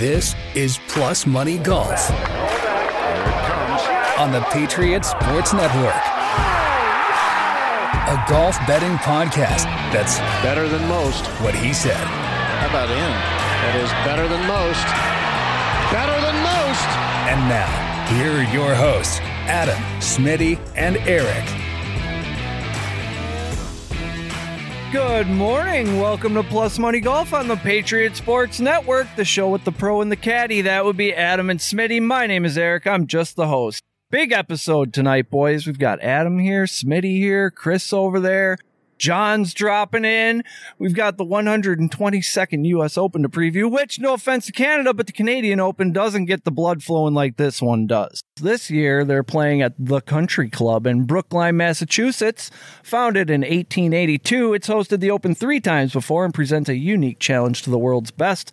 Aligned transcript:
This 0.00 0.34
is 0.54 0.78
Plus 0.88 1.26
Money 1.26 1.58
Golf 1.58 2.10
on 4.18 4.32
the 4.32 4.40
Patriot 4.50 5.04
Sports 5.04 5.52
Network. 5.52 5.94
A 8.08 8.24
golf 8.26 8.56
betting 8.66 8.96
podcast 9.04 9.64
that's 9.92 10.18
better 10.42 10.68
than 10.68 10.88
most. 10.88 11.26
what 11.42 11.54
he 11.54 11.74
said. 11.74 11.92
How 11.92 12.70
about 12.70 12.88
him? 12.88 13.12
That 13.60 13.76
is 13.76 13.90
better 14.08 14.26
than 14.26 14.40
most. 14.48 14.86
Better 15.92 16.18
than 16.24 16.36
most. 16.48 16.88
And 17.28 17.46
now, 17.50 17.68
here 18.08 18.32
are 18.38 18.54
your 18.54 18.74
hosts, 18.74 19.20
Adam, 19.20 19.76
Smitty, 20.00 20.58
and 20.76 20.96
Eric. 21.06 21.69
Good 24.92 25.28
morning. 25.28 26.00
Welcome 26.00 26.34
to 26.34 26.42
Plus 26.42 26.76
Money 26.76 26.98
Golf 26.98 27.32
on 27.32 27.46
the 27.46 27.54
Patriot 27.54 28.16
Sports 28.16 28.58
Network, 28.58 29.06
the 29.14 29.24
show 29.24 29.48
with 29.48 29.62
the 29.62 29.70
pro 29.70 30.00
and 30.00 30.10
the 30.10 30.16
caddy. 30.16 30.62
That 30.62 30.84
would 30.84 30.96
be 30.96 31.14
Adam 31.14 31.48
and 31.48 31.60
Smitty. 31.60 32.02
My 32.02 32.26
name 32.26 32.44
is 32.44 32.58
Eric. 32.58 32.88
I'm 32.88 33.06
just 33.06 33.36
the 33.36 33.46
host. 33.46 33.84
Big 34.10 34.32
episode 34.32 34.92
tonight, 34.92 35.30
boys. 35.30 35.64
We've 35.64 35.78
got 35.78 36.00
Adam 36.00 36.40
here, 36.40 36.64
Smitty 36.64 37.18
here, 37.18 37.52
Chris 37.52 37.92
over 37.92 38.18
there. 38.18 38.58
John's 39.00 39.54
dropping 39.54 40.04
in. 40.04 40.44
We've 40.78 40.94
got 40.94 41.16
the 41.16 41.24
122nd 41.24 42.66
U.S. 42.66 42.98
Open 42.98 43.22
to 43.22 43.28
preview, 43.30 43.70
which, 43.70 43.98
no 43.98 44.12
offense 44.12 44.46
to 44.46 44.52
Canada, 44.52 44.92
but 44.92 45.06
the 45.06 45.12
Canadian 45.12 45.58
Open 45.58 45.90
doesn't 45.90 46.26
get 46.26 46.44
the 46.44 46.50
blood 46.50 46.82
flowing 46.82 47.14
like 47.14 47.36
this 47.38 47.62
one 47.62 47.86
does. 47.86 48.22
This 48.36 48.70
year, 48.70 49.04
they're 49.04 49.22
playing 49.22 49.62
at 49.62 49.72
the 49.78 50.02
Country 50.02 50.50
Club 50.50 50.86
in 50.86 51.04
Brookline, 51.04 51.56
Massachusetts. 51.56 52.50
Founded 52.82 53.30
in 53.30 53.40
1882, 53.40 54.52
it's 54.52 54.68
hosted 54.68 55.00
the 55.00 55.10
Open 55.10 55.34
three 55.34 55.60
times 55.60 55.94
before 55.94 56.26
and 56.26 56.34
presents 56.34 56.68
a 56.68 56.76
unique 56.76 57.18
challenge 57.18 57.62
to 57.62 57.70
the 57.70 57.78
world's 57.78 58.10
best. 58.10 58.52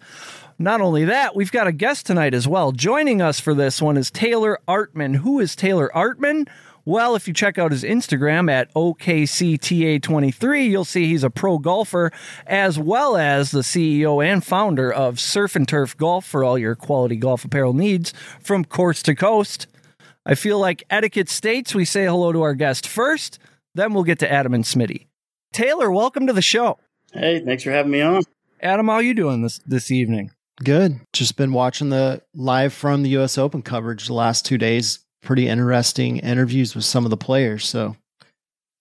Not 0.59 0.81
only 0.81 1.05
that, 1.05 1.35
we've 1.35 1.51
got 1.51 1.67
a 1.67 1.71
guest 1.71 2.07
tonight 2.07 2.33
as 2.33 2.47
well. 2.47 2.71
Joining 2.71 3.21
us 3.21 3.39
for 3.39 3.53
this 3.53 3.79
one 3.79 3.95
is 3.95 4.09
Taylor 4.09 4.59
Artman. 4.67 5.17
Who 5.17 5.39
is 5.39 5.55
Taylor 5.55 5.91
Artman? 5.93 6.47
Well, 6.87 7.15
if 7.17 7.27
you 7.27 7.33
check 7.33 7.57
out 7.57 7.73
his 7.73 7.83
Instagram 7.83 8.49
at 8.49 8.73
OKCTA23, 8.73 10.69
you'll 10.69 10.85
see 10.85 11.07
he's 11.07 11.25
a 11.25 11.29
pro 11.29 11.57
golfer 11.57 12.13
as 12.45 12.79
well 12.79 13.17
as 13.17 13.51
the 13.51 13.59
CEO 13.59 14.25
and 14.25 14.41
founder 14.41 14.89
of 14.89 15.19
Surf 15.19 15.57
and 15.57 15.67
Turf 15.67 15.97
Golf 15.97 16.25
for 16.25 16.45
all 16.45 16.57
your 16.57 16.75
quality 16.75 17.17
golf 17.17 17.43
apparel 17.43 17.73
needs 17.73 18.13
from 18.39 18.63
coast 18.63 19.03
to 19.03 19.15
coast. 19.15 19.67
I 20.25 20.35
feel 20.35 20.59
like 20.59 20.85
etiquette 20.89 21.27
states 21.27 21.75
we 21.75 21.83
say 21.83 22.05
hello 22.05 22.31
to 22.31 22.41
our 22.41 22.53
guest 22.53 22.87
first, 22.87 23.37
then 23.75 23.93
we'll 23.93 24.05
get 24.05 24.19
to 24.19 24.31
Adam 24.31 24.53
and 24.53 24.63
Smitty. 24.63 25.07
Taylor, 25.51 25.91
welcome 25.91 26.25
to 26.25 26.31
the 26.31 26.41
show. 26.41 26.79
Hey, 27.11 27.43
thanks 27.43 27.63
for 27.63 27.71
having 27.71 27.91
me 27.91 27.99
on. 27.99 28.23
Adam, 28.61 28.87
how 28.87 28.99
you 28.99 29.13
doing 29.13 29.41
this 29.41 29.59
this 29.65 29.91
evening? 29.91 30.31
Good. 30.63 31.01
Just 31.11 31.35
been 31.35 31.51
watching 31.51 31.89
the 31.89 32.21
live 32.33 32.71
from 32.71 33.03
the 33.03 33.17
US 33.17 33.37
Open 33.37 33.61
coverage 33.61 34.07
the 34.07 34.13
last 34.13 34.45
two 34.45 34.57
days. 34.57 34.99
Pretty 35.27 35.49
interesting 35.49 36.19
interviews 36.19 36.73
with 36.73 36.85
some 36.85 37.03
of 37.03 37.09
the 37.09 37.17
players. 37.17 37.65
So, 37.65 37.97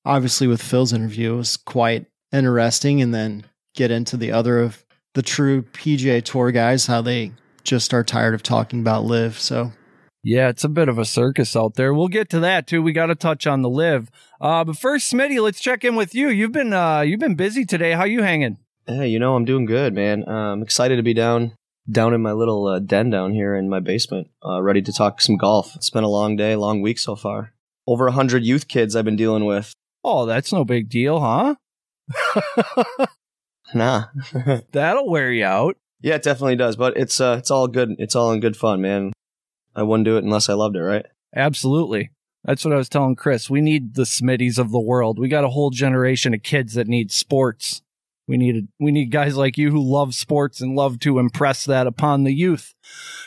obviously, 0.04 0.46
with 0.46 0.62
Phil's 0.62 0.92
interview, 0.92 1.34
it 1.34 1.38
was 1.38 1.56
quite 1.56 2.06
interesting. 2.32 3.02
And 3.02 3.12
then 3.12 3.46
get 3.74 3.90
into 3.90 4.16
the 4.16 4.30
other 4.30 4.60
of 4.60 4.84
the 5.14 5.22
true 5.22 5.62
PGA 5.62 6.22
Tour 6.22 6.52
guys, 6.52 6.86
how 6.86 7.02
they 7.02 7.32
just 7.64 7.92
are 7.92 8.04
tired 8.04 8.32
of 8.32 8.44
talking 8.44 8.78
about 8.78 9.04
LIV. 9.04 9.40
So, 9.40 9.72
Yeah, 10.22 10.48
it's 10.48 10.62
a 10.62 10.68
bit 10.68 10.88
of 10.88 11.00
a 11.00 11.04
circus 11.04 11.56
out 11.56 11.74
there. 11.74 11.92
We'll 11.92 12.06
get 12.06 12.30
to 12.30 12.38
that 12.38 12.68
too. 12.68 12.80
We 12.80 12.92
got 12.92 13.06
to 13.06 13.16
touch 13.16 13.48
on 13.48 13.62
the 13.62 13.68
LIV. 13.68 14.08
Uh, 14.40 14.62
but 14.62 14.78
first, 14.78 15.12
Smitty, 15.12 15.42
let's 15.42 15.58
check 15.58 15.82
in 15.82 15.96
with 15.96 16.14
you. 16.14 16.28
You've 16.28 16.52
been 16.52 16.72
uh, 16.72 17.00
you've 17.00 17.18
been 17.18 17.34
busy 17.34 17.64
today. 17.64 17.94
How 17.94 18.04
you 18.04 18.22
hanging? 18.22 18.58
Hey, 18.86 19.08
you 19.08 19.18
know, 19.18 19.34
I'm 19.34 19.44
doing 19.44 19.66
good, 19.66 19.94
man. 19.94 20.22
Uh, 20.28 20.52
I'm 20.52 20.62
excited 20.62 20.94
to 20.94 21.02
be 21.02 21.12
down 21.12 21.56
down 21.90 22.14
in 22.14 22.22
my 22.22 22.32
little 22.32 22.66
uh, 22.66 22.78
den 22.78 23.10
down 23.10 23.32
here 23.32 23.54
in 23.54 23.68
my 23.68 23.80
basement, 23.80 24.28
uh, 24.44 24.60
ready 24.62 24.82
to 24.82 24.92
talk 24.92 25.20
some 25.20 25.36
golf. 25.36 25.74
It's 25.76 25.90
been 25.90 26.04
a 26.04 26.08
long 26.08 26.36
day, 26.36 26.56
long 26.56 26.82
week 26.82 26.98
so 26.98 27.16
far. 27.16 27.52
Over 27.86 28.08
a 28.08 28.12
hundred 28.12 28.44
youth 28.44 28.68
kids 28.68 28.96
I've 28.96 29.04
been 29.04 29.16
dealing 29.16 29.44
with. 29.44 29.72
Oh, 30.02 30.26
that's 30.26 30.52
no 30.52 30.64
big 30.64 30.88
deal, 30.88 31.20
huh? 31.20 31.54
Nah, 33.74 34.04
That'll 34.72 35.08
wear 35.10 35.32
you 35.32 35.44
out. 35.44 35.76
yeah, 36.00 36.14
it 36.14 36.22
definitely 36.22 36.54
does. 36.56 36.76
But 36.76 36.96
it's 36.96 37.20
uh, 37.20 37.36
it's 37.38 37.50
all 37.50 37.66
good. 37.66 37.96
It's 37.98 38.14
all 38.14 38.30
in 38.32 38.38
good 38.40 38.56
fun, 38.56 38.80
man. 38.80 39.12
I 39.74 39.82
wouldn't 39.82 40.04
do 40.04 40.16
it 40.16 40.24
unless 40.24 40.48
I 40.48 40.54
loved 40.54 40.76
it, 40.76 40.82
right? 40.82 41.04
Absolutely. 41.34 42.10
That's 42.44 42.64
what 42.64 42.72
I 42.72 42.76
was 42.76 42.88
telling 42.88 43.16
Chris. 43.16 43.50
We 43.50 43.60
need 43.60 43.94
the 43.94 44.04
Smitties 44.04 44.58
of 44.58 44.70
the 44.70 44.78
world. 44.80 45.18
We 45.18 45.28
got 45.28 45.42
a 45.42 45.48
whole 45.48 45.70
generation 45.70 46.32
of 46.32 46.44
kids 46.44 46.74
that 46.74 46.86
need 46.86 47.10
sports. 47.10 47.82
We 48.28 48.36
need 48.36 48.68
we 48.80 48.90
need 48.90 49.10
guys 49.10 49.36
like 49.36 49.56
you 49.56 49.70
who 49.70 49.80
love 49.80 50.14
sports 50.14 50.60
and 50.60 50.74
love 50.74 50.98
to 51.00 51.18
impress 51.18 51.64
that 51.64 51.86
upon 51.86 52.24
the 52.24 52.32
youth. 52.32 52.74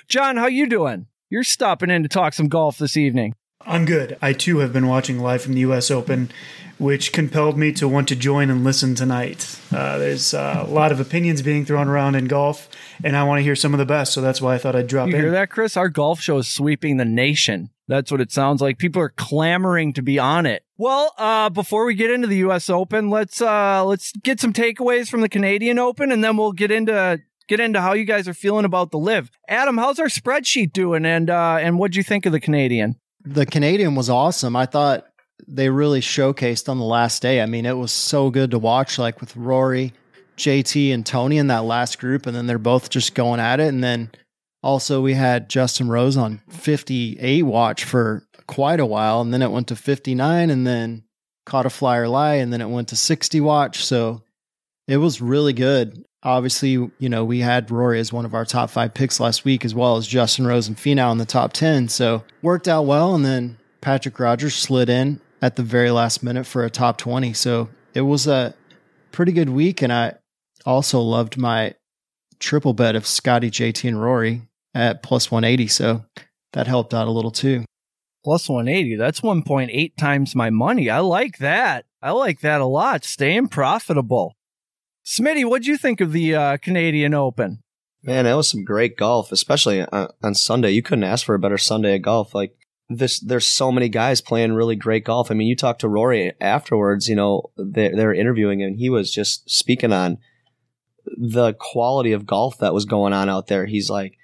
John, 0.07 0.37
how 0.37 0.47
you 0.47 0.67
doing? 0.67 1.07
You're 1.29 1.43
stopping 1.43 1.89
in 1.89 2.03
to 2.03 2.09
talk 2.09 2.33
some 2.33 2.47
golf 2.47 2.77
this 2.77 2.97
evening. 2.97 3.35
I'm 3.61 3.85
good. 3.85 4.17
I 4.21 4.33
too 4.33 4.59
have 4.59 4.73
been 4.73 4.87
watching 4.87 5.19
live 5.19 5.41
from 5.41 5.53
the 5.53 5.61
U.S. 5.61 5.91
Open, 5.91 6.31
which 6.79 7.11
compelled 7.13 7.57
me 7.57 7.71
to 7.73 7.87
want 7.87 8.07
to 8.07 8.15
join 8.15 8.49
and 8.49 8.63
listen 8.63 8.95
tonight. 8.95 9.59
Uh, 9.71 9.97
there's 9.99 10.33
uh, 10.33 10.63
a 10.65 10.69
lot 10.71 10.91
of 10.91 10.99
opinions 10.99 11.41
being 11.41 11.65
thrown 11.65 11.87
around 11.87 12.15
in 12.15 12.25
golf, 12.25 12.67
and 13.03 13.15
I 13.15 13.23
want 13.23 13.39
to 13.39 13.43
hear 13.43 13.55
some 13.55 13.73
of 13.73 13.77
the 13.77 13.85
best, 13.85 14.13
so 14.13 14.21
that's 14.21 14.41
why 14.41 14.55
I 14.55 14.57
thought 14.57 14.75
I'd 14.75 14.87
drop 14.87 15.09
You 15.09 15.15
in. 15.15 15.21
hear 15.21 15.31
that, 15.31 15.49
Chris? 15.51 15.77
Our 15.77 15.89
golf 15.89 16.19
show 16.21 16.37
is 16.39 16.47
sweeping 16.47 16.97
the 16.97 17.05
nation. 17.05 17.69
That's 17.87 18.11
what 18.11 18.21
it 18.21 18.31
sounds 18.31 18.61
like. 18.61 18.77
People 18.77 19.01
are 19.01 19.09
clamoring 19.09 19.93
to 19.93 20.01
be 20.01 20.17
on 20.19 20.45
it. 20.45 20.63
Well, 20.77 21.13
uh, 21.17 21.49
before 21.49 21.85
we 21.85 21.95
get 21.95 22.09
into 22.11 22.27
the 22.27 22.37
U.S. 22.37 22.69
Open, 22.69 23.09
let's 23.09 23.41
uh, 23.41 23.83
let's 23.83 24.11
get 24.13 24.39
some 24.39 24.53
takeaways 24.53 25.09
from 25.09 25.21
the 25.21 25.29
Canadian 25.29 25.79
Open, 25.79 26.11
and 26.11 26.23
then 26.23 26.37
we'll 26.37 26.51
get 26.53 26.71
into 26.71 27.19
get 27.47 27.59
into 27.59 27.81
how 27.81 27.93
you 27.93 28.05
guys 28.05 28.27
are 28.27 28.33
feeling 28.33 28.63
about 28.63 28.91
the 28.91 28.99
LIV. 28.99 29.31
Adam, 29.49 29.77
how's 29.77 29.99
our 29.99 30.05
spreadsheet 30.05 30.71
doing? 30.71 31.03
And 31.05 31.29
uh, 31.29 31.57
and 31.59 31.77
what'd 31.79 31.95
you 31.95 32.03
think 32.03 32.25
of 32.25 32.31
the 32.31 32.39
Canadian? 32.39 32.95
the 33.25 33.45
Canadian 33.45 33.95
was 33.95 34.09
awesome. 34.09 34.55
I 34.55 34.65
thought 34.65 35.05
they 35.47 35.69
really 35.69 36.01
showcased 36.01 36.69
on 36.69 36.77
the 36.77 36.85
last 36.85 37.21
day. 37.21 37.41
I 37.41 37.45
mean, 37.45 37.65
it 37.65 37.77
was 37.77 37.91
so 37.91 38.29
good 38.29 38.51
to 38.51 38.59
watch, 38.59 38.99
like 38.99 39.21
with 39.21 39.35
Rory, 39.35 39.93
JT, 40.37 40.93
and 40.93 41.05
Tony 41.05 41.37
in 41.37 41.47
that 41.47 41.63
last 41.65 41.99
group, 41.99 42.25
and 42.25 42.35
then 42.35 42.47
they're 42.47 42.57
both 42.57 42.89
just 42.89 43.15
going 43.15 43.39
at 43.39 43.59
it. 43.59 43.67
And 43.67 43.83
then 43.83 44.11
also 44.61 45.01
we 45.01 45.13
had 45.13 45.49
Justin 45.49 45.89
Rose 45.89 46.17
on 46.17 46.41
58 46.49 47.43
watch 47.43 47.83
for 47.83 48.23
quite 48.47 48.79
a 48.79 48.85
while, 48.85 49.21
and 49.21 49.33
then 49.33 49.41
it 49.41 49.51
went 49.51 49.67
to 49.67 49.75
59, 49.75 50.49
and 50.49 50.65
then 50.65 51.03
caught 51.45 51.65
a 51.65 51.69
flyer 51.69 52.07
lie, 52.07 52.35
and 52.35 52.53
then 52.53 52.61
it 52.61 52.69
went 52.69 52.89
to 52.89 52.95
60 52.95 53.41
watch. 53.41 53.83
So 53.85 54.23
it 54.87 54.97
was 54.97 55.21
really 55.21 55.53
good. 55.53 56.03
Obviously, 56.21 56.71
you 56.71 57.09
know, 57.09 57.23
we 57.23 57.39
had 57.39 57.71
Rory 57.71 57.99
as 57.99 58.11
one 58.11 58.25
of 58.25 58.33
our 58.33 58.43
top 58.43 58.69
five 58.69 58.93
picks 58.93 59.19
last 59.19 59.45
week, 59.45 59.63
as 59.63 59.73
well 59.73 59.95
as 59.95 60.07
Justin 60.07 60.45
Rose 60.45 60.67
and 60.67 60.75
Finau 60.75 61.11
in 61.11 61.17
the 61.17 61.25
top 61.25 61.53
10. 61.53 61.87
So 61.87 62.23
worked 62.41 62.67
out 62.67 62.85
well. 62.85 63.15
And 63.15 63.23
then 63.23 63.57
Patrick 63.81 64.19
Rodgers 64.19 64.55
slid 64.55 64.89
in 64.89 65.21
at 65.41 65.55
the 65.55 65.63
very 65.63 65.91
last 65.91 66.23
minute 66.23 66.45
for 66.45 66.63
a 66.63 66.69
top 66.69 66.97
20. 66.97 67.33
So 67.33 67.69
it 67.93 68.01
was 68.01 68.27
a 68.27 68.53
pretty 69.11 69.31
good 69.31 69.49
week. 69.49 69.81
And 69.81 69.91
I 69.91 70.15
also 70.65 70.99
loved 70.99 71.37
my 71.37 71.75
triple 72.39 72.73
bet 72.73 72.95
of 72.95 73.07
Scotty, 73.07 73.49
JT, 73.49 73.87
and 73.87 74.01
Rory 74.01 74.43
at 74.73 75.03
plus 75.03 75.31
180. 75.31 75.67
So 75.67 76.05
that 76.53 76.67
helped 76.67 76.93
out 76.93 77.07
a 77.07 77.11
little 77.11 77.31
too. 77.31 77.65
Plus 78.23 78.49
180. 78.49 78.95
That's 78.95 79.21
1.8 79.21 79.95
times 79.95 80.35
my 80.35 80.49
money. 80.49 80.89
I 80.89 80.99
like 80.99 81.37
that. 81.37 81.85
I 82.01 82.11
like 82.11 82.41
that 82.41 82.61
a 82.61 82.65
lot. 82.65 83.03
Staying 83.03 83.47
profitable. 83.47 84.35
Smitty, 85.05 85.45
what'd 85.45 85.67
you 85.67 85.77
think 85.77 86.01
of 86.01 86.11
the 86.11 86.35
uh, 86.35 86.57
Canadian 86.57 87.13
Open? 87.13 87.59
Man, 88.03 88.25
that 88.25 88.35
was 88.35 88.47
some 88.47 88.63
great 88.63 88.95
golf, 88.95 89.31
especially 89.31 89.81
on, 89.81 90.09
on 90.23 90.35
Sunday. 90.35 90.71
You 90.71 90.81
couldn't 90.81 91.03
ask 91.03 91.25
for 91.25 91.35
a 91.35 91.39
better 91.39 91.57
Sunday 91.57 91.95
at 91.95 92.01
golf. 92.01 92.33
Like 92.33 92.55
this, 92.89 93.19
there's 93.19 93.47
so 93.47 93.71
many 93.71 93.87
guys 93.87 94.19
playing 94.19 94.53
really 94.53 94.75
great 94.75 95.05
golf. 95.05 95.29
I 95.29 95.35
mean, 95.35 95.47
you 95.47 95.55
talked 95.55 95.81
to 95.81 95.87
Rory 95.87 96.33
afterwards. 96.41 97.07
You 97.07 97.15
know, 97.15 97.51
they 97.57 97.89
they 97.89 98.19
interviewing 98.19 98.61
him. 98.61 98.75
He 98.75 98.89
was 98.89 99.13
just 99.13 99.49
speaking 99.49 99.93
on 99.93 100.17
the 101.17 101.53
quality 101.53 102.11
of 102.11 102.25
golf 102.25 102.57
that 102.57 102.73
was 102.73 102.85
going 102.85 103.13
on 103.13 103.29
out 103.29 103.47
there. 103.47 103.65
He's 103.65 103.89
like, 103.89 104.17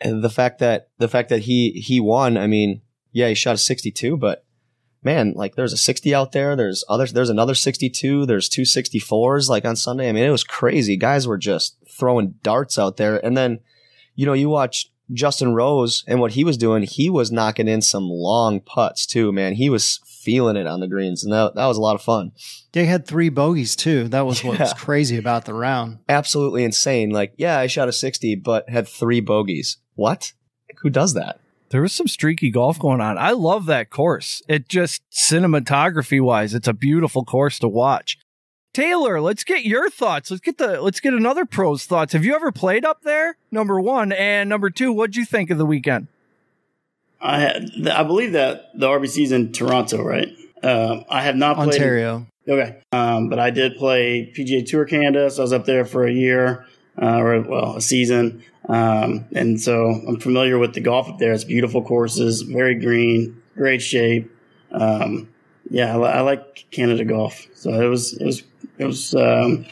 the 0.00 0.30
fact 0.30 0.58
that 0.58 0.88
the 0.98 1.08
fact 1.08 1.28
that 1.28 1.40
he 1.40 1.72
he 1.72 2.00
won. 2.00 2.36
I 2.36 2.46
mean, 2.46 2.80
yeah, 3.12 3.28
he 3.28 3.34
shot 3.34 3.54
a 3.54 3.58
62, 3.58 4.16
but 4.16 4.44
man, 5.02 5.34
like 5.36 5.54
there's 5.54 5.72
a 5.72 5.78
60 5.78 6.14
out 6.14 6.32
there. 6.32 6.56
There's 6.56 6.84
others. 6.88 7.12
There's 7.12 7.30
another 7.30 7.54
62. 7.54 8.26
There's 8.26 8.48
two 8.48 8.62
64s 8.62 9.48
like 9.48 9.64
on 9.64 9.76
Sunday. 9.76 10.08
I 10.08 10.12
mean, 10.12 10.24
it 10.24 10.30
was 10.30 10.44
crazy. 10.44 10.96
Guys 10.96 11.28
were 11.28 11.38
just 11.38 11.76
throwing 11.88 12.34
darts 12.42 12.78
out 12.78 12.96
there. 12.96 13.24
And 13.24 13.36
then, 13.36 13.60
you 14.14 14.26
know, 14.26 14.32
you 14.32 14.48
watch 14.48 14.90
Justin 15.12 15.54
Rose 15.54 16.04
and 16.06 16.20
what 16.20 16.32
he 16.32 16.44
was 16.44 16.56
doing. 16.56 16.82
He 16.82 17.10
was 17.10 17.30
knocking 17.30 17.68
in 17.68 17.82
some 17.82 18.08
long 18.08 18.60
putts 18.60 19.06
too, 19.06 19.32
man. 19.32 19.54
He 19.54 19.68
was 19.68 20.00
feeling 20.06 20.56
it 20.56 20.66
on 20.66 20.80
the 20.80 20.88
greens, 20.88 21.22
and 21.22 21.32
that 21.32 21.54
that 21.54 21.66
was 21.66 21.76
a 21.76 21.82
lot 21.82 21.94
of 21.94 22.02
fun. 22.02 22.32
They 22.72 22.86
had 22.86 23.06
three 23.06 23.28
bogeys 23.28 23.76
too. 23.76 24.08
That 24.08 24.26
was 24.26 24.42
what 24.42 24.58
was 24.58 24.72
crazy 24.72 25.18
about 25.18 25.44
the 25.44 25.54
round. 25.54 25.98
Absolutely 26.08 26.64
insane. 26.64 27.10
Like, 27.10 27.34
yeah, 27.36 27.58
I 27.58 27.66
shot 27.66 27.88
a 27.88 27.92
60, 27.92 28.36
but 28.36 28.68
had 28.68 28.88
three 28.88 29.20
bogeys. 29.20 29.76
What? 29.94 30.32
Who 30.78 30.90
does 30.90 31.14
that? 31.14 31.40
There 31.70 31.82
was 31.82 31.92
some 31.92 32.08
streaky 32.08 32.50
golf 32.50 32.78
going 32.78 33.00
on. 33.00 33.18
I 33.18 33.32
love 33.32 33.66
that 33.66 33.90
course. 33.90 34.42
It 34.48 34.68
just 34.68 35.02
cinematography 35.10 36.20
wise, 36.20 36.54
it's 36.54 36.68
a 36.68 36.72
beautiful 36.72 37.24
course 37.24 37.58
to 37.60 37.68
watch. 37.68 38.18
Taylor, 38.74 39.20
let's 39.20 39.44
get 39.44 39.64
your 39.64 39.88
thoughts. 39.88 40.30
Let's 40.30 40.42
get 40.42 40.58
the 40.58 40.82
let's 40.82 41.00
get 41.00 41.14
another 41.14 41.46
pro's 41.46 41.86
thoughts. 41.86 42.12
Have 42.12 42.24
you 42.24 42.34
ever 42.34 42.52
played 42.52 42.84
up 42.84 43.02
there? 43.02 43.36
Number 43.50 43.80
one 43.80 44.12
and 44.12 44.48
number 44.48 44.68
two, 44.68 44.92
what'd 44.92 45.16
you 45.16 45.24
think 45.24 45.48
of 45.50 45.58
the 45.58 45.64
weekend? 45.64 46.08
I 47.20 47.38
had, 47.38 47.70
I 47.88 48.02
believe 48.02 48.32
that 48.32 48.78
the 48.78 48.88
RBC's 48.88 49.32
in 49.32 49.52
Toronto, 49.52 50.02
right? 50.02 50.28
Um, 50.62 51.04
I 51.08 51.22
have 51.22 51.36
not 51.36 51.56
played 51.56 51.68
Ontario. 51.68 52.26
Okay, 52.46 52.76
um, 52.92 53.30
but 53.30 53.38
I 53.38 53.48
did 53.50 53.76
play 53.76 54.30
PGA 54.36 54.66
Tour 54.66 54.84
Canada, 54.84 55.30
so 55.30 55.42
I 55.42 55.44
was 55.44 55.52
up 55.52 55.64
there 55.64 55.86
for 55.86 56.04
a 56.04 56.12
year, 56.12 56.66
uh, 57.00 57.16
or 57.16 57.40
well, 57.40 57.76
a 57.76 57.80
season, 57.80 58.42
um, 58.68 59.24
and 59.34 59.58
so 59.58 60.02
I'm 60.06 60.20
familiar 60.20 60.58
with 60.58 60.74
the 60.74 60.80
golf 60.80 61.08
up 61.08 61.18
there. 61.18 61.32
It's 61.32 61.44
beautiful 61.44 61.82
courses, 61.82 62.42
very 62.42 62.74
green, 62.74 63.40
great 63.54 63.80
shape. 63.80 64.30
Um, 64.72 65.28
yeah, 65.70 65.96
I, 65.96 66.18
I, 66.18 66.20
like 66.20 66.66
Canada 66.70 67.06
golf, 67.06 67.46
so 67.54 67.70
it 67.70 67.88
was 67.88 68.12
it 68.14 68.26
was 68.26 68.42
it 68.78 68.84
was 68.84 69.14
um, 69.14 69.66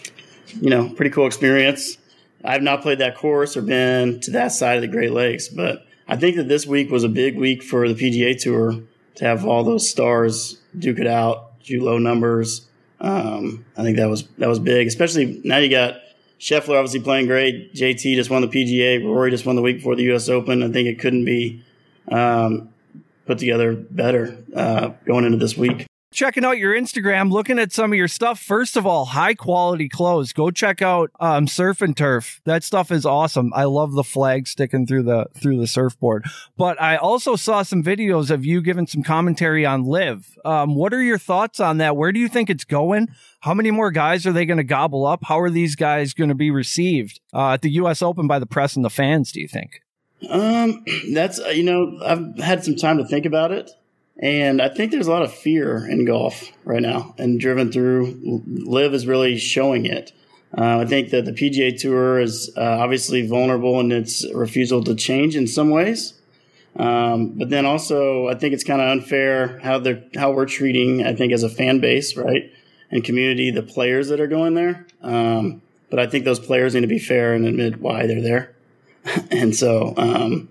you 0.60 0.70
know 0.70 0.88
pretty 0.90 1.10
cool 1.10 1.26
experience. 1.26 1.98
I've 2.44 2.62
not 2.62 2.82
played 2.82 2.98
that 2.98 3.16
course 3.16 3.56
or 3.56 3.62
been 3.62 4.20
to 4.20 4.32
that 4.32 4.48
side 4.48 4.76
of 4.76 4.82
the 4.82 4.88
Great 4.88 5.12
Lakes, 5.12 5.48
but 5.48 5.86
I 6.08 6.16
think 6.16 6.36
that 6.36 6.48
this 6.48 6.66
week 6.66 6.90
was 6.90 7.04
a 7.04 7.08
big 7.08 7.36
week 7.36 7.62
for 7.62 7.88
the 7.88 7.94
PGA 7.94 8.40
Tour 8.40 8.82
to 9.16 9.24
have 9.24 9.44
all 9.46 9.62
those 9.62 9.88
stars 9.88 10.60
duke 10.76 10.98
it 10.98 11.06
out 11.06 11.52
shoot 11.62 11.82
low 11.82 11.98
numbers. 11.98 12.68
Um, 13.00 13.64
I 13.76 13.82
think 13.82 13.96
that 13.96 14.08
was 14.08 14.24
that 14.38 14.48
was 14.48 14.58
big, 14.58 14.86
especially 14.86 15.40
now 15.44 15.58
you 15.58 15.70
got 15.70 15.96
Scheffler 16.40 16.76
obviously 16.76 17.00
playing 17.00 17.26
great. 17.26 17.74
JT 17.74 18.16
just 18.16 18.30
won 18.30 18.42
the 18.42 18.48
PGA. 18.48 19.04
Rory 19.04 19.30
just 19.30 19.46
won 19.46 19.56
the 19.56 19.62
week 19.62 19.76
before 19.76 19.94
the 19.94 20.02
U.S. 20.04 20.28
Open. 20.28 20.62
I 20.62 20.70
think 20.70 20.88
it 20.88 20.98
couldn't 20.98 21.24
be 21.24 21.64
um, 22.08 22.70
put 23.26 23.38
together 23.38 23.74
better 23.74 24.38
uh, 24.54 24.88
going 25.06 25.24
into 25.24 25.38
this 25.38 25.56
week 25.56 25.86
checking 26.12 26.44
out 26.44 26.58
your 26.58 26.74
Instagram, 26.74 27.30
looking 27.32 27.58
at 27.58 27.72
some 27.72 27.92
of 27.92 27.96
your 27.96 28.08
stuff. 28.08 28.38
First 28.40 28.76
of 28.76 28.86
all, 28.86 29.06
high 29.06 29.34
quality 29.34 29.88
clothes. 29.88 30.32
Go 30.32 30.50
check 30.50 30.82
out 30.82 31.10
um, 31.18 31.46
Surf 31.46 31.80
and 31.82 31.96
Turf. 31.96 32.40
That 32.44 32.62
stuff 32.62 32.90
is 32.90 33.04
awesome. 33.04 33.52
I 33.54 33.64
love 33.64 33.92
the 33.92 34.04
flag 34.04 34.46
sticking 34.46 34.86
through 34.86 35.04
the 35.04 35.26
through 35.34 35.58
the 35.58 35.66
surfboard. 35.66 36.24
But 36.56 36.80
I 36.80 36.96
also 36.96 37.36
saw 37.36 37.62
some 37.62 37.82
videos 37.82 38.30
of 38.30 38.44
you 38.44 38.62
giving 38.62 38.86
some 38.86 39.02
commentary 39.02 39.66
on 39.66 39.84
LIV. 39.84 40.38
Um, 40.44 40.74
what 40.74 40.94
are 40.94 41.02
your 41.02 41.18
thoughts 41.18 41.60
on 41.60 41.78
that? 41.78 41.96
Where 41.96 42.12
do 42.12 42.20
you 42.20 42.28
think 42.28 42.50
it's 42.50 42.64
going? 42.64 43.08
How 43.40 43.54
many 43.54 43.70
more 43.70 43.90
guys 43.90 44.26
are 44.26 44.32
they 44.32 44.46
going 44.46 44.58
to 44.58 44.64
gobble 44.64 45.04
up? 45.04 45.24
How 45.24 45.40
are 45.40 45.50
these 45.50 45.74
guys 45.74 46.14
going 46.14 46.28
to 46.28 46.34
be 46.34 46.50
received 46.50 47.20
uh, 47.34 47.54
at 47.54 47.62
the 47.62 47.70
U.S. 47.70 48.02
Open 48.02 48.26
by 48.28 48.38
the 48.38 48.46
press 48.46 48.76
and 48.76 48.84
the 48.84 48.90
fans? 48.90 49.32
Do 49.32 49.40
you 49.40 49.48
think? 49.48 49.82
Um, 50.28 50.84
that's 51.12 51.38
you 51.54 51.64
know 51.64 51.98
I've 52.04 52.38
had 52.38 52.64
some 52.64 52.76
time 52.76 52.98
to 52.98 53.04
think 53.04 53.26
about 53.26 53.52
it. 53.52 53.70
And 54.18 54.60
I 54.60 54.68
think 54.68 54.92
there's 54.92 55.06
a 55.06 55.10
lot 55.10 55.22
of 55.22 55.32
fear 55.32 55.86
in 55.86 56.04
golf 56.04 56.52
right 56.64 56.82
now, 56.82 57.14
and 57.18 57.40
driven 57.40 57.72
through. 57.72 58.42
LIV 58.46 58.94
is 58.94 59.06
really 59.06 59.38
showing 59.38 59.86
it. 59.86 60.12
Uh, 60.56 60.80
I 60.80 60.84
think 60.84 61.10
that 61.10 61.24
the 61.24 61.32
PGA 61.32 61.78
Tour 61.78 62.20
is 62.20 62.52
uh, 62.56 62.60
obviously 62.60 63.26
vulnerable 63.26 63.80
in 63.80 63.90
its 63.90 64.30
refusal 64.34 64.84
to 64.84 64.94
change 64.94 65.34
in 65.34 65.46
some 65.46 65.70
ways. 65.70 66.14
Um, 66.76 67.38
but 67.38 67.50
then 67.50 67.66
also, 67.66 68.28
I 68.28 68.34
think 68.34 68.54
it's 68.54 68.64
kind 68.64 68.80
of 68.80 68.88
unfair 68.88 69.58
how 69.60 69.78
they're 69.78 70.02
how 70.14 70.32
we're 70.32 70.46
treating. 70.46 71.04
I 71.04 71.14
think 71.14 71.32
as 71.32 71.42
a 71.42 71.48
fan 71.48 71.80
base, 71.80 72.16
right, 72.16 72.52
and 72.90 73.04
community, 73.04 73.50
the 73.50 73.62
players 73.62 74.08
that 74.08 74.20
are 74.20 74.26
going 74.26 74.54
there. 74.54 74.86
Um, 75.02 75.62
but 75.90 75.98
I 75.98 76.06
think 76.06 76.24
those 76.24 76.38
players 76.38 76.74
need 76.74 76.80
to 76.82 76.86
be 76.86 76.98
fair 76.98 77.34
and 77.34 77.46
admit 77.46 77.80
why 77.80 78.06
they're 78.06 78.22
there. 78.22 78.54
and 79.30 79.54
so, 79.54 79.92
um, 79.96 80.48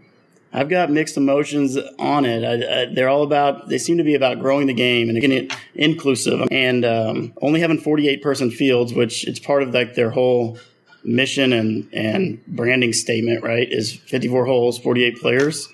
I've 0.54 0.70
got 0.70 0.92
mixed 0.92 1.16
emotions 1.16 1.78
on 1.98 2.26
it. 2.26 2.44
I, 2.44 2.82
I, 2.82 2.86
they're 2.94 3.08
all 3.08 3.24
about, 3.24 3.70
they 3.70 3.78
seem 3.78 3.98
to 3.98 4.04
be 4.04 4.16
about 4.16 4.40
growing 4.40 4.68
the 4.68 4.74
game 4.74 5.10
and 5.10 5.20
getting 5.22 5.46
it 5.46 5.54
inclusive 5.76 6.48
and 6.52 6.84
um, 6.84 7.34
only 7.42 7.62
having 7.62 7.78
48 7.78 8.22
person 8.22 8.52
fields, 8.52 8.94
which 8.94 9.26
it's 9.28 9.40
part 9.40 9.64
of 9.64 9.74
like 9.74 9.96
their 9.96 10.10
whole 10.10 10.58
mission 11.04 11.54
and, 11.54 11.88
and 11.94 12.46
branding 12.48 12.92
statement, 12.94 13.44
right? 13.44 13.72
Is 13.72 13.96
54 13.96 14.46
holes, 14.46 14.78
48 14.78 15.20
players. 15.20 15.70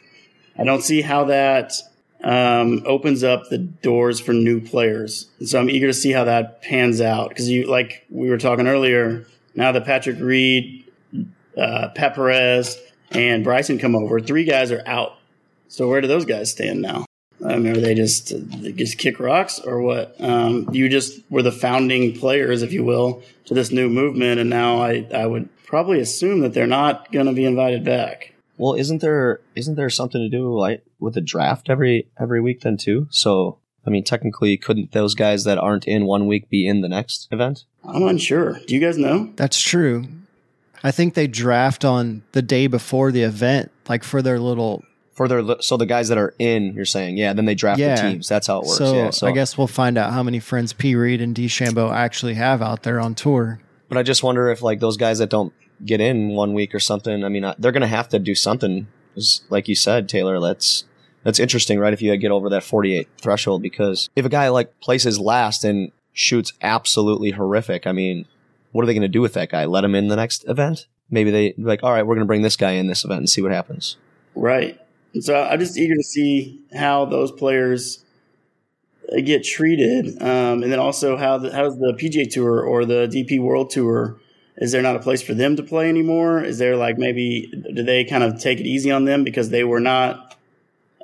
I 0.57 0.63
don't 0.63 0.83
see 0.83 1.01
how 1.01 1.25
that 1.25 1.73
um, 2.23 2.83
opens 2.85 3.23
up 3.23 3.49
the 3.49 3.57
doors 3.57 4.19
for 4.19 4.33
new 4.33 4.61
players. 4.61 5.27
So 5.45 5.59
I'm 5.59 5.69
eager 5.69 5.87
to 5.87 5.93
see 5.93 6.11
how 6.11 6.23
that 6.25 6.61
pans 6.61 7.01
out 7.01 7.29
because 7.29 7.49
you, 7.49 7.65
like 7.65 8.05
we 8.09 8.29
were 8.29 8.37
talking 8.37 8.67
earlier, 8.67 9.25
now 9.55 9.71
that 9.71 9.85
Patrick 9.85 10.19
Reed, 10.19 10.85
uh, 11.57 11.89
Pat 11.95 12.15
Perez, 12.15 12.77
and 13.11 13.43
Bryson 13.43 13.79
come 13.79 13.95
over. 13.95 14.19
Three 14.19 14.43
guys 14.43 14.71
are 14.71 14.83
out. 14.85 15.17
So 15.67 15.87
where 15.87 16.01
do 16.01 16.07
those 16.07 16.25
guys 16.25 16.51
stand 16.51 16.81
now? 16.81 17.05
I 17.45 17.57
mean, 17.57 17.77
are 17.77 17.79
they 17.79 17.93
just 17.93 18.33
they 18.61 18.71
just 18.71 18.97
kick 18.97 19.19
rocks 19.19 19.59
or 19.59 19.81
what? 19.81 20.15
Um, 20.19 20.69
you 20.71 20.89
just 20.89 21.19
were 21.29 21.43
the 21.43 21.51
founding 21.51 22.17
players, 22.17 22.63
if 22.63 22.73
you 22.73 22.83
will, 22.83 23.21
to 23.45 23.53
this 23.53 23.71
new 23.71 23.89
movement, 23.89 24.39
and 24.39 24.49
now 24.49 24.81
I, 24.81 25.07
I 25.13 25.27
would 25.27 25.47
probably 25.65 25.99
assume 25.99 26.39
that 26.39 26.53
they're 26.53 26.65
not 26.65 27.11
going 27.11 27.27
to 27.27 27.33
be 27.33 27.45
invited 27.45 27.83
back. 27.83 28.33
Well, 28.57 28.73
isn't 28.73 29.01
there 29.01 29.41
isn't 29.55 29.75
there 29.75 29.89
something 29.89 30.19
to 30.19 30.29
do 30.29 30.57
like 30.57 30.83
with 30.99 31.15
a 31.15 31.21
draft 31.21 31.69
every 31.69 32.07
every 32.19 32.41
week 32.41 32.61
then 32.61 32.77
too? 32.77 33.07
So 33.11 33.59
I 33.85 33.91
mean, 33.91 34.03
technically, 34.03 34.57
couldn't 34.57 34.91
those 34.91 35.13
guys 35.13 35.43
that 35.43 35.59
aren't 35.59 35.87
in 35.87 36.05
one 36.05 36.25
week 36.25 36.49
be 36.49 36.67
in 36.67 36.81
the 36.81 36.89
next 36.89 37.27
event? 37.31 37.65
I'm 37.85 38.03
unsure. 38.03 38.59
Do 38.67 38.73
you 38.73 38.81
guys 38.81 38.97
know? 38.97 39.31
That's 39.35 39.61
true. 39.61 40.07
I 40.87 40.91
think 40.91 41.15
they 41.15 41.27
draft 41.27 41.83
on 41.83 42.23
the 42.31 42.41
day 42.41 42.67
before 42.67 43.11
the 43.11 43.23
event, 43.23 43.71
like 43.89 44.03
for 44.05 44.21
their 44.21 44.39
little. 44.39 44.85
For 45.11 45.27
their 45.27 45.59
so 45.61 45.75
the 45.75 45.85
guys 45.85 46.07
that 46.09 46.17
are 46.17 46.33
in, 46.39 46.73
you're 46.75 46.85
saying, 46.85 47.17
yeah. 47.17 47.33
Then 47.33 47.43
they 47.45 47.55
draft 47.55 47.79
Yeah. 47.79 47.95
the 47.95 48.09
teams. 48.09 48.29
That's 48.29 48.47
how 48.47 48.59
it 48.59 48.67
works. 48.67 48.77
So, 48.77 48.93
yeah. 48.95 49.09
So 49.09 49.27
I 49.27 49.31
guess 49.31 49.57
we'll 49.57 49.67
find 49.67 49.97
out 49.97 50.13
how 50.13 50.23
many 50.23 50.39
friends 50.39 50.71
P. 50.73 50.95
Reed 50.95 51.19
and 51.19 51.35
DeChambeau 51.35 51.91
actually 51.91 52.35
have 52.35 52.61
out 52.61 52.83
there 52.83 53.01
on 53.01 53.15
tour. 53.15 53.59
But 53.89 53.97
I 53.97 54.03
just 54.03 54.23
wonder 54.23 54.49
if 54.49 54.61
like 54.61 54.79
those 54.79 54.95
guys 54.95 55.17
that 55.17 55.29
don't 55.29 55.51
get 55.85 55.99
in 55.99 56.29
one 56.29 56.53
week 56.53 56.73
or 56.73 56.79
something. 56.79 57.23
I 57.25 57.29
mean, 57.29 57.43
uh, 57.43 57.55
they're 57.59 57.71
going 57.73 57.81
to 57.81 57.87
have 57.87 58.07
to 58.09 58.19
do 58.19 58.33
something. 58.35 58.87
Like 59.49 59.67
you 59.67 59.75
said, 59.75 60.07
Taylor, 60.07 60.39
that's 60.39 60.85
that's 61.23 61.39
interesting, 61.39 61.79
right? 61.79 61.91
If 61.91 62.01
you 62.01 62.15
get 62.15 62.31
over 62.31 62.49
that 62.49 62.63
48 62.63 63.09
threshold, 63.19 63.61
because 63.61 64.09
if 64.15 64.23
a 64.23 64.29
guy 64.29 64.47
like 64.49 64.79
places 64.79 65.19
last 65.19 65.65
and 65.65 65.91
shoots 66.13 66.53
absolutely 66.61 67.31
horrific, 67.31 67.85
I 67.87 67.91
mean, 67.91 68.25
what 68.77 68.83
are 68.83 68.85
they 68.85 68.93
going 68.93 69.01
to 69.01 69.07
do 69.07 69.21
with 69.21 69.33
that 69.33 69.49
guy? 69.49 69.65
Let 69.65 69.83
him 69.83 69.95
in 69.95 70.07
the 70.07 70.15
next 70.15 70.47
event? 70.47 70.85
Maybe 71.09 71.31
they 71.31 71.55
like, 71.57 71.81
all 71.81 71.91
right, 71.91 72.05
we're 72.05 72.13
going 72.13 72.27
to 72.27 72.27
bring 72.27 72.43
this 72.43 72.55
guy 72.55 72.73
in 72.73 72.85
this 72.85 73.03
event 73.03 73.17
and 73.17 73.27
see 73.27 73.41
what 73.41 73.51
happens. 73.51 73.97
Right. 74.35 74.79
So 75.19 75.35
I'm 75.35 75.59
just 75.59 75.79
eager 75.79 75.95
to 75.95 76.03
see 76.03 76.61
how 76.75 77.05
those 77.05 77.31
players 77.31 78.05
uh, 79.11 79.21
get 79.21 79.43
treated, 79.43 80.21
um, 80.21 80.61
and 80.61 80.71
then 80.71 80.77
also 80.77 81.17
how 81.17 81.39
the, 81.39 81.51
how's 81.51 81.75
the 81.79 81.97
PGA 81.99 82.29
Tour 82.31 82.61
or 82.61 82.85
the 82.85 83.07
DP 83.07 83.41
World 83.41 83.71
Tour? 83.71 84.19
Is 84.57 84.73
there 84.73 84.83
not 84.83 84.95
a 84.95 84.99
place 84.99 85.23
for 85.23 85.33
them 85.33 85.55
to 85.55 85.63
play 85.63 85.89
anymore? 85.89 86.43
Is 86.43 86.59
there 86.59 86.77
like 86.77 86.99
maybe 86.99 87.51
do 87.73 87.81
they 87.81 88.03
kind 88.03 88.23
of 88.23 88.39
take 88.39 88.59
it 88.59 88.67
easy 88.67 88.91
on 88.91 89.05
them 89.05 89.23
because 89.23 89.49
they 89.49 89.63
were 89.63 89.79
not, 89.79 90.37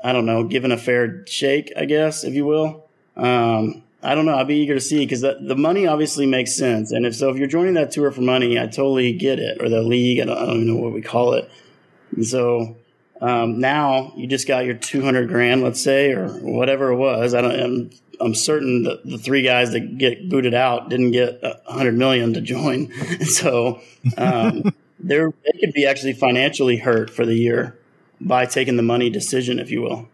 I 0.04 0.14
don't 0.14 0.28
know, 0.28 0.44
given 0.44 0.72
a 0.72 0.78
fair 0.78 1.26
shake, 1.26 1.74
I 1.76 1.86
guess, 1.86 2.24
if 2.24 2.36
you 2.36 2.46
will. 2.46 2.88
Um, 3.18 3.82
I 4.04 4.16
don't 4.16 4.26
know. 4.26 4.36
I'd 4.36 4.48
be 4.48 4.58
eager 4.58 4.74
to 4.74 4.82
see 4.82 5.06
because 5.06 5.22
the, 5.22 5.38
the 5.42 5.56
money 5.56 5.88
obviously 5.88 6.26
makes 6.26 6.56
sense, 6.56 6.92
and 6.92 7.06
if 7.06 7.16
so, 7.16 7.30
if 7.30 7.38
you're 7.38 7.48
joining 7.48 7.76
that 7.76 7.92
tour 7.92 8.12
for 8.12 8.22
money, 8.22 8.60
I 8.60 8.68
totally 8.68 9.14
get 9.14 9.40
it, 9.40 9.62
or 9.62 9.70
the 9.70 9.82
league. 9.82 10.20
I 10.20 10.26
don't, 10.26 10.38
I 10.38 10.46
don't 10.46 10.56
even 10.56 10.68
know 10.68 10.82
what 10.82 10.94
we 10.94 11.02
call 11.02 11.34
it. 11.34 11.50
And 12.16 12.26
so 12.26 12.76
um, 13.22 13.60
now 13.60 14.12
you 14.18 14.28
just 14.28 14.48
got 14.48 14.66
your 14.66 14.76
200 14.76 15.30
grand, 15.30 15.64
let's 15.64 15.82
say, 15.82 16.12
or 16.12 16.28
whatever 16.28 16.90
it 16.92 16.98
was. 16.98 17.34
I 17.34 17.42
don't. 17.42 17.60
I'm, 17.60 17.90
I'm 18.20 18.36
certain 18.36 18.84
that 18.84 19.06
the 19.06 19.18
three 19.18 19.42
guys 19.42 19.72
that 19.72 19.98
get 19.98 20.30
booted 20.30 20.54
out 20.54 20.90
didn't 20.90 21.12
get 21.12 21.42
100 21.42 21.94
million 21.94 22.34
to 22.34 22.42
join. 22.42 22.92
so 23.22 23.82
um, 24.18 24.74
they 25.00 25.18
could 25.18 25.74
be 25.74 25.86
actually 25.86 26.14
financially 26.14 26.78
hurt 26.78 27.10
for 27.10 27.26
the 27.26 27.36
year 27.36 27.78
by 28.22 28.46
taking 28.46 28.78
the 28.78 28.84
money 28.84 29.10
decision, 29.10 29.60
if 29.60 29.72
you 29.72 29.82
will, 29.82 30.08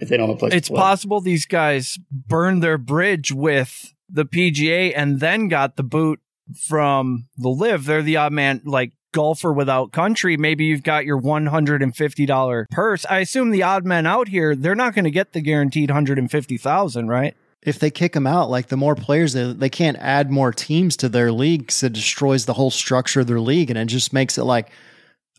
if 0.00 0.08
they 0.08 0.16
don't 0.16 0.28
have 0.28 0.36
a 0.36 0.38
place. 0.38 0.54
It's 0.54 0.68
to 0.68 0.74
possible 0.74 1.20
these 1.20 1.46
guys 1.46 1.98
burned 2.10 2.62
their 2.62 2.78
bridge 2.78 3.32
with 3.32 3.94
the 4.08 4.24
PGA 4.24 4.92
and 4.96 5.20
then 5.20 5.48
got 5.48 5.76
the 5.76 5.82
boot 5.82 6.20
from 6.66 7.28
the 7.36 7.48
LIV. 7.48 7.84
They're 7.84 8.02
the 8.02 8.16
odd 8.16 8.32
man, 8.32 8.62
like 8.64 8.92
golfer 9.12 9.52
without 9.52 9.92
country. 9.92 10.36
Maybe 10.36 10.64
you've 10.64 10.82
got 10.82 11.04
your 11.04 11.20
$150 11.20 12.64
purse. 12.70 13.06
I 13.08 13.18
assume 13.18 13.50
the 13.50 13.62
odd 13.62 13.84
men 13.84 14.06
out 14.06 14.28
here, 14.28 14.54
they're 14.54 14.74
not 14.74 14.94
going 14.94 15.04
to 15.04 15.10
get 15.10 15.32
the 15.32 15.40
guaranteed 15.40 15.90
150,000, 15.90 17.08
right? 17.08 17.36
If 17.62 17.78
they 17.78 17.90
kick 17.90 18.14
them 18.14 18.26
out, 18.26 18.48
like 18.48 18.68
the 18.68 18.76
more 18.76 18.94
players, 18.94 19.34
they, 19.34 19.52
they 19.52 19.68
can't 19.68 19.98
add 19.98 20.30
more 20.30 20.52
teams 20.52 20.96
to 20.98 21.08
their 21.08 21.30
league 21.30 21.62
because 21.62 21.82
it 21.82 21.92
destroys 21.92 22.46
the 22.46 22.54
whole 22.54 22.70
structure 22.70 23.20
of 23.20 23.26
their 23.26 23.40
league. 23.40 23.68
And 23.68 23.78
it 23.78 23.86
just 23.86 24.12
makes 24.12 24.38
it 24.38 24.44
like, 24.44 24.70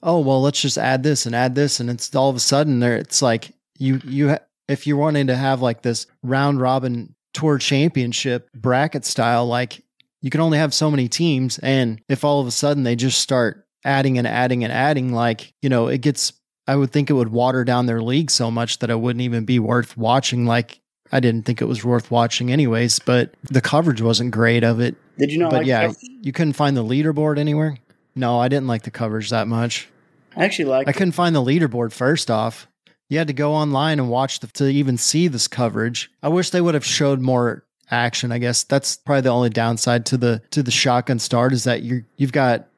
oh, 0.04 0.20
well, 0.20 0.42
let's 0.42 0.62
just 0.62 0.78
add 0.78 1.02
this 1.02 1.26
and 1.26 1.36
add 1.36 1.56
this. 1.56 1.80
And 1.80 1.90
it's 1.90 2.14
all 2.14 2.30
of 2.30 2.36
a 2.36 2.40
sudden 2.40 2.80
there, 2.80 2.96
it's 2.96 3.22
like 3.24 3.54
you, 3.80 4.02
you, 4.04 4.30
ha- 4.30 4.40
if 4.72 4.88
you're 4.88 4.98
wanting 4.98 5.28
to 5.28 5.36
have 5.36 5.62
like 5.62 5.82
this 5.82 6.08
round 6.24 6.60
robin 6.60 7.16
tour 7.34 7.58
championship 7.58 8.50
bracket 8.54 9.06
style, 9.06 9.46
like 9.46 9.84
you 10.22 10.30
can 10.30 10.42
only 10.42 10.58
have 10.58 10.74
so 10.74 10.92
many 10.92 11.08
teams. 11.08 11.60
And 11.60 12.02
if 12.08 12.24
all 12.24 12.40
of 12.40 12.48
a 12.48 12.52
sudden 12.52 12.84
they 12.84 12.96
just 12.96 13.20
start 13.20 13.66
adding 13.84 14.18
and 14.18 14.28
adding 14.28 14.64
and 14.64 14.72
adding, 14.72 15.14
like, 15.14 15.54
you 15.62 15.70
know, 15.70 15.88
it 15.88 16.00
gets, 16.00 16.34
I 16.68 16.76
would 16.76 16.92
think 16.92 17.10
it 17.10 17.14
would 17.14 17.30
water 17.30 17.64
down 17.64 17.86
their 17.86 18.02
league 18.02 18.32
so 18.32 18.52
much 18.52 18.80
that 18.80 18.90
it 18.90 19.00
wouldn't 19.00 19.22
even 19.22 19.46
be 19.46 19.60
worth 19.60 19.98
watching. 19.98 20.46
Like 20.46 20.80
I 21.12 21.20
didn't 21.20 21.46
think 21.46 21.62
it 21.62 21.66
was 21.66 21.84
worth 21.84 22.12
watching 22.12 22.52
anyways, 22.52 23.00
but 23.00 23.34
the 23.44 23.62
coverage 23.62 24.02
wasn't 24.02 24.32
great 24.32 24.64
of 24.64 24.80
it. 24.80 24.96
Did 25.18 25.32
you 25.32 25.40
not 25.40 25.52
But 25.52 25.58
like 25.58 25.68
yeah, 25.68 25.92
you 26.22 26.32
couldn't 26.32 26.54
find 26.54 26.78
the 26.78 26.84
leaderboard 26.84 27.38
anywhere. 27.38 27.78
No, 28.16 28.40
I 28.40 28.48
didn't 28.48 28.68
like 28.68 28.84
the 28.84 28.92
coverage 28.92 29.30
that 29.30 29.48
much. 29.48 29.90
I 30.36 30.46
actually 30.46 30.66
like 30.66 30.88
I 30.88 30.92
couldn't 30.94 31.12
find 31.14 31.36
the 31.36 31.44
leaderboard 31.44 31.92
first 31.92 32.32
off. 32.32 32.68
You 33.12 33.18
had 33.18 33.28
to 33.28 33.34
go 33.34 33.52
online 33.54 34.00
and 34.00 34.10
watch 34.10 34.40
the, 34.40 34.48
to 34.48 34.70
even 34.70 34.98
see 34.98 35.28
this 35.28 35.50
coverage. 35.50 36.10
I 36.24 36.30
wish 36.30 36.52
they 36.52 36.62
would 36.62 36.76
have 36.76 36.86
showed 36.86 37.20
more 37.20 37.66
action. 37.90 38.32
I 38.32 38.38
guess 38.38 38.64
that's 38.64 38.96
probably 38.96 39.20
the 39.20 39.32
only 39.32 39.50
downside 39.50 40.06
to 40.06 40.18
the 40.18 40.42
to 40.52 40.64
the 40.64 40.72
shotgun 40.72 41.20
start 41.20 41.52
is 41.52 41.66
that 41.66 41.84
you 41.84 42.06
you've 42.16 42.32
got 42.32 42.70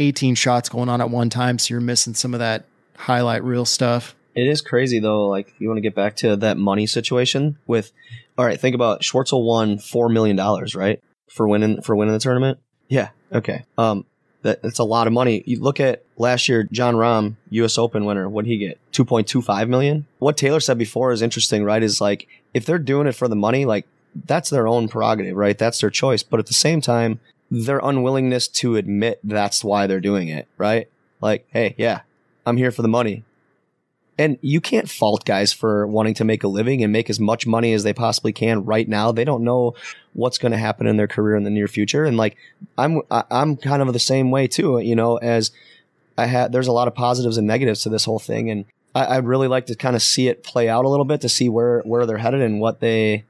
18 0.00 0.34
shots 0.34 0.68
going 0.68 0.88
on 0.88 1.00
at 1.00 1.08
one 1.08 1.30
time, 1.30 1.60
so 1.60 1.72
you're 1.72 1.80
missing 1.80 2.14
some 2.14 2.34
of 2.34 2.40
that 2.40 2.64
highlight 2.96 3.44
reel 3.44 3.64
stuff. 3.64 4.16
It 4.34 4.48
is 4.48 4.60
crazy 4.60 4.98
though. 4.98 5.28
Like 5.28 5.54
you 5.60 5.68
want 5.68 5.78
to 5.78 5.82
get 5.82 5.94
back 5.94 6.16
to 6.16 6.34
that 6.34 6.56
money 6.56 6.88
situation 6.88 7.56
with. 7.68 7.92
All 8.36 8.44
right, 8.44 8.60
think 8.60 8.74
about 8.74 9.02
Schwartzel 9.02 9.46
won 9.46 9.78
four 9.78 10.08
million 10.08 10.34
dollars, 10.34 10.74
right, 10.74 11.00
for 11.30 11.46
winning 11.46 11.80
for 11.82 11.94
winning 11.94 12.12
the 12.12 12.18
tournament. 12.18 12.58
Yeah. 12.88 13.10
Okay. 13.32 13.64
Um, 13.78 14.04
that, 14.42 14.62
that's 14.62 14.78
a 14.78 14.84
lot 14.84 15.06
of 15.06 15.12
money. 15.12 15.42
You 15.46 15.60
look 15.60 15.80
at 15.80 16.04
last 16.16 16.48
year, 16.48 16.68
Jon 16.70 16.94
Rahm, 16.94 17.36
U.S. 17.50 17.78
Open 17.78 18.04
winner. 18.04 18.28
What 18.28 18.44
would 18.44 18.46
he 18.46 18.58
get? 18.58 18.78
Two 18.92 19.04
point 19.04 19.26
two 19.26 19.42
five 19.42 19.68
million. 19.68 20.06
What 20.18 20.36
Taylor 20.36 20.60
said 20.60 20.78
before 20.78 21.12
is 21.12 21.22
interesting, 21.22 21.64
right? 21.64 21.82
Is 21.82 22.00
like 22.00 22.28
if 22.54 22.64
they're 22.64 22.78
doing 22.78 23.06
it 23.06 23.14
for 23.14 23.28
the 23.28 23.36
money, 23.36 23.64
like 23.64 23.86
that's 24.24 24.50
their 24.50 24.66
own 24.66 24.88
prerogative, 24.88 25.36
right? 25.36 25.58
That's 25.58 25.80
their 25.80 25.90
choice. 25.90 26.22
But 26.22 26.40
at 26.40 26.46
the 26.46 26.54
same 26.54 26.80
time, 26.80 27.20
their 27.50 27.80
unwillingness 27.82 28.48
to 28.48 28.76
admit 28.76 29.20
that's 29.22 29.62
why 29.62 29.86
they're 29.86 30.00
doing 30.00 30.28
it, 30.28 30.48
right? 30.56 30.88
Like, 31.20 31.46
hey, 31.50 31.74
yeah, 31.78 32.00
I'm 32.44 32.56
here 32.56 32.70
for 32.70 32.82
the 32.82 32.88
money. 32.88 33.24
And 34.18 34.38
you 34.40 34.60
can't 34.60 34.88
fault 34.88 35.24
guys 35.26 35.52
for 35.52 35.86
wanting 35.86 36.14
to 36.14 36.24
make 36.24 36.42
a 36.42 36.48
living 36.48 36.82
and 36.82 36.92
make 36.92 37.10
as 37.10 37.20
much 37.20 37.46
money 37.46 37.74
as 37.74 37.82
they 37.82 37.92
possibly 37.92 38.32
can 38.32 38.64
right 38.64 38.88
now. 38.88 39.12
They 39.12 39.24
don't 39.24 39.44
know 39.44 39.74
what's 40.14 40.38
going 40.38 40.52
to 40.52 40.58
happen 40.58 40.86
in 40.86 40.96
their 40.96 41.06
career 41.06 41.36
in 41.36 41.44
the 41.44 41.50
near 41.50 41.68
future. 41.68 42.04
And 42.04 42.16
like, 42.16 42.36
I'm, 42.78 43.02
I'm 43.10 43.56
kind 43.56 43.82
of 43.82 43.92
the 43.92 43.98
same 43.98 44.30
way 44.30 44.46
too, 44.46 44.78
you 44.78 44.96
know, 44.96 45.16
as 45.18 45.50
I 46.16 46.26
had, 46.26 46.52
there's 46.52 46.66
a 46.66 46.72
lot 46.72 46.88
of 46.88 46.94
positives 46.94 47.36
and 47.36 47.46
negatives 47.46 47.82
to 47.82 47.90
this 47.90 48.06
whole 48.06 48.18
thing. 48.18 48.50
And 48.50 48.64
I, 48.94 49.16
I'd 49.16 49.26
really 49.26 49.48
like 49.48 49.66
to 49.66 49.74
kind 49.74 49.94
of 49.94 50.00
see 50.00 50.28
it 50.28 50.42
play 50.42 50.68
out 50.68 50.86
a 50.86 50.88
little 50.88 51.04
bit 51.04 51.20
to 51.20 51.28
see 51.28 51.50
where, 51.50 51.82
where 51.82 52.06
they're 52.06 52.16
headed 52.16 52.40
and 52.40 52.58
what 52.58 52.80
they 52.80 53.24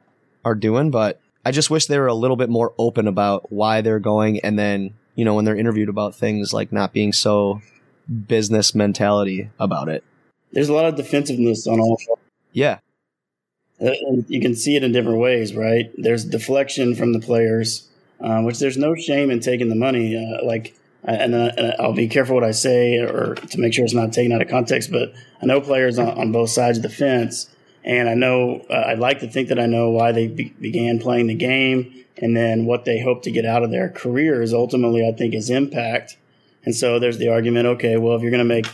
are 0.45 0.55
doing. 0.55 0.93
But 0.93 1.21
I 1.45 1.50
just 1.50 1.71
wish 1.71 1.87
they 1.87 1.99
were 1.99 2.07
a 2.07 2.14
little 2.14 2.37
bit 2.37 2.49
more 2.49 2.73
open 2.78 3.09
about 3.09 3.50
why 3.50 3.81
they're 3.81 3.99
going. 3.99 4.38
And 4.40 4.57
then, 4.57 4.95
you 5.16 5.25
know, 5.25 5.35
when 5.35 5.45
they're 5.45 5.57
interviewed 5.57 5.88
about 5.88 6.14
things 6.14 6.52
like 6.52 6.71
not 6.71 6.93
being 6.93 7.12
so 7.12 7.61
business 8.28 8.73
mentality 8.73 9.50
about 9.59 9.88
it. 9.88 10.05
There's 10.56 10.70
a 10.70 10.72
lot 10.72 10.86
of 10.86 10.96
defensiveness 10.96 11.66
on 11.66 11.78
all. 11.80 12.00
Yeah. 12.52 12.78
Uh, 13.78 13.90
and 14.08 14.25
you 14.26 14.40
can 14.40 14.54
see 14.54 14.75
it 14.75 14.82
in 14.82 14.90
different 14.90 15.18
ways, 15.18 15.54
right? 15.54 15.90
There's 15.98 16.25
deflection 16.25 16.94
from 16.94 17.12
the 17.12 17.20
players, 17.20 17.86
um, 18.20 18.44
which 18.44 18.58
there's 18.58 18.78
no 18.78 18.94
shame 18.94 19.30
in 19.30 19.40
taking 19.40 19.68
the 19.68 19.75
money. 19.75 20.16
Uh, 20.16 20.42
like, 20.46 20.75
and, 21.04 21.34
uh, 21.34 21.52
and 21.58 21.75
I'll 21.78 21.92
be 21.92 22.08
careful 22.08 22.36
what 22.36 22.42
I 22.42 22.52
say, 22.52 22.96
or 22.96 23.34
to 23.34 23.60
make 23.60 23.75
sure 23.75 23.84
it's 23.84 23.92
not 23.92 24.14
taken 24.14 24.32
out 24.32 24.40
of 24.40 24.48
context. 24.48 24.90
But 24.90 25.12
I 25.42 25.44
know 25.44 25.60
players 25.60 25.98
on, 25.98 26.08
on 26.08 26.32
both 26.32 26.48
sides 26.48 26.78
of 26.78 26.82
the 26.82 26.88
fence, 26.88 27.54
and 27.84 28.08
I 28.08 28.14
know 28.14 28.64
uh, 28.70 28.84
I'd 28.86 28.98
like 28.98 29.20
to 29.20 29.28
think 29.28 29.48
that 29.48 29.58
I 29.58 29.66
know 29.66 29.90
why 29.90 30.12
they 30.12 30.26
be- 30.26 30.54
began 30.58 30.98
playing 30.98 31.26
the 31.26 31.34
game, 31.34 32.02
and 32.16 32.34
then 32.34 32.64
what 32.64 32.86
they 32.86 32.98
hope 32.98 33.25
to 33.25 33.30
get 33.30 33.44
out 33.44 33.62
of 33.62 33.70
their 33.70 33.90
careers. 33.90 34.54
Ultimately, 34.54 35.06
I 35.06 35.12
think 35.12 35.34
is 35.34 35.50
impact. 35.50 36.16
And 36.64 36.75
so 36.75 36.98
there's 36.98 37.18
the 37.18 37.28
argument. 37.28 37.66
Okay, 37.66 37.98
well, 37.98 38.16
if 38.16 38.22
you're 38.22 38.30
going 38.30 38.38
to 38.38 38.54
make 38.54 38.66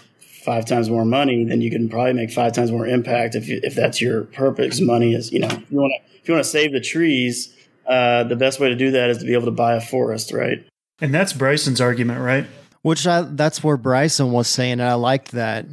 five 0.44 0.66
times 0.66 0.90
more 0.90 1.04
money, 1.04 1.44
then 1.44 1.60
you 1.60 1.70
can 1.70 1.88
probably 1.88 2.12
make 2.12 2.30
five 2.30 2.52
times 2.52 2.70
more 2.70 2.86
impact 2.86 3.34
if 3.34 3.48
you, 3.48 3.60
if 3.62 3.74
that's 3.74 4.00
your 4.00 4.24
purpose. 4.24 4.80
Money 4.80 5.14
is, 5.14 5.32
you 5.32 5.40
know, 5.40 5.48
if 5.48 5.70
you 5.70 5.78
want 5.78 5.92
to 5.96 6.12
if 6.20 6.28
you 6.28 6.34
want 6.34 6.44
to 6.44 6.50
save 6.50 6.72
the 6.72 6.80
trees, 6.80 7.54
uh, 7.86 8.24
the 8.24 8.36
best 8.36 8.60
way 8.60 8.68
to 8.68 8.76
do 8.76 8.92
that 8.92 9.10
is 9.10 9.18
to 9.18 9.24
be 9.24 9.32
able 9.32 9.46
to 9.46 9.50
buy 9.50 9.74
a 9.74 9.80
forest, 9.80 10.32
right? 10.32 10.64
And 11.00 11.12
that's 11.12 11.32
Bryson's 11.32 11.80
argument, 11.80 12.20
right? 12.20 12.46
Which 12.82 13.06
I, 13.06 13.22
that's 13.22 13.62
where 13.62 13.76
Bryson 13.76 14.32
was 14.32 14.48
saying, 14.48 14.72
and 14.74 14.82
I 14.82 14.94
liked 14.94 15.32
that. 15.32 15.66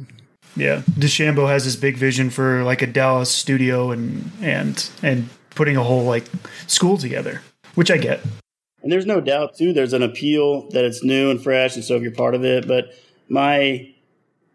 Yeah. 0.56 0.82
DeChambeau 0.90 1.48
has 1.48 1.64
this 1.64 1.76
big 1.76 1.96
vision 1.96 2.30
for 2.30 2.64
like 2.64 2.82
a 2.82 2.86
Dallas 2.86 3.30
studio 3.30 3.90
and 3.92 4.30
and 4.40 4.90
and 5.02 5.28
putting 5.50 5.76
a 5.76 5.82
whole 5.82 6.04
like 6.04 6.24
school 6.66 6.98
together, 6.98 7.42
which 7.74 7.90
I 7.90 7.96
get. 7.96 8.20
And 8.82 8.90
there's 8.90 9.06
no 9.06 9.20
doubt 9.20 9.56
too. 9.56 9.72
There's 9.72 9.92
an 9.92 10.02
appeal 10.02 10.68
that 10.70 10.84
it's 10.84 11.04
new 11.04 11.30
and 11.30 11.42
fresh, 11.42 11.76
and 11.76 11.84
so 11.84 11.96
if 11.96 12.02
you're 12.02 12.12
part 12.12 12.34
of 12.34 12.44
it. 12.44 12.66
But 12.66 12.94
my, 13.28 13.94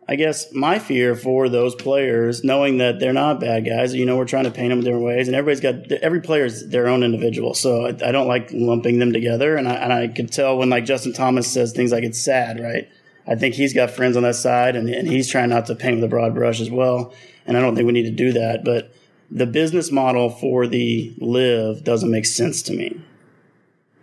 I 0.07 0.15
guess 0.15 0.53
my 0.53 0.77
fear 0.77 1.15
for 1.15 1.49
those 1.49 1.73
players, 1.73 2.43
knowing 2.43 2.77
that 2.77 2.99
they're 2.99 3.13
not 3.13 3.39
bad 3.39 3.65
guys, 3.65 3.95
you 3.95 4.05
know, 4.05 4.17
we're 4.17 4.25
trying 4.25 4.43
to 4.43 4.51
paint 4.51 4.69
them 4.69 4.79
in 4.79 4.85
different 4.85 5.05
ways, 5.05 5.27
and 5.27 5.35
everybody's 5.35 5.61
got 5.61 5.91
every 6.03 6.21
player's 6.21 6.67
their 6.67 6.87
own 6.87 7.03
individual. 7.03 7.55
So 7.55 7.87
I, 7.87 7.89
I 7.89 8.11
don't 8.11 8.27
like 8.27 8.51
lumping 8.53 8.99
them 8.99 9.13
together, 9.13 9.55
and 9.55 9.67
I 9.67 9.73
and 9.75 9.91
I 9.91 10.07
could 10.07 10.31
tell 10.31 10.57
when 10.57 10.69
like 10.69 10.85
Justin 10.85 11.13
Thomas 11.13 11.51
says 11.51 11.73
things 11.73 11.91
like 11.91 12.03
it's 12.03 12.21
sad, 12.21 12.59
right? 12.59 12.87
I 13.27 13.33
think 13.33 13.55
he's 13.55 13.73
got 13.73 13.89
friends 13.89 14.15
on 14.15 14.23
that 14.23 14.35
side, 14.35 14.75
and 14.75 14.87
and 14.89 15.07
he's 15.07 15.27
trying 15.27 15.49
not 15.49 15.65
to 15.67 15.75
paint 15.75 15.95
with 15.95 16.03
a 16.03 16.07
broad 16.07 16.35
brush 16.35 16.61
as 16.61 16.69
well. 16.69 17.11
And 17.47 17.57
I 17.57 17.61
don't 17.61 17.75
think 17.75 17.87
we 17.87 17.93
need 17.93 18.03
to 18.03 18.11
do 18.11 18.33
that, 18.33 18.63
but. 18.63 18.91
The 19.31 19.47
business 19.47 19.91
model 19.91 20.29
for 20.29 20.67
the 20.67 21.11
LIV 21.19 21.83
doesn't 21.83 22.11
make 22.11 22.27
sense 22.27 22.61
to 22.61 22.73
me. 22.73 23.01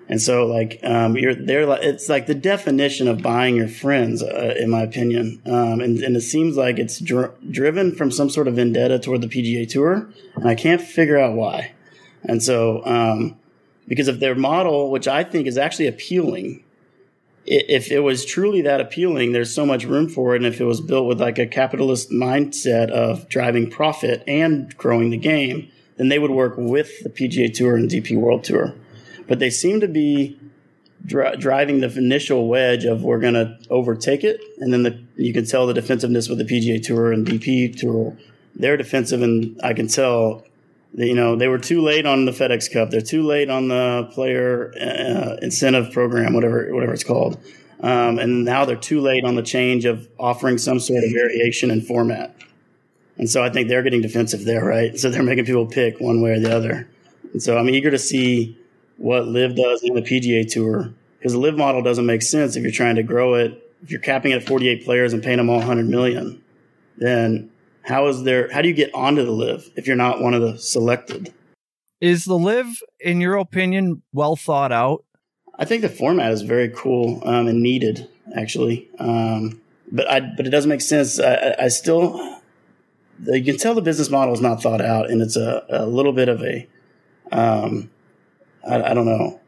And 0.08 0.20
so, 0.20 0.46
like, 0.46 0.80
um, 0.82 1.16
you're 1.16 1.34
there. 1.34 1.62
It's 1.80 2.08
like 2.08 2.26
the 2.26 2.34
definition 2.34 3.08
of 3.08 3.22
buying 3.22 3.56
your 3.56 3.68
friends, 3.68 4.22
uh, 4.22 4.54
in 4.58 4.68
my 4.68 4.82
opinion. 4.82 5.40
Um, 5.46 5.80
and, 5.80 5.98
and 6.02 6.16
it 6.16 6.22
seems 6.22 6.56
like 6.56 6.78
it's 6.78 6.98
dr- 6.98 7.32
driven 7.50 7.94
from 7.94 8.10
some 8.10 8.28
sort 8.28 8.48
of 8.48 8.56
vendetta 8.56 8.98
toward 8.98 9.20
the 9.20 9.28
PGA 9.28 9.68
Tour, 9.68 10.08
and 10.34 10.48
I 10.48 10.54
can't 10.54 10.80
figure 10.80 11.18
out 11.18 11.34
why. 11.34 11.72
And 12.24 12.42
so, 12.42 12.84
um, 12.84 13.36
because 13.88 14.08
of 14.08 14.20
their 14.20 14.34
model, 14.34 14.90
which 14.90 15.08
I 15.08 15.24
think 15.24 15.46
is 15.46 15.56
actually 15.56 15.86
appealing, 15.86 16.64
if 17.44 17.90
it 17.90 18.00
was 18.00 18.24
truly 18.24 18.62
that 18.62 18.80
appealing, 18.80 19.32
there's 19.32 19.54
so 19.54 19.66
much 19.66 19.84
room 19.84 20.08
for 20.08 20.34
it. 20.34 20.38
And 20.38 20.46
if 20.46 20.60
it 20.60 20.64
was 20.64 20.80
built 20.80 21.06
with 21.06 21.20
like 21.20 21.38
a 21.38 21.46
capitalist 21.46 22.10
mindset 22.10 22.90
of 22.90 23.28
driving 23.28 23.70
profit 23.70 24.22
and 24.26 24.76
growing 24.76 25.10
the 25.10 25.16
game, 25.16 25.70
then 25.96 26.08
they 26.08 26.18
would 26.18 26.30
work 26.30 26.54
with 26.56 27.02
the 27.02 27.10
PGA 27.10 27.52
Tour 27.52 27.76
and 27.76 27.90
DP 27.90 28.16
World 28.16 28.44
Tour 28.44 28.74
but 29.32 29.38
they 29.38 29.48
seem 29.48 29.80
to 29.80 29.88
be 29.88 30.38
dri- 31.06 31.34
driving 31.38 31.80
the 31.80 31.90
initial 31.96 32.48
wedge 32.48 32.84
of 32.84 33.02
we're 33.02 33.18
going 33.18 33.32
to 33.32 33.58
overtake 33.70 34.24
it, 34.24 34.42
and 34.58 34.70
then 34.70 34.82
the, 34.82 35.02
you 35.16 35.32
can 35.32 35.46
tell 35.46 35.66
the 35.66 35.72
defensiveness 35.72 36.28
with 36.28 36.36
the 36.36 36.44
PGA 36.44 36.84
Tour 36.84 37.14
and 37.14 37.26
DP 37.26 37.74
Tour. 37.74 38.14
They're 38.54 38.76
defensive, 38.76 39.22
and 39.22 39.58
I 39.64 39.72
can 39.72 39.88
tell. 39.88 40.44
That, 40.92 41.06
you 41.06 41.14
know, 41.14 41.34
they 41.34 41.48
were 41.48 41.56
too 41.56 41.80
late 41.80 42.04
on 42.04 42.26
the 42.26 42.32
FedEx 42.32 42.70
Cup. 42.70 42.90
They're 42.90 43.00
too 43.00 43.22
late 43.22 43.48
on 43.48 43.68
the 43.68 44.10
player 44.12 44.74
uh, 44.78 45.38
incentive 45.40 45.94
program, 45.94 46.34
whatever 46.34 46.68
whatever 46.74 46.92
it's 46.92 47.02
called. 47.02 47.42
Um, 47.80 48.18
and 48.18 48.44
now 48.44 48.66
they're 48.66 48.76
too 48.76 49.00
late 49.00 49.24
on 49.24 49.34
the 49.34 49.42
change 49.42 49.86
of 49.86 50.06
offering 50.18 50.58
some 50.58 50.78
sort 50.78 51.04
of 51.04 51.10
variation 51.10 51.70
in 51.70 51.80
format. 51.80 52.36
And 53.16 53.30
so 53.30 53.42
I 53.42 53.48
think 53.48 53.70
they're 53.70 53.82
getting 53.82 54.02
defensive 54.02 54.44
there, 54.44 54.62
right? 54.62 54.98
So 54.98 55.08
they're 55.08 55.22
making 55.22 55.46
people 55.46 55.64
pick 55.64 56.00
one 56.00 56.20
way 56.20 56.32
or 56.32 56.38
the 56.38 56.54
other. 56.54 56.86
And 57.32 57.42
so 57.42 57.56
I'm 57.56 57.70
eager 57.70 57.90
to 57.90 57.98
see 57.98 58.58
what 59.02 59.26
LIV 59.26 59.56
does 59.56 59.82
in 59.82 59.94
the 59.94 60.00
PGA 60.02 60.48
Tour 60.48 60.92
because 61.18 61.32
the 61.32 61.38
LIV 61.38 61.56
model 61.56 61.82
doesn't 61.82 62.06
make 62.06 62.22
sense 62.22 62.54
if 62.56 62.62
you're 62.62 62.72
trying 62.72 62.96
to 62.96 63.02
grow 63.02 63.34
it. 63.34 63.58
If 63.82 63.90
you're 63.90 64.00
capping 64.00 64.30
it 64.30 64.36
at 64.42 64.46
48 64.46 64.84
players 64.84 65.12
and 65.12 65.22
paying 65.22 65.38
them 65.38 65.50
all 65.50 65.58
100 65.58 65.88
million, 65.88 66.40
then 66.96 67.50
how 67.82 68.06
is 68.06 68.22
there? 68.22 68.50
How 68.52 68.62
do 68.62 68.68
you 68.68 68.74
get 68.74 68.94
onto 68.94 69.24
the 69.24 69.32
LIV 69.32 69.70
if 69.76 69.88
you're 69.88 69.96
not 69.96 70.20
one 70.20 70.34
of 70.34 70.40
the 70.40 70.56
selected? 70.56 71.34
Is 72.00 72.24
the 72.24 72.38
LIV, 72.38 72.66
in 73.00 73.20
your 73.20 73.36
opinion, 73.36 74.02
well 74.12 74.36
thought 74.36 74.70
out? 74.70 75.04
I 75.58 75.64
think 75.64 75.82
the 75.82 75.88
format 75.88 76.30
is 76.32 76.42
very 76.42 76.68
cool 76.68 77.20
um, 77.24 77.48
and 77.48 77.60
needed, 77.60 78.08
actually. 78.36 78.88
Um, 79.00 79.60
but 79.90 80.08
I 80.08 80.20
but 80.20 80.46
it 80.46 80.50
doesn't 80.50 80.68
make 80.68 80.80
sense. 80.80 81.18
I, 81.20 81.56
I- 81.58 81.68
still 81.68 82.38
you 83.24 83.44
can 83.44 83.56
tell 83.58 83.74
the 83.74 83.82
business 83.82 84.10
model 84.10 84.34
is 84.34 84.40
not 84.40 84.62
thought 84.62 84.80
out, 84.80 85.10
and 85.10 85.20
it's 85.22 85.36
a, 85.36 85.64
a 85.68 85.86
little 85.86 86.12
bit 86.12 86.28
of 86.28 86.42
a 86.42 86.66
um, 87.30 87.90
I, 88.68 88.90
I 88.90 88.94
don't 88.94 89.06
know 89.06 89.40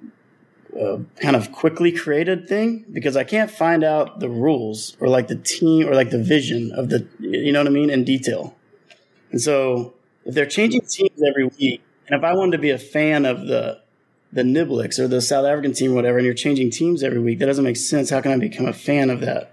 uh, 0.80 0.98
kind 1.20 1.36
of 1.36 1.52
quickly 1.52 1.92
created 1.92 2.48
thing 2.48 2.84
because 2.92 3.16
I 3.16 3.24
can't 3.24 3.50
find 3.50 3.84
out 3.84 4.20
the 4.20 4.28
rules 4.28 4.96
or 5.00 5.08
like 5.08 5.28
the 5.28 5.36
team 5.36 5.88
or 5.88 5.94
like 5.94 6.10
the 6.10 6.22
vision 6.22 6.72
of 6.72 6.88
the 6.88 7.06
you 7.20 7.52
know 7.52 7.60
what 7.60 7.68
I 7.68 7.70
mean 7.70 7.90
in 7.90 8.04
detail. 8.04 8.56
And 9.30 9.40
so 9.40 9.94
if 10.24 10.34
they're 10.34 10.46
changing 10.46 10.82
teams 10.82 11.22
every 11.26 11.44
week, 11.44 11.82
and 12.08 12.18
if 12.18 12.24
I 12.24 12.34
wanted 12.34 12.52
to 12.52 12.58
be 12.58 12.70
a 12.70 12.78
fan 12.78 13.24
of 13.24 13.46
the 13.46 13.80
the 14.32 14.42
Niblicks 14.42 14.98
or 14.98 15.06
the 15.06 15.20
South 15.20 15.46
African 15.46 15.72
team 15.72 15.92
or 15.92 15.94
whatever, 15.94 16.18
and 16.18 16.24
you're 16.24 16.34
changing 16.34 16.70
teams 16.70 17.04
every 17.04 17.20
week, 17.20 17.38
that 17.38 17.46
doesn't 17.46 17.64
make 17.64 17.76
sense. 17.76 18.10
How 18.10 18.20
can 18.20 18.32
I 18.32 18.38
become 18.38 18.66
a 18.66 18.72
fan 18.72 19.10
of 19.10 19.20
that 19.20 19.52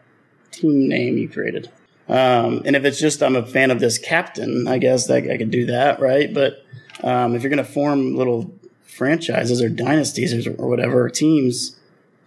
team 0.51 0.89
name 0.89 1.17
you 1.17 1.29
created? 1.29 1.71
Um, 2.09 2.63
and 2.65 2.75
if 2.75 2.83
it's 2.83 2.99
just 2.99 3.21
I'm 3.21 3.35
a 3.35 3.45
fan 3.45 3.69
of 3.69 3.79
this 3.79 3.99
captain, 3.99 4.67
I 4.67 4.79
guess 4.79 5.07
that 5.07 5.29
I 5.29 5.37
could 5.37 5.51
do 5.51 5.67
that, 5.67 5.99
right? 5.99 6.33
But 6.33 6.65
um, 7.03 7.35
if 7.35 7.43
you're 7.43 7.51
going 7.51 7.63
to 7.63 7.71
form 7.71 8.15
little 8.15 8.51
franchises 8.91 9.61
or 9.61 9.69
dynasties 9.69 10.45
or, 10.45 10.53
or 10.55 10.67
whatever 10.67 11.03
or 11.03 11.09
teams, 11.09 11.75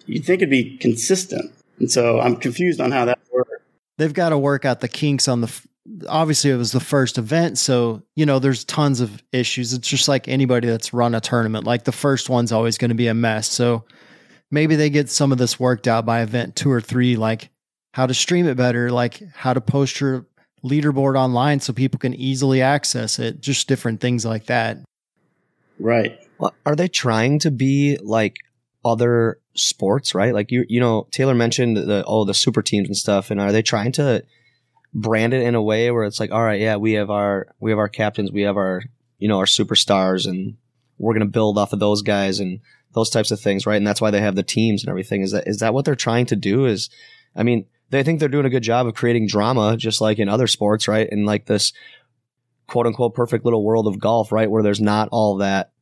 you'd 0.07 0.25
think 0.25 0.41
it'd 0.41 0.51
be 0.51 0.77
consistent. 0.79 1.53
And 1.79 1.91
so 1.91 2.21
I'm 2.21 2.37
confused 2.37 2.81
on 2.81 2.91
how 2.91 3.05
that 3.05 3.19
works. 3.33 3.51
They've 3.99 4.13
got 4.13 4.31
to 4.31 4.39
work 4.39 4.65
out 4.65 4.81
the 4.81 4.89
kinks 4.89 5.29
on 5.29 5.41
the 5.41 5.47
f- 5.47 5.67
obviously 6.09 6.51
it 6.51 6.57
was 6.57 6.73
the 6.73 6.81
first 6.81 7.19
event, 7.19 7.59
so 7.59 8.03
you 8.17 8.27
know 8.27 8.39
there's 8.39 8.65
tons 8.65 9.01
of 9.01 9.23
issues. 9.33 9.73
It's 9.73 9.89
just 9.89 10.09
like 10.09 10.29
anybody 10.29 10.67
that's 10.67 10.93
run 10.93 11.15
a 11.15 11.21
tournament. 11.21 11.65
Like 11.65 11.85
the 11.85 11.93
first 11.93 12.29
one's 12.29 12.53
always 12.53 12.79
going 12.79 12.89
to 12.89 12.95
be 12.95 13.07
a 13.07 13.15
mess. 13.15 13.49
So 13.49 13.85
maybe 14.51 14.77
they 14.77 14.91
get 14.91 15.11
some 15.11 15.33
of 15.33 15.39
this 15.39 15.61
worked 15.61 15.87
out 15.87 16.07
by 16.07 16.23
event 16.23 16.57
two 16.57 16.71
or 16.71 16.81
three, 16.81 17.17
like 17.17 17.51
how 17.93 18.07
to 18.07 18.15
stream 18.15 18.47
it 18.47 18.57
better, 18.57 18.91
like 18.91 19.23
how 19.35 19.53
to 19.53 19.61
post 19.61 20.01
your 20.01 20.27
leaderboard 20.65 21.17
online 21.17 21.61
so 21.61 21.73
people 21.73 21.99
can 21.99 22.15
easily 22.15 22.63
access 22.63 23.19
it, 23.19 23.41
just 23.41 23.69
different 23.69 24.01
things 24.01 24.25
like 24.25 24.47
that. 24.47 24.79
Right. 25.79 26.19
Are 26.67 26.77
they 26.77 26.89
trying 26.89 27.39
to 27.41 27.51
be 27.51 27.99
like 28.03 28.37
other 28.85 29.39
sports, 29.55 30.15
right? 30.15 30.35
Like 30.35 30.51
you, 30.51 30.65
you 30.69 30.81
know, 30.81 31.07
Taylor 31.11 31.35
mentioned 31.35 31.77
the 31.77 32.05
oh 32.07 32.25
the 32.25 32.35
super 32.35 32.63
teams 32.63 32.89
and 32.89 32.97
stuff, 32.97 33.31
and 33.31 33.41
are 33.41 33.53
they 33.53 33.63
trying 33.63 33.93
to 33.93 34.25
brand 34.93 35.35
it 35.35 35.43
in 35.43 35.55
a 35.55 35.63
way 35.63 35.91
where 35.91 36.05
it's 36.05 36.21
like, 36.21 36.31
all 36.31 36.43
right, 36.43 36.61
yeah, 36.61 36.77
we 36.77 36.93
have 36.93 37.11
our 37.11 37.49
we 37.61 37.71
have 37.71 37.79
our 37.79 37.89
captains, 37.89 38.31
we 38.31 38.43
have 38.43 38.57
our 38.57 38.83
you 39.19 39.29
know 39.29 39.39
our 39.39 39.47
superstars, 39.47 40.27
and 40.29 40.57
we're 40.99 41.15
gonna 41.15 41.27
build 41.27 41.59
off 41.59 41.73
of 41.73 41.81
those 41.81 42.03
guys 42.03 42.41
and 42.41 42.61
those 42.93 43.11
types 43.11 43.31
of 43.31 43.41
things, 43.41 43.67
right? 43.67 43.77
And 43.77 43.87
that's 43.87 44.01
why 44.01 44.11
they 44.11 44.21
have 44.21 44.37
the 44.37 44.43
teams 44.43 44.83
and 44.83 44.91
everything. 44.91 45.23
Is 45.23 45.33
that 45.33 45.47
is 45.47 45.59
that 45.59 45.75
what 45.75 45.85
they're 45.85 45.95
trying 45.95 46.27
to 46.27 46.37
do? 46.37 46.67
Is 46.67 46.91
I 47.35 47.43
mean, 47.43 47.67
they 47.91 48.03
think 48.03 48.21
they're 48.21 48.29
doing 48.29 48.47
a 48.47 48.51
good 48.51 48.63
job 48.63 48.87
of 48.87 48.95
creating 48.95 49.27
drama, 49.27 49.77
just 49.77 50.01
like 50.01 50.19
in 50.19 50.29
other 50.29 50.47
sports, 50.47 50.89
right? 50.89 51.09
And 51.11 51.27
like 51.27 51.47
this 51.47 51.73
quote 52.67 52.87
unquote 52.87 53.15
perfect 53.15 53.45
little 53.45 53.65
world 53.65 53.87
of 53.87 53.99
golf, 53.99 54.33
right, 54.33 54.51
where 54.51 54.63
there's 54.63 54.81
not 54.81 55.09
all 55.11 55.37
that 55.39 55.73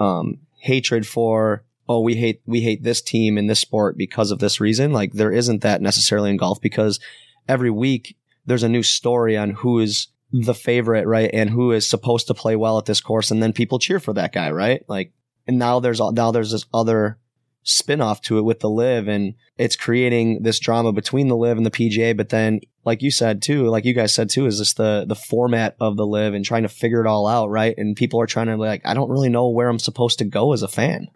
um, 0.00 0.38
hatred 0.58 1.06
for 1.06 1.64
oh 1.88 2.00
we 2.00 2.14
hate 2.14 2.42
we 2.46 2.60
hate 2.60 2.82
this 2.82 3.00
team 3.00 3.38
in 3.38 3.46
this 3.46 3.60
sport 3.60 3.96
because 3.96 4.30
of 4.30 4.38
this 4.38 4.60
reason. 4.60 4.92
Like 4.92 5.12
there 5.12 5.32
isn't 5.32 5.62
that 5.62 5.82
necessarily 5.82 6.30
in 6.30 6.36
golf 6.36 6.60
because 6.60 7.00
every 7.48 7.70
week 7.70 8.16
there's 8.46 8.62
a 8.62 8.68
new 8.68 8.82
story 8.82 9.36
on 9.36 9.50
who 9.50 9.78
is 9.78 10.08
the 10.32 10.54
favorite, 10.54 11.06
right, 11.06 11.30
and 11.32 11.50
who 11.50 11.72
is 11.72 11.86
supposed 11.86 12.26
to 12.26 12.34
play 12.34 12.56
well 12.56 12.78
at 12.78 12.84
this 12.84 13.00
course, 13.00 13.30
and 13.30 13.42
then 13.42 13.52
people 13.52 13.78
cheer 13.78 13.98
for 13.98 14.12
that 14.12 14.32
guy, 14.32 14.50
right? 14.50 14.84
Like, 14.88 15.12
and 15.46 15.58
now 15.58 15.80
there's 15.80 16.00
now 16.00 16.30
there's 16.30 16.52
this 16.52 16.66
other 16.72 17.18
spin-off 17.68 18.20
to 18.22 18.38
it 18.38 18.42
with 18.42 18.60
the 18.60 18.70
LIV 18.70 19.08
and 19.08 19.34
it's 19.58 19.76
creating 19.76 20.42
this 20.42 20.58
drama 20.58 20.92
between 20.92 21.28
the 21.28 21.36
LIV 21.36 21.58
and 21.58 21.66
the 21.66 21.70
PGA 21.70 22.16
but 22.16 22.30
then 22.30 22.60
like 22.84 23.02
you 23.02 23.10
said 23.10 23.42
too 23.42 23.66
like 23.66 23.84
you 23.84 23.92
guys 23.92 24.14
said 24.14 24.30
too 24.30 24.46
is 24.46 24.58
this 24.58 24.72
the 24.72 25.04
the 25.06 25.14
format 25.14 25.76
of 25.78 25.96
the 25.96 26.06
LIV 26.06 26.34
and 26.34 26.44
trying 26.44 26.62
to 26.62 26.68
figure 26.68 27.00
it 27.00 27.06
all 27.06 27.26
out 27.26 27.50
right 27.50 27.76
and 27.76 27.94
people 27.94 28.20
are 28.20 28.26
trying 28.26 28.46
to 28.46 28.56
like 28.56 28.80
I 28.86 28.94
don't 28.94 29.10
really 29.10 29.28
know 29.28 29.48
where 29.48 29.68
I'm 29.68 29.78
supposed 29.78 30.18
to 30.18 30.24
go 30.24 30.54
as 30.54 30.62
a 30.62 30.68
fan 30.68 31.08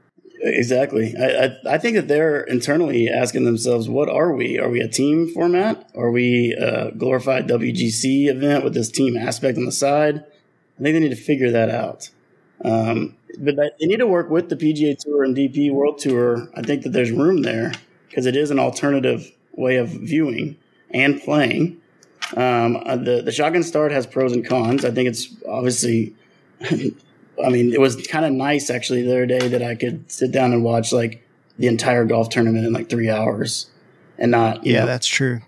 Exactly. 0.45 1.15
I, 1.17 1.45
I, 1.45 1.75
I, 1.75 1.79
think 1.79 1.95
that 1.95 2.09
they're 2.09 2.41
internally 2.41 3.09
asking 3.09 3.45
themselves, 3.45 3.89
what 3.89 4.09
are 4.09 4.35
we? 4.35 4.59
Are 4.59 4.69
we 4.69 4.81
a 4.81 4.89
team 4.89 5.29
format? 5.29 5.89
Are 5.95 6.11
we 6.11 6.53
a 6.61 6.91
glorified 6.91 7.47
WGC 7.47 8.27
event 8.27 8.65
with 8.65 8.75
this 8.75 8.91
team 8.91 9.17
aspect 9.17 9.57
on 9.57 9.67
the 9.67 9.73
side? 9.73 10.17
I 10.17 10.83
think 10.83 10.95
they 10.95 10.99
need 10.99 11.11
to 11.11 11.17
figure 11.17 11.53
that 11.53 11.71
out. 11.71 12.11
Um, 12.65 13.17
but 13.39 13.57
they 13.57 13.87
need 13.87 13.99
to 13.99 14.07
work 14.07 14.31
with 14.31 14.49
the 14.49 14.57
PGA 14.57 14.97
Tour 14.99 15.25
and 15.25 15.37
DP 15.37 15.73
World 15.73 15.99
Tour. 15.99 16.49
I 16.55 16.63
think 16.63 16.83
that 16.83 16.91
there's 16.91 17.11
room 17.11 17.43
there 17.43 17.73
because 18.09 18.27
it 18.27 18.37
is 18.37 18.51
an 18.51 18.59
alternative 18.59 19.33
way 19.53 19.77
of 19.77 19.89
viewing 19.89 20.57
and 20.91 21.21
playing. 21.21 21.81
Um, 22.37 22.77
uh, 22.87 22.97
the 22.97 23.23
the 23.23 23.33
shotgun 23.33 23.63
start 23.63 23.93
has 23.93 24.07
pros 24.07 24.33
and 24.33 24.47
cons. 24.47 24.85
I 24.85 24.91
think 24.91 25.09
it's 25.09 25.35
obviously 25.49 26.15
I 27.45 27.49
mean, 27.49 27.73
it 27.73 27.81
was 27.81 28.07
kind 28.07 28.25
of 28.25 28.33
nice 28.33 28.71
actually 28.71 29.03
the 29.03 29.11
other 29.11 29.27
day 29.27 29.49
that 29.49 29.63
I 29.63 29.75
could 29.75 30.11
sit 30.11 30.33
down 30.33 30.53
and 30.53 30.63
watch 30.63 30.93
like 30.93 31.27
the 31.59 31.67
entire 31.67 32.05
golf 32.05 32.29
tournament 32.29 32.67
in 32.67 32.73
like 32.73 32.89
three 32.89 33.11
hours 33.11 33.71
and 34.19 34.31
not. 34.31 34.65
yeah, 34.65 34.81
know, 34.81 34.87
that's 34.87 35.07
true. 35.07 35.41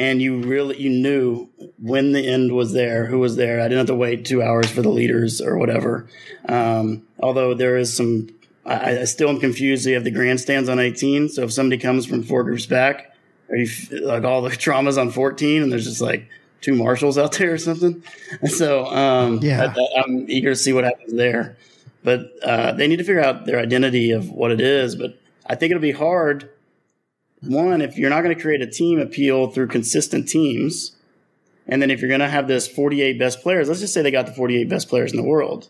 And 0.00 0.22
you 0.22 0.40
really 0.40 0.80
you 0.80 0.88
knew 0.88 1.50
when 1.76 2.12
the 2.12 2.26
end 2.26 2.52
was 2.52 2.72
there, 2.72 3.04
who 3.04 3.18
was 3.18 3.36
there. 3.36 3.60
I 3.60 3.64
didn't 3.64 3.78
have 3.80 3.86
to 3.88 3.94
wait 3.94 4.24
two 4.24 4.42
hours 4.42 4.70
for 4.70 4.80
the 4.80 4.88
leaders 4.88 5.42
or 5.42 5.58
whatever. 5.58 6.08
Um, 6.48 7.02
although 7.18 7.52
there 7.52 7.76
is 7.76 7.94
some, 7.94 8.30
I, 8.64 9.00
I, 9.00 9.04
still 9.04 9.28
am 9.28 9.38
confused. 9.40 9.84
You 9.84 9.92
have 9.96 10.04
the 10.04 10.10
grandstands 10.10 10.70
on 10.70 10.78
18, 10.78 11.28
so 11.28 11.42
if 11.42 11.52
somebody 11.52 11.76
comes 11.76 12.06
from 12.06 12.22
four 12.22 12.44
groups 12.44 12.64
back, 12.64 13.14
are 13.50 13.56
you 13.56 13.68
like 14.00 14.24
all 14.24 14.40
the 14.40 14.48
traumas 14.64 14.98
on 14.98 15.10
14, 15.10 15.64
and 15.64 15.70
there's 15.70 15.84
just 15.84 16.00
like 16.00 16.26
two 16.62 16.74
marshals 16.74 17.18
out 17.18 17.32
there 17.32 17.52
or 17.52 17.58
something. 17.58 18.02
So 18.46 18.86
um, 18.86 19.40
yeah, 19.42 19.74
I, 19.76 20.00
am 20.00 20.24
eager 20.30 20.48
to 20.48 20.56
see 20.56 20.72
what 20.72 20.84
happens 20.84 21.12
there. 21.12 21.58
But 22.02 22.32
uh, 22.42 22.72
they 22.72 22.88
need 22.88 22.96
to 22.96 23.04
figure 23.04 23.22
out 23.22 23.44
their 23.44 23.58
identity 23.58 24.12
of 24.12 24.30
what 24.30 24.50
it 24.50 24.62
is. 24.62 24.96
But 24.96 25.20
I 25.44 25.56
think 25.56 25.72
it'll 25.72 25.82
be 25.82 25.92
hard. 25.92 26.48
One, 27.42 27.80
if 27.80 27.96
you're 27.96 28.10
not 28.10 28.22
going 28.22 28.34
to 28.34 28.40
create 28.40 28.60
a 28.60 28.66
team 28.66 28.98
appeal 28.98 29.48
through 29.48 29.68
consistent 29.68 30.28
teams, 30.28 30.96
and 31.66 31.80
then 31.80 31.90
if 31.90 32.00
you're 32.00 32.08
going 32.08 32.20
to 32.20 32.28
have 32.28 32.48
this 32.48 32.68
48 32.68 33.18
best 33.18 33.40
players, 33.42 33.68
let's 33.68 33.80
just 33.80 33.94
say 33.94 34.02
they 34.02 34.10
got 34.10 34.26
the 34.26 34.32
48 34.32 34.68
best 34.68 34.88
players 34.88 35.12
in 35.12 35.16
the 35.16 35.24
world. 35.24 35.68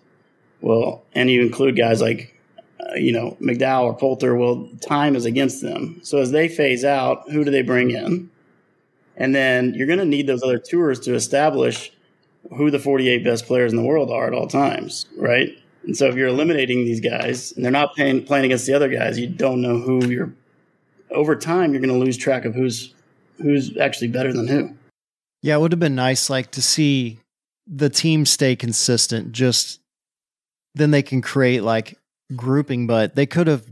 Well, 0.61 1.05
and 1.15 1.31
you 1.31 1.43
include 1.43 1.77
guys 1.77 2.01
like, 2.01 2.35
uh, 2.81 2.95
you 2.95 3.13
know, 3.13 3.37
McDowell 3.41 3.85
or 3.85 3.97
Poulter. 3.97 4.35
Well, 4.35 4.69
time 4.81 5.15
is 5.15 5.25
against 5.25 5.63
them. 5.63 6.01
So 6.03 6.19
as 6.19 6.33
they 6.33 6.49
phase 6.49 6.85
out, 6.85 7.31
who 7.31 7.45
do 7.45 7.51
they 7.51 7.63
bring 7.63 7.91
in? 7.91 8.31
And 9.17 9.35
then 9.35 9.75
you're 9.75 9.87
going 9.87 9.99
to 9.99 10.05
need 10.05 10.27
those 10.27 10.43
other 10.43 10.59
tours 10.59 10.99
to 11.01 11.15
establish 11.15 11.93
who 12.57 12.71
the 12.71 12.79
48 12.79 13.23
best 13.23 13.47
players 13.47 13.73
in 13.73 13.77
the 13.77 13.85
world 13.85 14.11
are 14.11 14.27
at 14.27 14.33
all 14.33 14.47
times, 14.47 15.07
right? 15.17 15.51
And 15.85 15.97
so 15.97 16.07
if 16.07 16.15
you're 16.15 16.29
eliminating 16.29 16.85
these 16.85 17.01
guys 17.01 17.53
and 17.53 17.65
they're 17.65 17.73
not 17.73 17.95
playing, 17.95 18.25
playing 18.25 18.47
against 18.47 18.67
the 18.67 18.75
other 18.75 18.89
guys, 18.89 19.19
you 19.19 19.29
don't 19.29 19.61
know 19.61 19.79
who 19.79 20.07
you're. 20.07 20.33
Over 21.13 21.37
time, 21.37 21.73
you're 21.73 21.81
going 21.81 21.93
to 21.93 22.05
lose 22.05 22.17
track 22.17 22.45
of 22.45 22.55
who's 22.55 22.95
who's 23.39 23.77
actually 23.77 24.09
better 24.09 24.33
than 24.33 24.47
who. 24.47 24.75
Yeah, 25.43 25.57
it 25.57 25.61
would 25.61 25.73
have 25.73 25.81
been 25.81 25.95
nice, 25.95 26.29
like 26.29 26.51
to 26.53 26.63
see 26.63 27.21
the 27.67 27.89
team 27.89 28.27
stay 28.27 28.57
consistent. 28.57 29.33
Just 29.33 29.81
then 30.75 30.91
they 30.91 31.03
can 31.03 31.23
create 31.23 31.63
like 31.63 31.99
grouping, 32.37 32.87
but 32.87 33.15
they 33.15 33.27
could 33.27 33.47
have 33.47 33.65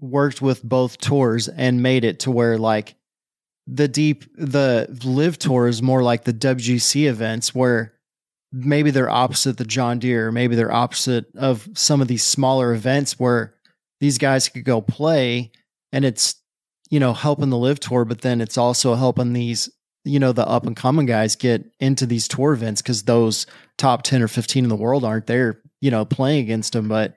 worked 0.00 0.42
with 0.42 0.62
both 0.62 0.98
tours 0.98 1.48
and 1.48 1.82
made 1.82 2.04
it 2.04 2.20
to 2.20 2.30
where 2.30 2.58
like 2.58 2.94
the 3.66 3.86
deep 3.88 4.24
the 4.36 4.88
LIV 5.04 5.38
tour 5.38 5.68
is 5.68 5.82
more 5.82 6.02
like 6.02 6.24
the 6.24 6.32
WGC 6.32 7.08
events 7.08 7.54
where 7.54 7.94
maybe 8.52 8.90
they're 8.90 9.10
opposite 9.10 9.56
the 9.56 9.64
John 9.64 9.98
Deere, 9.98 10.32
maybe 10.32 10.56
they're 10.56 10.72
opposite 10.72 11.26
of 11.36 11.68
some 11.74 12.00
of 12.00 12.08
these 12.08 12.24
smaller 12.24 12.74
events 12.74 13.18
where 13.18 13.54
these 14.00 14.18
guys 14.18 14.48
could 14.48 14.64
go 14.64 14.80
play 14.80 15.52
and 15.92 16.04
it's 16.04 16.41
you 16.92 17.00
know 17.00 17.12
helping 17.12 17.50
the 17.50 17.58
LIV 17.58 17.80
tour, 17.80 18.04
but 18.04 18.20
then 18.20 18.40
it's 18.40 18.56
also 18.56 18.94
helping 18.94 19.32
these 19.32 19.68
you 20.04 20.20
know 20.20 20.30
the 20.30 20.46
up 20.46 20.66
and 20.66 20.76
coming 20.76 21.06
guys 21.06 21.34
get 21.34 21.64
into 21.80 22.06
these 22.06 22.28
tour 22.28 22.52
events 22.52 22.80
because 22.80 23.02
those 23.02 23.46
top 23.78 24.02
10 24.02 24.22
or 24.22 24.28
15 24.28 24.64
in 24.64 24.68
the 24.68 24.76
world 24.76 25.04
aren't 25.04 25.28
there 25.28 25.60
you 25.80 25.92
know 25.92 26.04
playing 26.04 26.40
against 26.40 26.72
them 26.72 26.88
but 26.88 27.14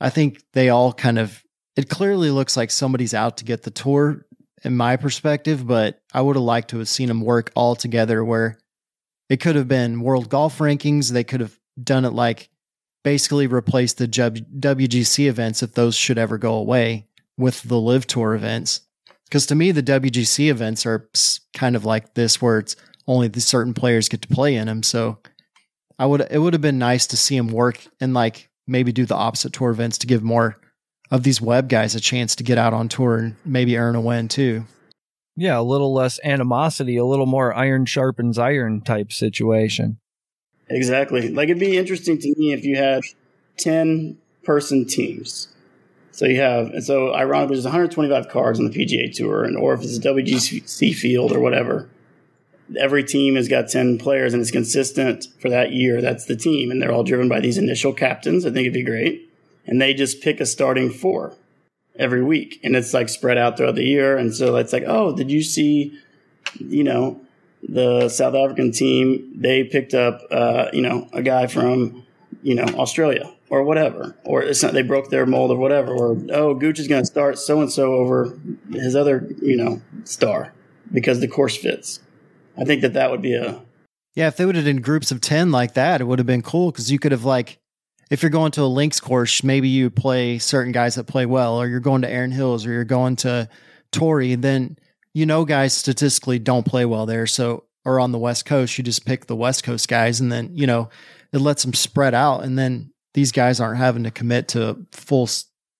i 0.00 0.08
think 0.08 0.40
they 0.52 0.68
all 0.68 0.92
kind 0.92 1.18
of 1.18 1.42
it 1.76 1.88
clearly 1.88 2.30
looks 2.30 2.56
like 2.56 2.70
somebody's 2.70 3.14
out 3.14 3.38
to 3.38 3.44
get 3.44 3.64
the 3.64 3.72
tour 3.72 4.24
in 4.64 4.76
my 4.76 4.96
perspective, 4.96 5.66
but 5.66 6.00
I 6.12 6.20
would 6.20 6.36
have 6.36 6.42
liked 6.42 6.70
to 6.70 6.78
have 6.78 6.88
seen 6.88 7.08
them 7.08 7.20
work 7.20 7.52
all 7.54 7.76
together 7.76 8.24
where 8.24 8.58
it 9.28 9.38
could 9.38 9.56
have 9.56 9.68
been 9.68 10.00
world 10.00 10.28
golf 10.28 10.58
rankings. 10.58 11.10
They 11.10 11.24
could 11.24 11.40
have 11.40 11.58
done 11.82 12.04
it 12.04 12.10
like 12.10 12.50
basically 13.04 13.46
replace 13.46 13.92
the 13.94 14.08
WGC 14.08 15.28
events 15.28 15.62
if 15.62 15.74
those 15.74 15.94
should 15.94 16.18
ever 16.18 16.38
go 16.38 16.54
away 16.54 17.07
with 17.38 17.62
the 17.62 17.80
LIV 17.80 18.06
tour 18.06 18.34
events. 18.34 18.82
Because 19.24 19.46
to 19.46 19.54
me, 19.54 19.70
the 19.72 19.82
WGC 19.82 20.50
events 20.50 20.84
are 20.84 21.08
kind 21.54 21.76
of 21.76 21.84
like 21.84 22.14
this, 22.14 22.42
where 22.42 22.58
it's 22.58 22.76
only 23.06 23.28
the 23.28 23.40
certain 23.40 23.74
players 23.74 24.08
get 24.08 24.22
to 24.22 24.28
play 24.28 24.54
in 24.54 24.66
them. 24.66 24.82
So 24.82 25.18
I 25.98 26.06
would 26.06 26.26
it 26.30 26.38
would 26.38 26.52
have 26.52 26.62
been 26.62 26.78
nice 26.78 27.06
to 27.08 27.16
see 27.16 27.36
them 27.36 27.48
work 27.48 27.84
and 28.00 28.14
like 28.14 28.48
maybe 28.66 28.92
do 28.92 29.06
the 29.06 29.16
opposite 29.16 29.52
tour 29.52 29.70
events 29.70 29.98
to 29.98 30.06
give 30.06 30.22
more 30.22 30.60
of 31.10 31.22
these 31.22 31.40
web 31.40 31.68
guys 31.68 31.94
a 31.94 32.00
chance 32.00 32.36
to 32.36 32.44
get 32.44 32.58
out 32.58 32.74
on 32.74 32.88
tour 32.88 33.16
and 33.16 33.36
maybe 33.44 33.78
earn 33.78 33.96
a 33.96 34.00
win 34.00 34.28
too. 34.28 34.64
Yeah, 35.36 35.58
a 35.58 35.62
little 35.62 35.94
less 35.94 36.20
animosity, 36.22 36.96
a 36.96 37.04
little 37.04 37.26
more 37.26 37.54
iron 37.54 37.86
sharpens 37.86 38.38
iron 38.38 38.82
type 38.82 39.12
situation. 39.12 39.98
Exactly. 40.68 41.28
Like 41.30 41.48
it'd 41.48 41.60
be 41.60 41.78
interesting 41.78 42.18
to 42.18 42.34
me 42.36 42.52
if 42.52 42.64
you 42.64 42.76
had 42.76 43.02
10 43.56 44.18
person 44.44 44.84
teams. 44.84 45.48
So 46.18 46.26
you 46.26 46.40
have, 46.40 46.68
and 46.70 46.82
so 46.82 47.14
ironically, 47.14 47.56
there's 47.56 47.64
125 47.64 48.28
cards 48.28 48.58
on 48.58 48.68
the 48.68 48.72
PGA 48.72 49.14
Tour, 49.14 49.44
and 49.44 49.56
or 49.56 49.74
if 49.74 49.82
it's 49.82 49.98
a 49.98 50.00
WGC 50.00 50.94
field 50.94 51.32
or 51.32 51.40
whatever, 51.40 51.88
every 52.78 53.04
team 53.04 53.36
has 53.36 53.48
got 53.48 53.68
10 53.68 53.98
players 53.98 54.34
and 54.34 54.40
it's 54.40 54.50
consistent 54.50 55.28
for 55.40 55.48
that 55.48 55.72
year. 55.72 56.00
That's 56.00 56.24
the 56.24 56.36
team, 56.36 56.70
and 56.70 56.82
they're 56.82 56.92
all 56.92 57.04
driven 57.04 57.28
by 57.28 57.40
these 57.40 57.56
initial 57.56 57.92
captains. 57.92 58.44
I 58.44 58.50
think 58.50 58.62
it'd 58.62 58.72
be 58.72 58.82
great 58.82 59.28
and 59.68 59.80
they 59.80 59.94
just 59.94 60.20
pick 60.20 60.40
a 60.40 60.46
starting 60.46 60.90
four 60.90 61.34
every 61.96 62.22
week 62.24 62.58
and 62.64 62.74
it's 62.74 62.94
like 62.94 63.08
spread 63.08 63.38
out 63.38 63.56
throughout 63.56 63.74
the 63.74 63.84
year 63.84 64.16
and 64.16 64.34
so 64.34 64.56
it's 64.56 64.72
like 64.72 64.84
oh 64.86 65.14
did 65.14 65.30
you 65.30 65.42
see 65.42 65.96
you 66.58 66.82
know 66.82 67.20
the 67.68 68.08
south 68.08 68.34
african 68.34 68.72
team 68.72 69.30
they 69.34 69.62
picked 69.62 69.94
up 69.94 70.22
uh, 70.30 70.66
you 70.72 70.80
know 70.80 71.08
a 71.12 71.22
guy 71.22 71.46
from 71.46 72.04
you 72.42 72.54
know 72.54 72.64
australia 72.76 73.30
or 73.50 73.62
whatever 73.62 74.16
or 74.24 74.42
it's 74.42 74.62
not, 74.62 74.72
they 74.72 74.82
broke 74.82 75.10
their 75.10 75.26
mold 75.26 75.50
or 75.50 75.56
whatever 75.56 75.92
or 75.92 76.16
oh 76.32 76.54
gooch 76.54 76.78
is 76.78 76.88
going 76.88 77.02
to 77.02 77.06
start 77.06 77.38
so 77.38 77.60
and 77.60 77.72
so 77.72 77.94
over 77.94 78.38
his 78.72 78.94
other 78.94 79.28
you 79.40 79.56
know 79.56 79.80
star 80.04 80.52
because 80.92 81.20
the 81.20 81.28
course 81.28 81.56
fits 81.56 82.00
I 82.58 82.64
think 82.64 82.82
that 82.82 82.94
that 82.94 83.10
would 83.10 83.22
be 83.22 83.34
a 83.34 83.62
Yeah, 84.14 84.26
if 84.26 84.36
they 84.36 84.44
would 84.44 84.56
have 84.56 84.64
done 84.64 84.78
groups 84.78 85.12
of 85.12 85.20
10 85.20 85.52
like 85.52 85.74
that, 85.74 86.00
it 86.00 86.04
would 86.04 86.18
have 86.18 86.26
been 86.26 86.42
cool 86.42 86.72
because 86.72 86.90
you 86.90 86.98
could 86.98 87.12
have, 87.12 87.24
like, 87.24 87.58
if 88.10 88.22
you're 88.22 88.30
going 88.30 88.50
to 88.52 88.62
a 88.62 88.64
links 88.64 89.00
course, 89.00 89.44
maybe 89.44 89.68
you 89.68 89.90
play 89.90 90.38
certain 90.38 90.72
guys 90.72 90.96
that 90.96 91.04
play 91.04 91.26
well, 91.26 91.60
or 91.60 91.68
you're 91.68 91.78
going 91.78 92.02
to 92.02 92.10
Erin 92.10 92.32
Hills, 92.32 92.66
or 92.66 92.72
you're 92.72 92.84
going 92.84 93.16
to 93.16 93.48
Torrey, 93.92 94.34
then 94.34 94.76
you 95.14 95.24
know 95.24 95.44
guys 95.44 95.72
statistically 95.72 96.38
don't 96.38 96.66
play 96.66 96.84
well 96.84 97.06
there. 97.06 97.26
So, 97.26 97.64
or 97.84 98.00
on 98.00 98.12
the 98.12 98.18
West 98.18 98.44
Coast, 98.44 98.76
you 98.76 98.84
just 98.84 99.06
pick 99.06 99.26
the 99.26 99.36
West 99.36 99.62
Coast 99.62 99.88
guys, 99.88 100.20
and 100.20 100.32
then, 100.32 100.50
you 100.54 100.66
know, 100.66 100.88
it 101.32 101.38
lets 101.38 101.62
them 101.62 101.74
spread 101.74 102.14
out. 102.14 102.44
And 102.44 102.58
then 102.58 102.90
these 103.18 103.32
guys 103.32 103.58
aren't 103.58 103.78
having 103.78 104.04
to 104.04 104.12
commit 104.12 104.46
to 104.46 104.78
full, 104.92 105.28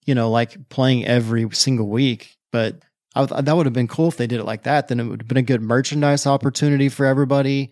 you 0.07 0.15
know, 0.17 0.29
like 0.29 0.69
playing 0.71 1.07
every 1.07 1.49
single 1.53 1.89
week. 1.89 2.37
But 2.51 2.81
I, 3.15 3.27
th- 3.27 3.45
that 3.45 3.57
would 3.57 3.65
have 3.67 3.73
been 3.73 3.87
cool 3.87 4.09
if 4.09 4.17
they 4.17 4.27
did 4.27 4.41
it 4.41 4.45
like 4.45 4.65
that. 4.65 4.89
Then 4.89 4.99
it 4.99 5.05
would 5.05 5.23
have 5.23 5.29
been 5.29 5.37
a 5.37 5.43
good 5.43 5.63
merchandise 5.63 6.27
opportunity 6.27 6.89
for 6.89 7.07
everybody 7.07 7.71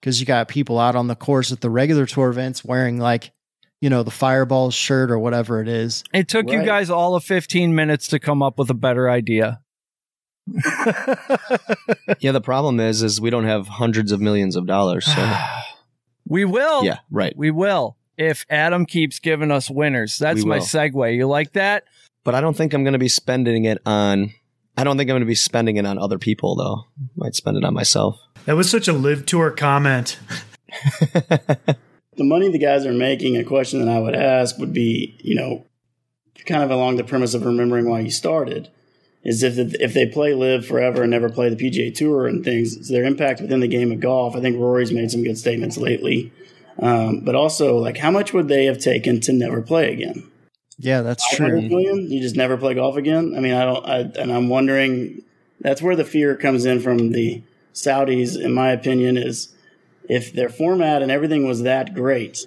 because 0.00 0.20
you 0.20 0.26
got 0.26 0.46
people 0.46 0.78
out 0.78 0.94
on 0.94 1.08
the 1.08 1.16
course 1.16 1.50
at 1.50 1.60
the 1.60 1.68
regular 1.68 2.06
tour 2.06 2.30
events 2.30 2.64
wearing 2.64 2.98
like, 3.00 3.32
you 3.80 3.90
know, 3.90 4.04
the 4.04 4.12
fireball 4.12 4.70
shirt 4.70 5.10
or 5.10 5.18
whatever 5.18 5.60
it 5.60 5.66
is. 5.66 6.04
It 6.14 6.28
took 6.28 6.48
you 6.48 6.62
guys 6.62 6.88
all 6.88 7.16
of 7.16 7.24
15 7.24 7.74
minutes 7.74 8.06
to 8.08 8.20
come 8.20 8.40
up 8.40 8.56
with 8.56 8.70
a 8.70 8.74
better 8.74 9.10
idea. 9.10 9.58
Yeah, 12.20 12.32
the 12.32 12.40
problem 12.40 12.78
is, 12.80 13.02
is 13.02 13.20
we 13.20 13.30
don't 13.30 13.44
have 13.44 13.66
hundreds 13.66 14.12
of 14.12 14.20
millions 14.20 14.54
of 14.56 14.66
dollars. 14.66 15.04
So 15.04 15.36
we 16.26 16.44
will. 16.44 16.84
yeah, 16.84 16.98
right. 17.10 17.34
We 17.36 17.50
will. 17.50 17.97
If 18.18 18.44
Adam 18.50 18.84
keeps 18.84 19.20
giving 19.20 19.50
us 19.50 19.70
winners. 19.70 20.18
That's 20.18 20.44
my 20.44 20.58
segue. 20.58 21.16
You 21.16 21.26
like 21.26 21.52
that? 21.52 21.84
But 22.24 22.34
I 22.34 22.40
don't 22.40 22.56
think 22.56 22.74
I'm 22.74 22.82
going 22.82 22.92
to 22.92 22.98
be 22.98 23.08
spending 23.08 23.64
it 23.64 23.80
on. 23.86 24.34
I 24.76 24.84
don't 24.84 24.98
think 24.98 25.08
I'm 25.08 25.14
going 25.14 25.22
to 25.22 25.26
be 25.26 25.34
spending 25.34 25.76
it 25.76 25.86
on 25.86 25.98
other 25.98 26.18
people 26.18 26.56
though. 26.56 26.84
I 27.00 27.08
might 27.16 27.34
spend 27.34 27.56
it 27.56 27.64
on 27.64 27.74
myself. 27.74 28.20
That 28.44 28.56
was 28.56 28.70
such 28.70 28.88
a 28.88 28.92
LIV 28.92 29.24
tour 29.24 29.50
comment. 29.50 30.18
the 31.00 31.76
money 32.18 32.50
the 32.50 32.58
guys 32.58 32.84
are 32.84 32.92
making. 32.92 33.36
A 33.36 33.44
question 33.44 33.84
that 33.84 33.88
I 33.88 34.00
would 34.00 34.14
ask 34.14 34.58
would 34.58 34.72
be, 34.72 35.16
you 35.20 35.34
know, 35.34 35.64
kind 36.46 36.62
of 36.62 36.70
along 36.70 36.96
the 36.96 37.04
premise 37.04 37.34
of 37.34 37.46
remembering 37.46 37.88
why 37.88 38.00
you 38.00 38.10
started, 38.10 38.68
is 39.22 39.42
if 39.42 39.58
if 39.58 39.94
they 39.94 40.06
play 40.06 40.34
LIV 40.34 40.66
forever 40.66 41.02
and 41.02 41.10
never 41.10 41.30
play 41.30 41.48
the 41.48 41.56
PGA 41.56 41.94
Tour 41.94 42.26
and 42.26 42.44
things, 42.44 42.74
is 42.74 42.88
their 42.88 43.04
impact 43.04 43.40
within 43.40 43.60
the 43.60 43.68
game 43.68 43.92
of 43.92 44.00
golf. 44.00 44.36
I 44.36 44.40
think 44.40 44.58
Rory's 44.58 44.92
made 44.92 45.10
some 45.10 45.22
good 45.22 45.38
statements 45.38 45.76
lately, 45.76 46.32
um, 46.78 47.20
but 47.20 47.34
also 47.34 47.76
like 47.78 47.96
how 47.98 48.10
much 48.10 48.32
would 48.32 48.48
they 48.48 48.66
have 48.66 48.78
taken 48.78 49.20
to 49.22 49.32
never 49.32 49.62
play 49.62 49.92
again? 49.92 50.30
Yeah, 50.78 51.02
that's 51.02 51.28
true. 51.34 51.60
million? 51.60 52.10
You 52.10 52.20
just 52.20 52.36
never 52.36 52.56
play 52.56 52.74
golf 52.74 52.96
again? 52.96 53.34
I 53.36 53.40
mean, 53.40 53.54
I 53.54 53.64
don't, 53.64 53.84
I, 53.86 53.98
and 54.20 54.32
I'm 54.32 54.48
wondering, 54.48 55.22
that's 55.60 55.82
where 55.82 55.96
the 55.96 56.04
fear 56.04 56.36
comes 56.36 56.64
in 56.64 56.78
from 56.80 57.10
the 57.10 57.42
Saudis, 57.74 58.40
in 58.40 58.52
my 58.52 58.70
opinion, 58.70 59.16
is 59.16 59.52
if 60.08 60.32
their 60.32 60.48
format 60.48 61.02
and 61.02 61.10
everything 61.10 61.46
was 61.46 61.62
that 61.62 61.94
great, 61.94 62.46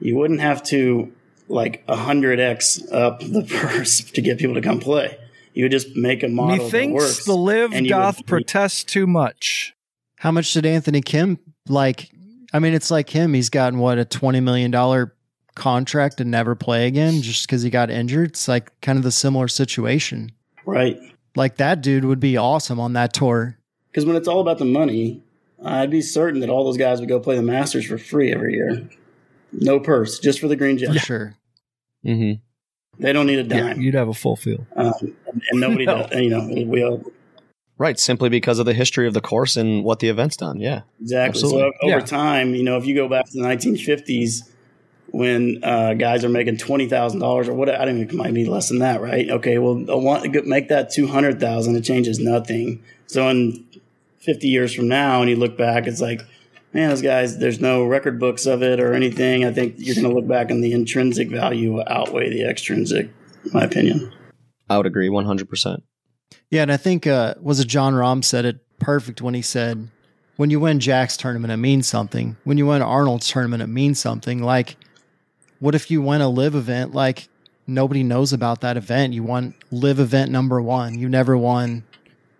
you 0.00 0.16
wouldn't 0.16 0.40
have 0.40 0.64
to 0.64 1.12
like 1.48 1.86
100x 1.86 2.92
up 2.92 3.20
the 3.20 3.42
purse 3.48 4.00
to 4.10 4.20
get 4.20 4.38
people 4.38 4.54
to 4.56 4.60
come 4.62 4.80
play. 4.80 5.16
You 5.54 5.64
would 5.64 5.72
just 5.72 5.96
make 5.96 6.22
a 6.22 6.28
model 6.28 6.56
that 6.56 6.62
Methinks 6.64 6.94
works. 6.94 7.24
the 7.24 7.36
LIV 7.36 7.72
and 7.72 7.86
you 7.86 7.90
doth 7.90 8.18
would- 8.18 8.26
protest 8.26 8.88
too 8.88 9.06
much. 9.06 9.74
How 10.18 10.30
much 10.30 10.52
did 10.52 10.66
Anthony 10.66 11.00
Kim 11.00 11.38
like? 11.68 12.10
I 12.52 12.58
mean, 12.58 12.74
it's 12.74 12.90
like 12.90 13.10
him. 13.10 13.32
He's 13.34 13.48
gotten 13.50 13.78
what 13.78 13.98
a 13.98 14.04
$20 14.04 14.42
million 14.42 15.10
contract 15.54 16.18
to 16.18 16.24
never 16.24 16.54
play 16.54 16.86
again 16.86 17.22
just 17.22 17.46
because 17.46 17.62
he 17.62 17.70
got 17.70 17.90
injured. 17.90 18.30
It's 18.30 18.48
like 18.48 18.72
kind 18.80 18.96
of 18.98 19.04
the 19.04 19.10
similar 19.12 19.48
situation. 19.48 20.30
Right. 20.64 20.98
Like 21.36 21.56
that 21.56 21.80
dude 21.80 22.04
would 22.04 22.20
be 22.20 22.36
awesome 22.36 22.80
on 22.80 22.92
that 22.94 23.12
tour. 23.12 23.56
Because 23.90 24.04
when 24.06 24.16
it's 24.16 24.28
all 24.28 24.40
about 24.40 24.58
the 24.58 24.64
money, 24.64 25.22
I'd 25.64 25.90
be 25.90 26.00
certain 26.02 26.40
that 26.40 26.50
all 26.50 26.64
those 26.64 26.76
guys 26.76 27.00
would 27.00 27.08
go 27.08 27.20
play 27.20 27.36
the 27.36 27.42
Masters 27.42 27.84
for 27.86 27.98
free 27.98 28.32
every 28.32 28.54
year. 28.54 28.88
No 29.52 29.80
purse, 29.80 30.18
just 30.18 30.38
for 30.40 30.48
the 30.48 30.56
green 30.56 30.78
For 30.78 30.86
jacket. 30.86 31.00
sure. 31.00 31.34
hmm 32.04 32.32
They 32.98 33.12
don't 33.12 33.26
need 33.26 33.38
a 33.40 33.44
dime. 33.44 33.80
You'd 33.80 33.94
have 33.94 34.08
a 34.08 34.14
full 34.14 34.36
field. 34.36 34.64
um, 34.76 34.92
and 35.50 35.60
nobody 35.60 35.86
No. 35.86 36.06
does. 36.06 36.20
You 36.20 36.30
know, 36.30 36.64
we 36.66 36.82
all 36.84 37.02
Right, 37.80 37.98
simply 37.98 38.28
because 38.28 38.58
of 38.58 38.66
the 38.66 38.74
history 38.74 39.06
of 39.06 39.14
the 39.14 39.22
course 39.22 39.56
and 39.56 39.82
what 39.82 40.00
the 40.00 40.10
event's 40.10 40.36
done. 40.36 40.60
Yeah, 40.60 40.82
exactly. 41.00 41.28
Absolutely. 41.30 41.60
So 41.62 41.86
over 41.88 41.98
Yeah. 42.00 42.04
time, 42.04 42.54
you 42.54 42.62
know, 42.62 42.76
if 42.76 42.84
you 42.84 42.94
go 42.94 43.08
back 43.08 43.24
to 43.24 43.32
the 43.32 43.42
1950s 43.42 44.42
when 45.12 45.64
uh, 45.64 45.94
guys 45.94 46.22
are 46.22 46.28
making 46.28 46.58
twenty 46.58 46.86
thousand 46.86 47.20
dollars 47.20 47.48
or 47.48 47.54
what, 47.54 47.70
I 47.70 47.86
don't 47.86 47.96
even 47.96 48.10
it 48.10 48.14
might 48.14 48.34
be 48.34 48.44
less 48.44 48.68
than 48.68 48.80
that, 48.80 49.00
right? 49.00 49.30
Okay, 49.30 49.56
well, 49.56 49.82
I 49.90 49.94
want 49.94 50.30
to 50.30 50.42
make 50.42 50.68
that 50.68 50.90
two 50.90 51.06
hundred 51.06 51.40
thousand. 51.40 51.74
It 51.74 51.80
changes 51.80 52.18
nothing. 52.18 52.82
So 53.06 53.26
in 53.30 53.64
fifty 54.18 54.48
years 54.48 54.74
from 54.74 54.86
now, 54.86 55.22
and 55.22 55.30
you 55.30 55.36
look 55.36 55.56
back, 55.56 55.86
it's 55.86 56.02
like. 56.02 56.20
Man, 56.72 56.88
those 56.90 57.02
guys, 57.02 57.38
there's 57.38 57.60
no 57.60 57.84
record 57.84 58.20
books 58.20 58.46
of 58.46 58.62
it 58.62 58.78
or 58.78 58.94
anything. 58.94 59.44
I 59.44 59.52
think 59.52 59.74
you're 59.78 59.96
going 59.96 60.08
to 60.08 60.14
look 60.14 60.28
back 60.28 60.52
and 60.52 60.62
the 60.62 60.72
intrinsic 60.72 61.28
value 61.28 61.72
will 61.72 61.84
outweigh 61.88 62.30
the 62.30 62.48
extrinsic, 62.48 63.10
in 63.44 63.50
my 63.52 63.64
opinion. 63.64 64.12
I 64.68 64.76
would 64.76 64.86
agree 64.86 65.08
100%. 65.08 65.82
Yeah, 66.50 66.62
and 66.62 66.72
I 66.72 66.76
think 66.76 67.06
uh 67.06 67.34
was 67.40 67.60
it 67.60 67.68
Jon 67.68 67.94
Rahm 67.94 68.24
said 68.24 68.44
it 68.44 68.58
perfect 68.78 69.22
when 69.22 69.34
he 69.34 69.42
said, 69.42 69.88
"When 70.36 70.50
you 70.50 70.60
win 70.60 70.80
Jack's 70.80 71.16
tournament, 71.16 71.52
it 71.52 71.58
means 71.58 71.88
something. 71.88 72.36
When 72.44 72.58
you 72.58 72.66
win 72.66 72.82
Arnold's 72.82 73.28
tournament, 73.28 73.62
it 73.62 73.68
means 73.68 73.98
something." 73.98 74.42
Like, 74.42 74.76
what 75.60 75.74
if 75.74 75.90
you 75.90 76.02
win 76.02 76.20
a 76.20 76.28
LIV 76.28 76.54
event? 76.54 76.94
Like 76.94 77.28
nobody 77.66 78.02
knows 78.02 78.32
about 78.32 78.60
that 78.60 78.76
event. 78.76 79.12
You 79.14 79.22
won 79.22 79.54
LIV 79.70 80.00
event 80.00 80.30
number 80.30 80.60
one. 80.60 80.98
You 80.98 81.08
never 81.08 81.36
won, 81.36 81.84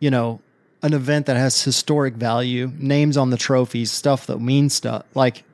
you 0.00 0.10
know, 0.10 0.40
an 0.82 0.92
event 0.92 1.26
that 1.26 1.36
has 1.36 1.62
historic 1.62 2.14
value, 2.14 2.72
names 2.78 3.16
on 3.16 3.30
the 3.30 3.36
trophies, 3.36 3.92
stuff 3.92 4.26
that 4.26 4.40
means 4.40 4.74
stuff. 4.74 5.04
Like, 5.14 5.44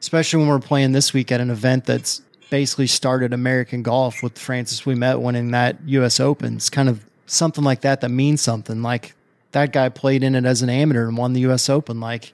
especially 0.00 0.40
when 0.40 0.48
we're 0.48 0.58
playing 0.58 0.92
this 0.92 1.12
week 1.12 1.32
at 1.32 1.40
an 1.40 1.50
event 1.50 1.86
that's 1.86 2.20
basically 2.50 2.88
started 2.88 3.32
American 3.32 3.82
golf 3.82 4.22
with 4.22 4.38
Francis 4.38 4.82
Ouimet 4.82 5.20
winning 5.20 5.52
that 5.52 5.78
U.S. 5.86 6.20
Open. 6.20 6.56
It's 6.56 6.68
kind 6.68 6.88
of 6.88 7.04
something 7.32 7.64
like 7.64 7.80
that 7.82 8.00
that 8.02 8.10
means 8.10 8.40
something. 8.40 8.82
Like 8.82 9.14
that 9.52 9.72
guy 9.72 9.88
played 9.88 10.22
in 10.22 10.34
it 10.34 10.44
as 10.44 10.62
an 10.62 10.70
amateur 10.70 11.08
and 11.08 11.16
won 11.16 11.32
the 11.32 11.40
U.S. 11.40 11.68
Open. 11.68 12.00
Like 12.00 12.32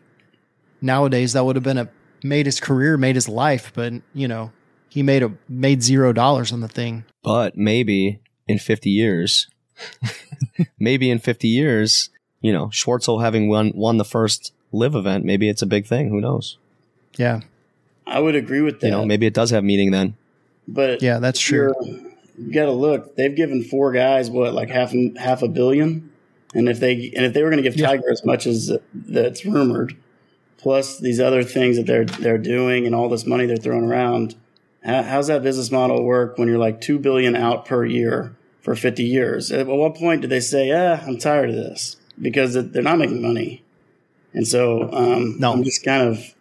nowadays, 0.81 1.33
that 1.33 1.45
would 1.45 1.57
have 1.57 1.63
been 1.65 1.79
a 1.79 1.89
made 2.23 2.47
his 2.47 2.61
career, 2.61 2.97
made 2.97 3.15
his 3.15 3.29
life, 3.29 3.73
but 3.75 3.93
you 4.15 4.29
know 4.29 4.53
he 4.89 5.03
made 5.03 5.23
a 5.23 5.33
made 5.49 5.83
zero 5.83 6.13
dollars 6.13 6.53
on 6.53 6.61
the 6.61 6.69
thing. 6.69 7.05
But 7.23 7.57
maybe 7.57 8.21
in 8.47 8.59
50 8.59 8.89
years, 8.91 9.49
maybe 10.79 11.11
in 11.11 11.19
50 11.19 11.49
years, 11.49 12.11
you 12.41 12.53
know, 12.53 12.67
Schwartzel 12.67 13.23
having 13.23 13.49
won, 13.49 13.73
won 13.75 13.99
the 13.99 14.05
first 14.05 14.53
LIV 14.73 14.95
event, 14.95 15.25
maybe 15.25 15.49
it's 15.49 15.63
a 15.63 15.67
big 15.67 15.87
thing. 15.87 16.09
Who 16.09 16.21
knows? 16.21 16.57
Yeah, 17.17 17.41
I 18.07 18.21
would 18.21 18.35
agree 18.35 18.61
with 18.63 18.81
that. 18.81 18.87
You 18.87 18.93
know, 18.93 19.05
maybe 19.05 19.27
it 19.27 19.35
does 19.35 19.51
have 19.51 19.65
meaning 19.65 19.91
then. 19.91 20.17
but 20.67 21.03
yeah, 21.03 21.19
that's 21.19 21.41
true. 21.41 21.75
you're- 21.83 22.05
You 22.39 22.53
got 22.53 22.67
to 22.67 22.73
look. 22.73 23.17
They've 23.17 23.35
given 23.35 23.65
four 23.65 23.93
guys 23.93 24.31
what, 24.31 24.55
like 24.55 24.71
half 24.71 24.93
half 25.17 25.43
a 25.43 25.49
billion, 25.49 26.11
and 26.55 26.69
if 26.69 26.81
they 26.81 27.13
and 27.17 27.25
if 27.25 27.33
they 27.35 27.43
were 27.43 27.51
going 27.51 27.63
to 27.63 27.69
give 27.69 27.79
Tiger 27.79 28.11
as 28.11 28.25
much 28.25 28.47
as 28.47 28.73
that's 28.95 29.45
rumored, 29.45 29.97
plus 30.57 30.99
these 30.99 31.21
other 31.21 31.43
things 31.43 31.77
that 31.77 31.87
they're 31.87 32.05
they're 32.05 32.39
doing 32.39 32.87
and 32.87 32.95
all 32.95 33.09
this 33.09 33.27
money 33.27 33.47
they're 33.47 33.57
throwing 33.57 33.85
around, 33.85 34.37
how, 34.85 35.03
how's 35.03 35.27
that 35.27 35.43
business 35.43 35.71
model 35.71 36.05
work 36.05 36.39
when 36.39 36.49
you're 36.49 36.59
like 36.59 36.81
two 36.81 36.99
billion 36.99 37.35
out 37.35 37.65
per 37.67 37.85
year 37.85 38.37
for 38.61 38.75
50 38.75 39.03
years? 39.03 39.51
At 39.51 39.67
what 39.67 39.97
point 39.97 40.23
do 40.23 40.29
they 40.29 40.41
say, 40.41 40.69
"Yeah, 40.69 41.03
I'm 41.07 41.19
tired 41.19 41.51
of 41.51 41.57
this," 41.57 41.97
because 42.21 42.55
they're 42.55 42.83
not 42.83 42.99
making 42.99 43.21
money, 43.21 43.65
and 44.33 44.47
so 44.47 44.93
um, 44.93 45.39
No. 45.41 45.53
I'm 45.53 45.65
just 45.65 45.85
kind 45.85 46.09
of 46.09 46.35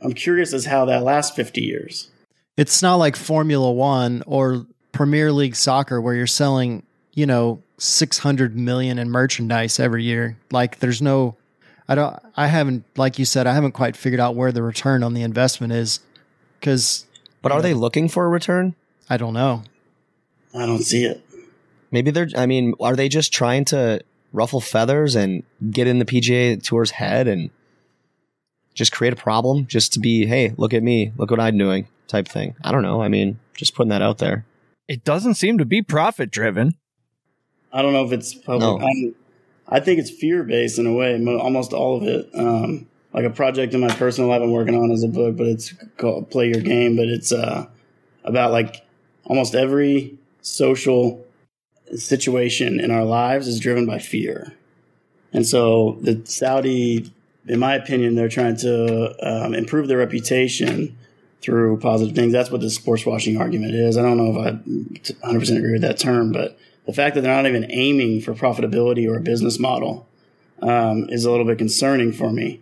I'm 0.00 0.12
curious 0.12 0.52
as 0.52 0.66
how 0.66 0.84
that 0.86 1.02
lasts 1.02 1.34
50 1.36 1.62
years. 1.62 2.10
It's 2.56 2.82
not 2.82 2.96
like 2.96 3.16
Formula 3.16 3.70
One 3.72 4.22
or 4.26 4.66
Premier 4.96 5.30
League 5.32 5.54
soccer 5.54 6.00
where 6.00 6.14
you're 6.14 6.26
selling, 6.26 6.82
you 7.12 7.26
know, 7.26 7.62
six 7.78 8.18
hundred 8.18 8.56
million 8.56 8.98
in 8.98 9.10
merchandise 9.10 9.78
every 9.78 10.02
year. 10.02 10.36
Like 10.50 10.78
there's 10.78 11.02
no 11.02 11.36
I 11.88 11.94
don't 11.94 12.18
I 12.36 12.46
haven't 12.46 12.84
like 12.96 13.18
you 13.18 13.24
said, 13.24 13.46
I 13.46 13.52
haven't 13.52 13.72
quite 13.72 13.96
figured 13.96 14.20
out 14.20 14.34
where 14.34 14.52
the 14.52 14.62
return 14.62 15.02
on 15.02 15.14
the 15.14 15.22
investment 15.22 15.72
is. 15.72 16.00
Cause 16.62 17.06
But 17.42 17.52
are 17.52 17.62
they 17.62 17.74
looking 17.74 18.08
for 18.08 18.24
a 18.24 18.28
return? 18.28 18.74
I 19.10 19.18
don't 19.18 19.34
know. 19.34 19.62
I 20.54 20.64
don't 20.66 20.82
see 20.82 21.04
it. 21.04 21.22
Maybe 21.90 22.10
they're, 22.10 22.28
I 22.36 22.46
mean, 22.46 22.74
are 22.80 22.96
they 22.96 23.08
just 23.08 23.32
trying 23.32 23.66
to 23.66 24.00
ruffle 24.32 24.60
feathers 24.60 25.14
and 25.14 25.42
get 25.70 25.86
in 25.86 25.98
the 25.98 26.04
PGA 26.04 26.62
Tour's 26.62 26.90
head 26.90 27.28
and 27.28 27.50
just 28.74 28.92
create 28.92 29.12
a 29.12 29.16
problem 29.16 29.66
just 29.66 29.92
to 29.92 30.00
be, 30.00 30.26
hey, 30.26 30.54
look 30.56 30.74
at 30.74 30.82
me, 30.82 31.12
look 31.16 31.30
what 31.30 31.40
I'm 31.40 31.56
doing 31.56 31.86
type 32.08 32.26
thing? 32.26 32.56
I 32.64 32.72
don't 32.72 32.82
know. 32.82 33.02
I 33.02 33.08
mean, 33.08 33.38
just 33.54 33.74
putting 33.74 33.90
that 33.90 34.02
out 34.02 34.18
there. 34.18 34.44
It 34.88 35.04
doesn't 35.04 35.34
seem 35.34 35.58
to 35.58 35.64
be 35.64 35.82
profit 35.82 36.30
driven. 36.30 36.74
I 37.72 37.82
don't 37.82 37.92
know 37.92 38.04
if 38.04 38.12
it's 38.12 38.34
public. 38.34 38.80
No. 38.80 38.86
I'm, 38.86 39.14
I 39.68 39.80
think 39.80 39.98
it's 39.98 40.10
fear 40.10 40.44
based 40.44 40.78
in 40.78 40.86
a 40.86 40.92
way, 40.92 41.18
mo- 41.18 41.38
almost 41.38 41.72
all 41.72 41.96
of 41.96 42.04
it. 42.04 42.30
Um, 42.34 42.86
like 43.12 43.24
a 43.24 43.30
project 43.30 43.74
in 43.74 43.80
my 43.80 43.88
personal 43.88 44.28
life 44.30 44.42
I'm 44.42 44.52
working 44.52 44.74
on 44.74 44.90
is 44.90 45.02
a 45.02 45.08
book, 45.08 45.36
but 45.36 45.46
it's 45.46 45.72
called 45.96 46.30
Play 46.30 46.48
Your 46.48 46.60
Game. 46.60 46.96
But 46.96 47.08
it's 47.08 47.32
uh, 47.32 47.66
about 48.24 48.52
like 48.52 48.86
almost 49.24 49.54
every 49.54 50.18
social 50.42 51.24
situation 51.94 52.78
in 52.78 52.90
our 52.90 53.04
lives 53.04 53.48
is 53.48 53.58
driven 53.58 53.86
by 53.86 53.98
fear. 53.98 54.52
And 55.32 55.46
so 55.46 55.98
the 56.00 56.22
Saudi 56.24 57.12
in 57.48 57.58
my 57.58 57.74
opinion, 57.74 58.14
they're 58.14 58.28
trying 58.28 58.56
to 58.58 59.14
um, 59.26 59.54
improve 59.54 59.88
their 59.88 59.98
reputation 59.98 60.96
through 61.42 61.78
positive 61.78 62.14
things. 62.14 62.32
That's 62.32 62.50
what 62.50 62.60
the 62.60 62.70
sports 62.70 63.06
washing 63.06 63.40
argument 63.40 63.74
is. 63.74 63.96
I 63.96 64.02
don't 64.02 64.16
know 64.16 64.30
if 64.30 64.36
I 64.36 65.28
100% 65.28 65.56
agree 65.56 65.72
with 65.72 65.82
that 65.82 65.98
term, 65.98 66.32
but 66.32 66.58
the 66.86 66.92
fact 66.92 67.14
that 67.14 67.22
they're 67.22 67.34
not 67.34 67.46
even 67.46 67.70
aiming 67.70 68.20
for 68.20 68.34
profitability 68.34 69.08
or 69.08 69.16
a 69.16 69.20
business 69.20 69.58
model 69.58 70.06
um, 70.62 71.08
is 71.10 71.24
a 71.24 71.30
little 71.30 71.44
bit 71.44 71.58
concerning 71.58 72.12
for 72.12 72.32
me. 72.32 72.60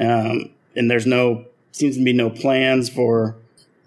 Um, 0.00 0.50
and 0.74 0.90
there's 0.90 1.06
no 1.06 1.44
seems 1.72 1.96
to 1.96 2.04
be 2.04 2.12
no 2.12 2.30
plans 2.30 2.88
for 2.88 3.36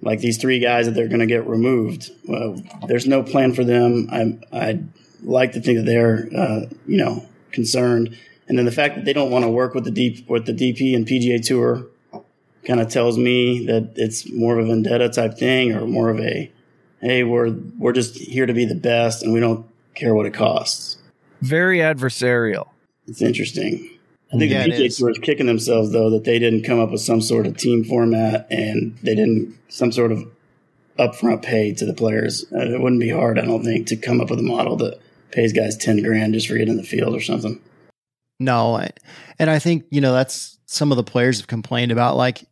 like 0.01 0.19
these 0.19 0.37
three 0.37 0.59
guys 0.59 0.85
that 0.85 0.93
they're 0.93 1.07
going 1.07 1.19
to 1.19 1.25
get 1.25 1.47
removed. 1.47 2.11
Well, 2.25 2.61
there's 2.87 3.07
no 3.07 3.23
plan 3.23 3.53
for 3.53 3.63
them. 3.63 4.07
I 4.11 4.37
I 4.51 4.79
like 5.23 5.53
to 5.53 5.61
think 5.61 5.79
that 5.79 5.85
they're 5.85 6.29
uh, 6.35 6.67
you 6.85 6.97
know 6.97 7.25
concerned, 7.51 8.17
and 8.47 8.57
then 8.57 8.65
the 8.65 8.71
fact 8.71 8.95
that 8.95 9.05
they 9.05 9.13
don't 9.13 9.31
want 9.31 9.43
to 9.43 9.49
work 9.49 9.73
with 9.73 9.85
the 9.85 9.91
deep 9.91 10.29
with 10.29 10.45
the 10.45 10.53
DP 10.53 10.95
and 10.95 11.05
PGA 11.05 11.43
Tour 11.43 11.85
kind 12.67 12.79
of 12.79 12.89
tells 12.89 13.17
me 13.17 13.65
that 13.65 13.93
it's 13.95 14.29
more 14.31 14.59
of 14.59 14.65
a 14.65 14.67
vendetta 14.67 15.09
type 15.09 15.37
thing, 15.37 15.71
or 15.73 15.87
more 15.87 16.09
of 16.09 16.19
a 16.19 16.51
hey 17.01 17.23
we're 17.23 17.51
we're 17.79 17.93
just 17.93 18.17
here 18.17 18.45
to 18.45 18.53
be 18.53 18.65
the 18.65 18.75
best, 18.75 19.23
and 19.23 19.33
we 19.33 19.39
don't 19.39 19.65
care 19.95 20.13
what 20.13 20.25
it 20.25 20.33
costs. 20.33 20.97
Very 21.41 21.79
adversarial. 21.79 22.67
It's 23.07 23.21
interesting. 23.21 23.89
I 24.33 24.37
think 24.37 24.51
Yeah, 24.51 24.63
the 24.63 24.73
it 24.73 24.91
PGA. 24.91 24.97
Tour 24.97 25.09
is 25.11 25.19
kicking 25.19 25.45
themselves 25.45 25.91
though 25.93 26.09
that 26.09 26.25
they 26.25 26.37
didn't 26.39 26.63
come 26.63 26.79
up 26.79 26.91
with 26.91 27.01
some 27.01 27.21
sort 27.21 27.47
of 27.47 27.55
team 27.57 27.83
format 27.85 28.45
and 28.51 28.97
they 29.01 29.15
didn't 29.15 29.55
some 29.69 29.91
sort 29.91 30.11
of 30.11 30.25
upfront 30.99 31.43
pay 31.43 31.73
to 31.73 31.85
the 31.85 31.93
players. 31.93 32.43
Uh, 32.51 32.59
it 32.59 32.81
wouldn't 32.81 32.99
be 32.99 33.09
hard, 33.09 33.37
I 33.39 33.45
don't 33.45 33.63
think, 33.63 33.87
to 33.87 33.95
come 33.95 34.19
up 34.19 34.29
with 34.29 34.39
a 34.39 34.43
model 34.43 34.75
that 34.77 34.99
pays 35.31 35.53
guys 35.53 35.77
ten 35.77 36.01
grand 36.03 36.33
just 36.33 36.47
for 36.47 36.53
getting 36.57 36.71
in 36.73 36.77
the 36.77 36.83
field 36.83 37.15
or 37.15 37.21
something. 37.21 37.61
No, 38.39 38.75
I- 38.75 38.91
and 39.39 39.49
I 39.49 39.59
think 39.59 39.85
you 39.91 40.01
know 40.01 40.11
that's 40.13 40.57
some 40.65 40.91
of 40.91 40.97
the 40.97 41.03
players 41.03 41.37
have 41.39 41.47
complained 41.47 41.91
about. 41.93 42.17
Like, 42.17 42.43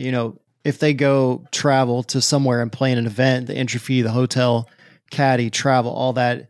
you 0.00 0.10
know, 0.12 0.38
if 0.64 0.78
they 0.78 0.94
go 0.94 1.44
travel 1.52 2.02
to 2.04 2.20
somewhere 2.20 2.62
and 2.62 2.72
play 2.72 2.92
an 2.92 3.06
event, 3.06 3.46
the 3.46 3.54
entry 3.54 3.78
fee, 3.80 4.02
the 4.02 4.10
hotel, 4.10 4.68
caddy, 5.10 5.50
travel, 5.50 5.92
all 5.92 6.14
that, 6.14 6.48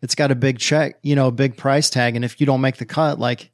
it's 0.00 0.14
got 0.14 0.30
a 0.30 0.34
big 0.34 0.58
check, 0.58 0.98
you 1.02 1.14
know, 1.14 1.28
a 1.28 1.32
big 1.32 1.56
price 1.56 1.90
tag. 1.90 2.16
And 2.16 2.24
if 2.24 2.40
you 2.40 2.46
don't 2.46 2.60
make 2.60 2.76
the 2.76 2.84
cut, 2.84 3.18
like 3.18 3.50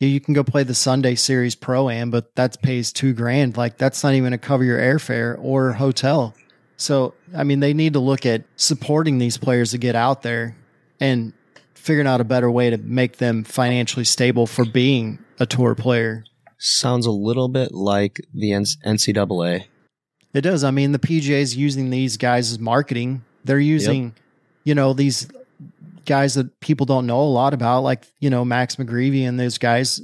you- 0.00 0.20
can 0.20 0.34
go 0.34 0.42
play 0.42 0.64
the 0.64 0.74
Sunday 0.74 1.14
Series 1.14 1.54
Pro 1.54 1.88
Am, 1.88 2.10
but 2.10 2.34
that 2.34 2.60
pays 2.62 2.92
two 2.92 3.12
grand. 3.12 3.56
Like 3.56 3.78
that's 3.78 4.02
not 4.02 4.14
even 4.14 4.32
to 4.32 4.38
cover 4.38 4.64
your 4.64 4.78
airfare 4.78 5.36
or 5.40 5.74
hotel. 5.74 6.34
So, 6.76 7.14
I 7.36 7.44
mean, 7.44 7.60
they 7.60 7.72
need 7.72 7.92
to 7.92 8.00
look 8.00 8.26
at 8.26 8.42
supporting 8.56 9.18
these 9.18 9.36
players 9.36 9.70
to 9.70 9.78
get 9.78 9.94
out 9.94 10.22
there 10.22 10.56
and 10.98 11.32
figuring 11.74 12.08
out 12.08 12.20
a 12.20 12.24
better 12.24 12.50
way 12.50 12.70
to 12.70 12.78
make 12.78 13.18
them 13.18 13.44
financially 13.44 14.04
stable 14.04 14.48
for 14.48 14.64
being 14.64 15.20
a 15.38 15.46
tour 15.46 15.76
player. 15.76 16.24
Sounds 16.64 17.06
a 17.06 17.10
little 17.10 17.48
bit 17.48 17.72
like 17.72 18.20
the 18.32 18.50
NCAA. 18.50 19.64
It 20.32 20.42
does. 20.42 20.62
I 20.62 20.70
mean, 20.70 20.92
the 20.92 21.00
PGA 21.00 21.40
is 21.40 21.56
using 21.56 21.90
these 21.90 22.16
guys 22.16 22.52
as 22.52 22.60
marketing. 22.60 23.24
They're 23.44 23.58
using, 23.58 24.14
you 24.62 24.76
know, 24.76 24.92
these 24.92 25.26
guys 26.06 26.34
that 26.34 26.60
people 26.60 26.86
don't 26.86 27.04
know 27.04 27.20
a 27.20 27.24
lot 27.24 27.52
about, 27.52 27.80
like, 27.80 28.06
you 28.20 28.30
know, 28.30 28.44
Max 28.44 28.76
McGreevy 28.76 29.26
and 29.26 29.40
those 29.40 29.58
guys. 29.58 30.00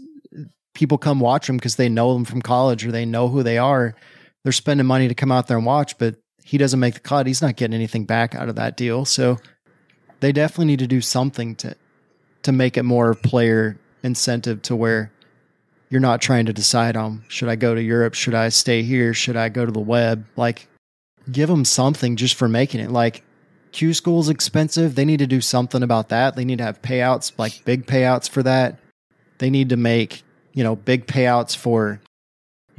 People 0.75 0.99
come 0.99 1.21
watch 1.21 1.47
them 1.47 1.57
because 1.57 1.77
they 1.77 1.89
know 1.89 2.13
them 2.13 2.25
from 2.25 2.43
college 2.43 2.85
or 2.85 2.91
they 2.91 3.07
know 3.07 3.29
who 3.29 3.45
they 3.45 3.59
are. 3.59 3.95
They're 4.43 4.53
spending 4.53 4.87
money 4.87 5.07
to 5.07 5.15
come 5.15 5.31
out 5.31 5.47
there 5.47 5.59
and 5.59 5.67
watch, 5.67 5.97
but 5.97 6.17
he 6.43 6.59
doesn't 6.59 6.81
make 6.81 6.95
the 6.95 7.01
cut. 7.01 7.29
He's 7.29 7.41
not 7.41 7.55
getting 7.55 7.75
anything 7.75 8.05
back 8.05 8.35
out 8.35 8.49
of 8.49 8.57
that 8.57 8.77
deal. 8.77 9.05
So 9.05 9.39
they 10.19 10.33
definitely 10.33 10.67
need 10.67 10.81
to 10.81 10.89
do 10.89 11.01
something 11.01 11.55
to 11.57 11.77
to 12.43 12.53
make 12.53 12.77
it 12.77 12.83
more 12.83 13.15
player 13.15 13.79
incentive 14.03 14.63
to 14.63 14.77
where 14.77 15.13
you're 15.91 16.01
not 16.01 16.21
trying 16.21 16.47
to 16.47 16.53
decide 16.53 16.97
on 16.97 17.25
should 17.29 17.49
I 17.49 17.57
go 17.57 17.75
to 17.75 17.83
Europe, 17.83 18.15
should 18.15 18.35
I 18.35 18.49
stay 18.51 18.83
here, 18.83 19.15
should 19.15 19.37
I 19.37 19.49
go 19.49 19.65
to 19.65 19.73
the 19.73 19.81
web? 19.81 20.27
Like 20.37 20.69
give 21.31 21.49
them 21.49 21.65
something 21.65 22.17
just 22.17 22.35
for 22.35 22.49
making 22.49 22.81
it. 22.81 22.91
Like 22.91 23.23
Q 23.73 23.95
school's 23.95 24.29
expensive. 24.29 24.95
They 24.95 25.05
need 25.05 25.19
to 25.19 25.27
do 25.27 25.41
something 25.41 25.83
about 25.83 26.09
that. 26.09 26.37
They 26.37 26.45
need 26.45 26.59
to 26.59 26.65
have 26.65 26.83
payouts, 26.83 27.33
like 27.39 27.65
big 27.65 27.87
payouts 27.87 28.29
for 28.29 28.43
that. 28.43 28.79
They 29.39 29.51
need 29.51 29.69
to 29.69 29.77
make, 29.77 30.23
you 30.53 30.65
know, 30.65 30.77
big 30.77 31.07
payouts 31.07 31.57
for 31.57 32.01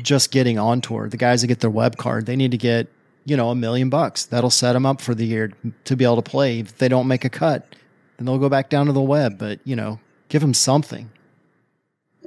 just 0.01 0.31
getting 0.31 0.57
on 0.57 0.81
tour. 0.81 1.09
The 1.09 1.17
guys 1.17 1.41
that 1.41 1.47
get 1.47 1.59
their 1.59 1.69
web 1.69 1.97
card, 1.97 2.25
they 2.25 2.35
need 2.35 2.51
to 2.51 2.57
get, 2.57 2.87
you 3.25 3.37
know, 3.37 3.49
a 3.49 3.55
million 3.55 3.89
bucks. 3.89 4.25
That'll 4.25 4.49
set 4.49 4.73
them 4.73 4.85
up 4.85 5.01
for 5.01 5.13
the 5.13 5.25
year 5.25 5.51
to 5.85 5.95
be 5.95 6.03
able 6.03 6.17
to 6.17 6.21
play. 6.21 6.59
If 6.59 6.77
they 6.77 6.87
don't 6.87 7.07
make 7.07 7.25
a 7.25 7.29
cut, 7.29 7.75
then 8.17 8.25
they'll 8.25 8.39
go 8.39 8.49
back 8.49 8.69
down 8.69 8.87
to 8.87 8.91
the 8.91 9.01
web. 9.01 9.37
But, 9.37 9.59
you 9.63 9.75
know, 9.75 9.99
give 10.29 10.41
them 10.41 10.53
something. 10.53 11.11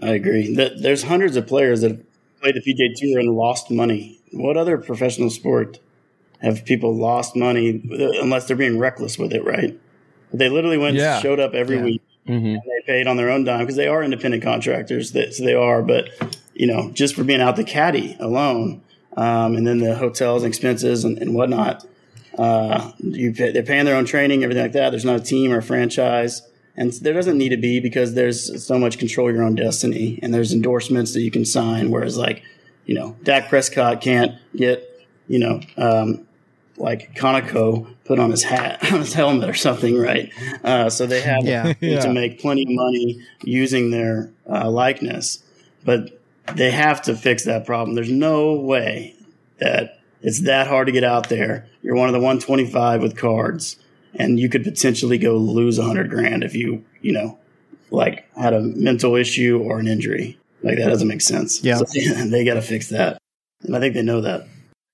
I 0.02 0.10
agree. 0.14 0.54
That 0.54 0.82
there's 0.82 1.04
hundreds 1.04 1.36
of 1.36 1.46
players 1.46 1.82
that 1.82 1.92
have 1.92 2.00
played 2.40 2.54
the 2.56 2.60
PGA 2.60 2.92
Tour 2.96 3.20
and 3.20 3.30
lost 3.30 3.70
money. 3.70 4.18
What 4.32 4.56
other 4.56 4.78
professional 4.78 5.30
sport 5.30 5.78
have 6.40 6.64
people 6.64 6.94
lost 6.96 7.36
money 7.36 7.80
unless 8.20 8.46
they're 8.48 8.56
being 8.56 8.78
reckless 8.78 9.16
with 9.18 9.32
it, 9.32 9.44
right? 9.44 9.78
They 10.32 10.48
literally 10.48 10.78
went 10.78 10.96
Yeah. 10.96 11.20
showed 11.20 11.38
up 11.40 11.54
every 11.54 11.76
Yeah. 11.76 11.84
week 11.84 12.02
Mm-hmm. 12.28 12.46
and 12.46 12.56
they 12.64 12.82
paid 12.86 13.06
on 13.08 13.16
their 13.16 13.30
own 13.30 13.42
dime 13.44 13.60
because 13.60 13.74
they 13.76 13.88
are 13.88 14.02
independent 14.02 14.42
contractors. 14.44 15.10
That, 15.12 15.34
so 15.34 15.44
they 15.44 15.54
are, 15.54 15.82
but 15.82 16.08
you 16.54 16.66
know, 16.66 16.90
just 16.92 17.14
for 17.16 17.24
being 17.24 17.40
out 17.40 17.56
the 17.56 17.64
caddy 17.64 18.16
alone, 18.20 18.80
um, 19.16 19.56
and 19.56 19.66
then 19.66 19.78
the 19.78 19.94
hotels 19.96 20.42
and 20.42 20.48
expenses 20.50 21.04
and, 21.04 21.18
and 21.18 21.34
whatnot. 21.34 21.84
Uh, 22.38 22.92
you 23.00 23.32
pay, 23.32 23.50
they're 23.52 23.62
paying 23.62 23.84
their 23.84 23.96
own 23.96 24.04
training, 24.06 24.42
everything 24.42 24.62
like 24.62 24.72
that. 24.72 24.90
There's 24.90 25.04
not 25.04 25.16
a 25.20 25.22
team 25.22 25.52
or 25.52 25.58
a 25.58 25.62
franchise, 25.62 26.42
and 26.76 26.92
there 26.94 27.12
doesn't 27.14 27.36
need 27.38 27.50
to 27.50 27.56
be 27.56 27.80
because 27.80 28.14
there's 28.14 28.64
so 28.64 28.78
much 28.78 28.98
control 28.98 29.30
your 29.32 29.42
own 29.42 29.54
destiny, 29.54 30.18
and 30.22 30.32
there's 30.32 30.52
endorsements 30.52 31.12
that 31.14 31.20
you 31.20 31.30
can 31.30 31.44
sign. 31.44 31.90
Whereas, 31.90 32.16
like, 32.16 32.42
you 32.86 32.94
know, 32.94 33.16
Dak 33.22 33.48
Prescott 33.48 34.00
can't 34.00 34.32
get, 34.56 34.88
you 35.28 35.38
know, 35.38 35.60
um, 35.76 36.26
like 36.78 37.14
Conoco 37.14 37.86
put 38.04 38.18
on 38.18 38.30
his 38.30 38.42
hat, 38.42 38.82
on 38.92 39.00
his 39.00 39.12
helmet 39.12 39.48
or 39.48 39.54
something, 39.54 39.98
right? 39.98 40.32
Uh, 40.64 40.88
so 40.90 41.06
they 41.06 41.20
have 41.20 41.44
Yeah. 41.44 41.74
Yeah. 41.80 42.00
to 42.00 42.12
make 42.12 42.40
plenty 42.40 42.62
of 42.62 42.68
money 42.70 43.20
using 43.44 43.90
their 43.90 44.30
uh, 44.50 44.70
likeness, 44.70 45.42
but 45.84 46.18
they 46.54 46.70
have 46.70 47.02
to 47.02 47.14
fix 47.14 47.44
that 47.44 47.66
problem. 47.66 47.94
There's 47.94 48.10
no 48.10 48.54
way 48.54 49.14
that 49.58 50.00
it's 50.22 50.40
that 50.40 50.66
hard 50.66 50.86
to 50.86 50.92
get 50.92 51.04
out 51.04 51.28
there. 51.28 51.66
You're 51.82 51.94
one 51.94 52.08
of 52.08 52.12
the 52.14 52.18
125 52.20 53.02
with 53.02 53.16
cards, 53.16 53.76
and 54.14 54.38
you 54.38 54.48
could 54.48 54.64
potentially 54.64 55.18
go 55.18 55.36
lose 55.36 55.78
a 55.78 55.82
100 55.82 56.10
grand 56.10 56.44
if 56.44 56.54
you, 56.54 56.84
you 57.00 57.12
know, 57.12 57.38
like 57.90 58.28
had 58.36 58.54
a 58.54 58.60
mental 58.60 59.16
issue 59.16 59.58
or 59.62 59.78
an 59.78 59.86
injury. 59.86 60.38
Like 60.62 60.78
that 60.78 60.88
doesn't 60.88 61.08
make 61.08 61.20
sense. 61.20 61.62
Yeah. 61.62 61.78
So, 61.78 61.84
they 62.26 62.44
got 62.44 62.54
to 62.54 62.62
fix 62.62 62.88
that, 62.90 63.18
and 63.62 63.76
I 63.76 63.80
think 63.80 63.94
they 63.94 64.02
know 64.02 64.20
that. 64.20 64.46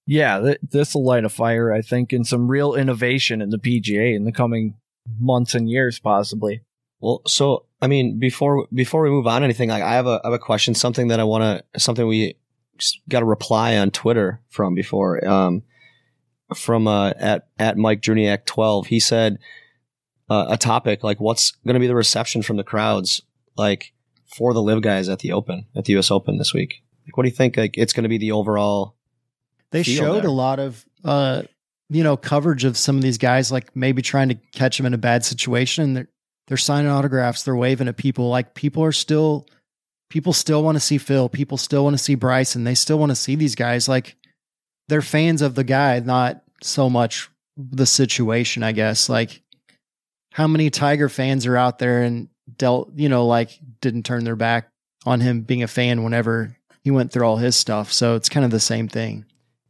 Yeah, 0.07 0.41
th- 0.41 0.59
this 0.63 0.95
will 0.95 1.05
light 1.05 1.25
a 1.27 1.29
fire, 1.29 1.71
I 1.71 1.83
think, 1.83 2.15
in 2.15 2.25
some 2.25 2.49
real 2.49 2.75
innovation 2.75 3.43
in 3.43 3.51
the 3.51 3.59
PGA 3.59 4.17
in 4.17 4.25
the 4.25 4.33
coming 4.33 4.75
months 5.21 5.55
and 5.55 5.69
years, 5.69 5.99
possibly. 5.99 6.63
Well, 7.01 7.21
so 7.27 7.67
I 7.81 7.87
mean, 7.87 8.19
before 8.19 8.67
before 8.73 9.03
we 9.03 9.11
move 9.11 9.27
on, 9.27 9.45
anything 9.45 9.69
like 9.69 9.83
I 9.83 9.95
have 9.95 10.07
a 10.07 10.21
I 10.25 10.29
have 10.29 10.33
a 10.33 10.39
question, 10.39 10.75
something 10.75 11.09
that 11.09 11.21
I 11.21 11.25
want 11.25 11.63
to 11.75 11.81
something 11.81 12.07
we 12.07 12.37
got 13.09 13.23
a 13.23 13.27
reply 13.27 13.77
on 13.77 13.91
Twitter 13.91 14.41
from 14.49 14.75
before, 14.75 15.27
um, 15.27 15.63
from 16.55 16.87
uh 16.87 17.11
at 17.11 17.49
at 17.59 17.77
Mike 17.77 18.01
Juniak 18.01 18.45
twelve. 18.45 18.87
He 18.87 19.01
said 19.01 19.39
uh, 20.31 20.47
a 20.51 20.57
topic 20.57 21.03
like 21.03 21.21
what's 21.21 21.53
going 21.67 21.75
to 21.75 21.81
be 21.81 21.87
the 21.87 21.95
reception 21.95 22.43
from 22.43 22.57
the 22.57 22.65
crowds 22.65 23.23
like 23.57 23.93
for 24.27 24.53
the 24.53 24.63
LIV 24.63 24.83
guys 24.83 25.09
at 25.09 25.21
the 25.21 25.33
Open 25.33 25.67
at 25.75 25.85
the 25.85 25.95
U.S. 25.95 26.11
Open 26.11 26.39
this 26.39 26.53
week. 26.53 26.83
Like, 27.07 27.17
what 27.17 27.23
do 27.23 27.31
you 27.31 27.35
think? 27.35 27.57
Like, 27.57 27.79
it's 27.79 27.95
going 27.95 28.03
to 28.03 28.09
be 28.09 28.19
the 28.19 28.33
overall. 28.33 28.95
They 29.71 29.83
showed 29.83 30.23
there. 30.23 30.27
a 30.27 30.33
lot 30.33 30.59
of 30.59 30.85
uh 31.05 31.43
you 31.91 32.03
know 32.03 32.17
coverage 32.17 32.65
of 32.65 32.77
some 32.77 32.97
of 32.97 33.03
these 33.03 33.19
guys 33.19 33.51
like 33.51 33.75
maybe 33.75 34.03
trying 34.03 34.29
to 34.29 34.35
catch 34.53 34.77
them 34.77 34.87
in 34.87 34.95
a 34.95 34.99
bad 34.99 35.25
situation 35.25 35.85
and 35.85 35.97
they're 35.97 36.09
they're 36.47 36.57
signing 36.57 36.91
autographs 36.91 37.43
they're 37.43 37.57
waving 37.57 37.89
at 37.89 37.97
people 37.97 38.29
like 38.29 38.55
people 38.55 38.83
are 38.83 38.93
still 38.93 39.47
people 40.11 40.33
still 40.33 40.63
want 40.63 40.77
to 40.77 40.81
see 40.81 40.99
Phil 40.99 41.29
people 41.29 41.57
still 41.57 41.85
want 41.85 41.95
to 41.95 42.03
see 42.03 42.15
Bryson 42.15 42.65
they 42.65 42.75
still 42.75 42.99
want 42.99 43.11
to 43.11 43.17
see 43.17 43.37
these 43.37 43.55
guys 43.55 43.89
like 43.89 44.17
they're 44.89 45.03
fans 45.03 45.43
of 45.43 45.55
the 45.55 45.65
guy 45.65 45.99
not 46.01 46.43
so 46.63 46.91
much 46.91 47.29
the 47.57 47.87
situation 47.87 48.63
I 48.63 48.73
guess 48.73 49.09
like 49.09 49.43
how 50.33 50.47
many 50.47 50.71
Tiger 50.71 51.09
fans 51.09 51.47
are 51.47 51.57
out 51.57 51.79
there 51.79 52.03
and 52.03 52.29
dealt 52.57 52.91
you 52.95 53.09
know 53.09 53.27
like 53.27 53.59
didn't 53.81 54.05
turn 54.05 54.25
their 54.25 54.37
back 54.37 54.71
on 55.07 55.21
him 55.21 55.43
being 55.43 55.63
a 55.63 55.69
fan 55.69 56.03
whenever 56.03 56.57
he 56.83 56.91
went 56.91 57.13
through 57.13 57.27
all 57.27 57.37
his 57.37 57.57
stuff 57.57 57.93
so 57.93 58.15
it's 58.15 58.29
kind 58.29 58.45
of 58.45 58.51
the 58.51 58.61
same 58.61 58.89
thing 58.89 59.25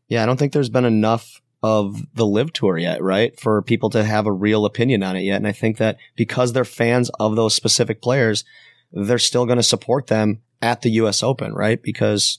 Yeah, 0.08 0.22
I 0.22 0.26
don't 0.26 0.38
think 0.38 0.52
there's 0.52 0.70
been 0.70 0.84
enough 0.84 1.40
of 1.62 2.06
the 2.14 2.26
LIV 2.26 2.52
tour 2.52 2.78
yet, 2.78 3.02
right? 3.02 3.38
For 3.38 3.62
people 3.62 3.90
to 3.90 4.04
have 4.04 4.26
a 4.26 4.32
real 4.32 4.64
opinion 4.64 5.02
on 5.02 5.16
it 5.16 5.22
yet. 5.22 5.36
And 5.36 5.46
I 5.46 5.52
think 5.52 5.76
that 5.78 5.98
because 6.16 6.52
they're 6.52 6.64
fans 6.64 7.10
of 7.18 7.36
those 7.36 7.54
specific 7.54 8.00
players, 8.00 8.44
they're 8.92 9.18
still 9.18 9.44
going 9.44 9.58
to 9.58 9.62
support 9.62 10.06
them 10.06 10.40
at 10.62 10.82
the 10.82 10.90
US 10.90 11.22
Open, 11.22 11.52
right? 11.52 11.82
Because 11.82 12.38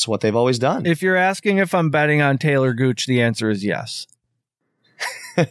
it's 0.00 0.08
what 0.08 0.22
they've 0.22 0.34
always 0.34 0.58
done. 0.58 0.86
If 0.86 1.02
you're 1.02 1.14
asking 1.14 1.58
if 1.58 1.74
I'm 1.74 1.90
betting 1.90 2.22
on 2.22 2.38
Taylor 2.38 2.72
Gooch, 2.72 3.04
the 3.04 3.20
answer 3.20 3.50
is 3.50 3.62
yes. 3.62 4.06
I 5.36 5.44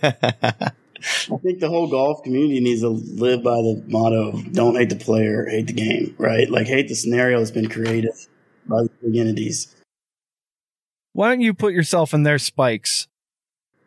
think 1.43 1.59
the 1.59 1.69
whole 1.69 1.87
golf 1.87 2.23
community 2.23 2.59
needs 2.59 2.81
to 2.81 2.89
live 2.89 3.43
by 3.43 3.57
the 3.57 3.83
motto 3.87 4.29
of 4.29 4.51
don't 4.51 4.75
hate 4.75 4.89
the 4.89 4.95
player, 4.95 5.45
hate 5.47 5.67
the 5.67 5.73
game, 5.73 6.15
right? 6.17 6.49
Like 6.49 6.65
hate 6.65 6.87
the 6.87 6.95
scenario 6.95 7.37
that's 7.37 7.51
been 7.51 7.69
created 7.69 8.09
by 8.65 8.81
the 8.81 8.89
big 9.03 9.17
entities. 9.17 9.75
Why 11.13 11.29
don't 11.29 11.41
you 11.41 11.53
put 11.53 11.73
yourself 11.73 12.11
in 12.11 12.23
their 12.23 12.39
spikes? 12.39 13.07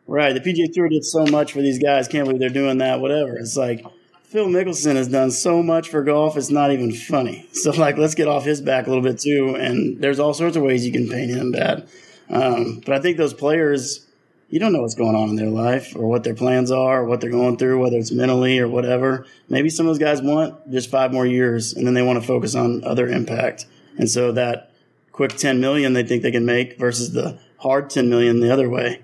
Right. 0.07 0.31
The 0.31 0.39
PGA 0.39 0.71
Tour 0.71 0.87
did 0.87 1.03
so 1.03 1.25
much 1.25 1.51
for 1.51 1.61
these 1.61 1.77
guys. 1.77 2.07
Can't 2.07 2.23
believe 2.23 2.39
they're 2.39 2.49
doing 2.49 2.77
that. 2.77 3.01
Whatever. 3.01 3.35
It's 3.37 3.57
like 3.57 3.85
Phil 4.33 4.47
Mickelson 4.47 4.95
has 4.95 5.09
done 5.09 5.29
so 5.29 5.61
much 5.61 5.89
for 5.89 6.03
golf. 6.03 6.35
It's 6.35 6.49
not 6.49 6.71
even 6.71 6.91
funny. 6.91 7.47
So 7.53 7.69
like, 7.69 7.97
let's 7.97 8.15
get 8.15 8.27
off 8.27 8.45
his 8.45 8.61
back 8.61 8.87
a 8.87 8.89
little 8.89 9.03
bit 9.03 9.19
too. 9.19 9.55
And 9.55 10.01
there's 10.01 10.19
all 10.19 10.33
sorts 10.33 10.57
of 10.57 10.63
ways 10.63 10.83
you 10.83 10.91
can 10.91 11.07
paint 11.07 11.29
him 11.29 11.51
bad. 11.51 11.87
Um, 12.31 12.81
but 12.83 12.95
I 12.95 12.99
think 12.99 13.17
those 13.17 13.35
players, 13.35 14.07
you 14.49 14.59
don't 14.59 14.73
know 14.73 14.81
what's 14.81 14.95
going 14.95 15.15
on 15.15 15.29
in 15.29 15.35
their 15.35 15.51
life 15.51 15.95
or 15.95 16.07
what 16.07 16.23
their 16.23 16.33
plans 16.33 16.71
are, 16.71 17.01
or 17.01 17.05
what 17.05 17.21
they're 17.21 17.29
going 17.29 17.57
through, 17.57 17.79
whether 17.79 17.97
it's 17.97 18.11
mentally 18.11 18.57
or 18.57 18.67
whatever. 18.67 19.27
Maybe 19.49 19.69
some 19.69 19.85
of 19.85 19.91
those 19.91 19.99
guys 19.99 20.19
want 20.19 20.71
just 20.71 20.89
five 20.89 21.13
more 21.13 21.27
years, 21.27 21.73
and 21.73 21.85
then 21.85 21.93
they 21.93 22.01
want 22.01 22.19
to 22.19 22.27
focus 22.27 22.55
on 22.55 22.83
other 22.83 23.07
impact. 23.07 23.67
And 23.99 24.09
so 24.09 24.31
that 24.31 24.71
quick 25.11 25.37
10 25.37 25.61
million 25.61 25.93
they 25.93 26.03
think 26.03 26.23
they 26.23 26.31
can 26.31 26.45
make 26.45 26.79
versus 26.79 27.13
the 27.13 27.39
hard 27.57 27.91
10 27.91 28.09
million 28.09 28.39
the 28.39 28.51
other 28.51 28.67
way 28.67 28.99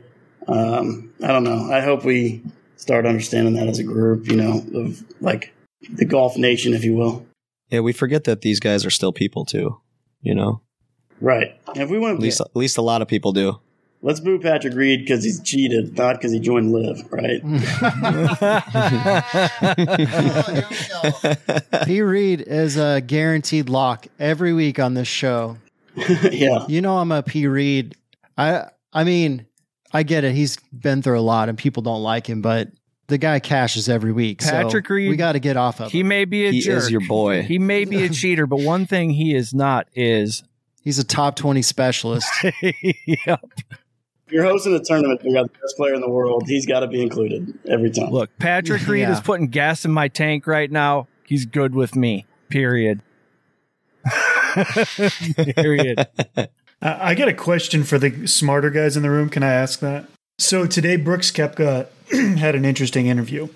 um, 0.50 1.14
I 1.24 1.28
don't 1.28 1.44
know. 1.44 1.72
I 1.72 1.82
hope 1.82 2.04
we 2.04 2.42
start 2.80 3.06
understanding 3.06 3.54
that 3.56 3.68
as 3.68 3.78
a 3.78 3.84
group, 3.84 4.28
you 4.28 4.36
know, 4.36 4.64
of 4.74 5.04
like 5.22 5.54
the 5.90 6.06
golf 6.06 6.38
nation, 6.38 6.74
if 6.74 6.84
you 6.84 6.96
will. 6.96 7.26
Yeah, 7.70 7.82
we 7.82 7.94
forget 7.94 8.24
that 8.24 8.42
these 8.42 8.60
guys 8.60 8.86
are 8.86 8.90
still 8.90 9.14
people 9.14 9.46
too. 9.46 9.80
You 10.22 10.36
know, 10.36 10.62
right? 11.22 11.60
And 11.68 11.84
if 11.84 11.90
we 11.90 12.00
want 12.00 12.16
at 12.16 12.20
least 12.20 12.42
at 12.42 12.56
least 12.56 12.78
a 12.78 12.82
lot 12.82 13.02
of 13.02 13.08
people 13.08 13.32
do. 13.32 13.60
Let's 14.02 14.22
boo 14.22 14.40
Patrick 14.40 14.76
Reed 14.76 15.02
because 15.02 15.26
he's 15.26 15.42
cheated, 15.42 15.98
not 15.98 16.16
because 16.16 16.32
he 16.32 16.40
joined 16.40 16.72
LIV, 16.72 17.12
right? 17.12 17.44
P. 21.86 22.02
Reed 22.02 22.40
is 22.40 22.78
a 22.78 23.02
guaranteed 23.02 23.68
lock 23.68 24.08
every 24.18 24.54
week 24.54 24.80
on 24.80 24.94
this 24.94 25.10
show. 25.10 25.58
yeah, 26.32 26.66
you 26.70 26.80
know 26.80 26.98
I'm 26.98 27.12
a 27.12 27.22
P. 27.22 27.48
Reed. 27.48 27.96
I 28.38 28.70
I 28.94 29.04
mean, 29.04 29.46
I 29.94 30.04
get 30.04 30.24
it. 30.24 30.34
He's 30.36 30.58
been 30.72 31.02
through 31.02 31.20
a 31.20 31.22
lot 31.22 31.50
and 31.50 31.58
people 31.58 31.82
don't 31.84 32.04
like 32.04 32.28
him, 32.30 32.42
but 32.42 32.70
the 33.08 33.18
guy 33.18 33.40
cashes 33.40 33.90
every 33.90 34.12
week. 34.12 34.40
Patrick 34.42 34.88
so 34.88 34.94
Reed, 34.94 35.10
we 35.10 35.16
got 35.16 35.32
to 35.34 35.40
get 35.40 35.58
off 35.58 35.80
of 35.82 35.92
He 35.92 36.02
him. 36.02 36.08
may 36.10 36.26
be 36.26 36.46
a 36.46 36.52
he 36.52 36.62
jerk. 36.62 36.78
is 36.78 36.92
your 36.92 37.02
boy. 37.08 37.42
He 37.42 37.58
may 37.60 37.86
be 37.86 38.04
a 38.04 38.10
cheater, 38.22 38.46
but 38.46 38.60
one 38.60 38.86
thing 38.86 39.10
he 39.12 39.34
is 39.36 39.54
not 39.54 39.88
is 39.96 40.44
He's 40.82 40.98
a 40.98 41.04
top 41.04 41.36
20 41.36 41.62
specialist. 41.62 42.28
yep. 43.06 43.44
You're 44.30 44.44
hosting 44.46 44.74
a 44.76 44.80
tournament. 44.80 45.22
And 45.22 45.32
you 45.32 45.38
got 45.38 45.52
the 45.52 45.60
best 45.60 45.76
player 45.76 45.94
in 45.94 46.02
the 46.02 46.10
world. 46.10 46.44
He's 46.48 46.66
got 46.66 46.80
to 46.82 46.88
be 46.88 47.02
included 47.02 47.54
every 47.68 47.90
time. 47.92 48.12
Look, 48.12 48.30
Patrick 48.40 48.88
Reed 48.88 49.02
Yeah. 49.02 49.12
is 49.14 49.20
putting 49.20 49.48
gas 49.48 49.84
in 49.86 49.92
my 49.92 50.08
tank 50.08 50.48
right 50.48 50.72
now. 50.72 51.08
He's 51.26 51.46
good 51.46 51.76
with 51.76 51.96
me. 51.96 52.26
Period. 52.50 53.02
Period. 55.56 56.08
I 56.82 57.12
I 57.12 57.16
got 57.16 57.28
a 57.28 57.34
question 57.34 57.84
for 57.84 57.98
the 58.00 58.28
smarter 58.28 58.70
guys 58.70 58.96
in 58.98 59.04
the 59.04 59.10
room. 59.10 59.30
Can 59.30 59.44
I 59.44 59.52
ask 59.52 59.80
that? 59.80 60.08
So 60.38 60.66
today, 60.66 60.96
Brooks 60.96 61.32
Koepka 61.32 61.88
had 62.38 62.56
an 62.56 62.66
interesting 62.66 63.08
interview, 63.08 63.50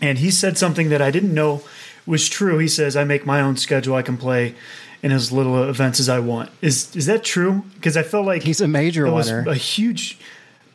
and 0.00 0.18
he 0.18 0.30
said 0.30 0.56
something 0.58 0.88
that 0.88 1.02
I 1.02 1.10
didn't 1.10 1.34
know 1.34 1.62
was 2.06 2.28
true. 2.28 2.58
He 2.58 2.68
says, 2.68 2.96
"I 2.96 3.04
make 3.04 3.26
my 3.26 3.40
own 3.40 3.56
schedule. 3.56 3.94
I 3.94 4.02
can 4.02 4.16
play 4.16 4.54
in 5.02 5.12
as 5.12 5.30
little 5.32 5.62
events 5.68 6.00
as 6.00 6.08
I 6.08 6.18
want." 6.20 6.50
Is 6.62 6.94
is 6.96 7.06
that 7.06 7.22
true? 7.24 7.64
Because 7.74 7.96
I 7.96 8.02
felt 8.02 8.26
like 8.26 8.42
He's 8.42 8.60
a 8.60 8.68
major 8.68 9.04
that 9.04 9.12
was 9.12 9.26
winner. 9.30 9.48
a 9.50 9.54
huge 9.54 10.18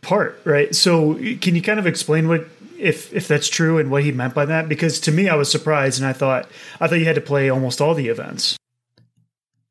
part, 0.01 0.39
right? 0.45 0.73
So 0.75 1.15
can 1.41 1.56
you 1.56 1.62
kind 1.62 1.80
of 1.80 1.88
explain 1.88 2.28
what 2.28 2.47
if 2.78 3.12
if 3.13 3.28
that's 3.28 3.47
true 3.49 3.80
and 3.80 3.89
what 3.89 4.04
he 4.04 4.12
meant 4.12 4.36
by 4.36 4.45
that? 4.45 4.69
Because 4.69 4.99
to 5.01 5.12
me, 5.12 5.28
I 5.28 5.36
was 5.36 5.49
surprised, 5.49 5.99
and 5.99 6.08
I 6.08 6.13
thought 6.13 6.47
I 6.80 6.88
thought 6.88 6.99
you 6.99 7.06
had 7.06 7.15
to 7.15 7.21
play 7.21 7.49
almost 7.49 7.82
all 7.82 7.95
the 7.95 8.10
events. 8.10 8.56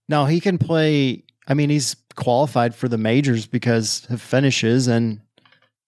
No, 0.08 0.24
he 0.26 0.40
can 0.40 0.58
play. 0.58 1.22
I 1.46 1.54
mean, 1.54 1.70
he's 1.70 1.96
qualified 2.16 2.74
for 2.74 2.88
the 2.88 2.98
majors 2.98 3.46
because 3.46 4.06
of 4.10 4.20
finishes, 4.20 4.86
and 4.88 5.20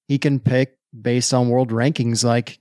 he 0.08 0.18
can 0.18 0.40
pick 0.40 0.76
based 0.98 1.32
on 1.32 1.48
world 1.48 1.70
rankings. 1.70 2.24
Like, 2.24 2.58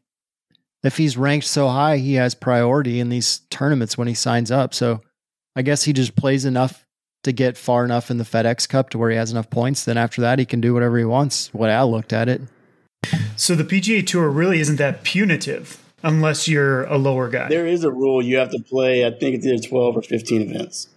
if 0.84 0.98
he's 0.98 1.18
ranked 1.18 1.46
so 1.46 1.68
high, 1.68 1.98
he 1.98 2.14
has 2.14 2.36
priority 2.36 3.00
in 3.00 3.10
these 3.10 3.40
tournaments 3.50 3.98
when 3.98 4.08
he 4.08 4.14
signs 4.14 4.52
up. 4.52 4.74
So, 4.74 5.02
I 5.56 5.62
guess 5.62 5.84
he 5.84 5.94
just 5.94 6.16
plays 6.16 6.46
enough 6.46 6.86
to 7.24 7.32
get 7.32 7.58
far 7.58 7.84
enough 7.84 8.12
in 8.12 8.18
the 8.18 8.24
FedEx 8.24 8.70
Cup 8.70 8.92
to 8.92 8.98
where 8.98 9.10
he 9.10 9.18
has 9.18 9.32
enough 9.32 9.50
points. 9.50 9.84
Then 9.84 9.98
after 9.98 10.22
that, 10.22 10.38
he 10.38 10.46
can 10.46 10.62
do 10.62 10.74
whatever 10.74 10.98
he 10.98 11.06
wants. 11.06 11.54
What 11.54 11.70
I 11.70 11.82
looked 11.84 12.14
at 12.14 12.30
it. 12.30 12.42
So 13.36 13.56
the 13.56 13.64
PGA 13.64 14.06
Tour 14.06 14.30
really 14.30 14.60
isn't 14.60 14.78
that 14.78 15.04
punitive 15.04 15.84
unless 16.04 16.48
you're 16.48 16.84
a 16.86 16.98
lower 16.98 17.30
guy. 17.30 17.50
There 17.50 17.68
is 17.68 17.84
a 17.84 17.92
rule 17.92 18.22
you 18.24 18.38
have 18.38 18.52
to 18.52 18.60
play. 18.60 19.06
I 19.06 19.12
think 19.12 19.36
it's 19.36 19.46
either 19.46 19.68
twelve 19.68 19.98
or 19.98 20.02
fifteen 20.02 20.42
events, 20.44 20.88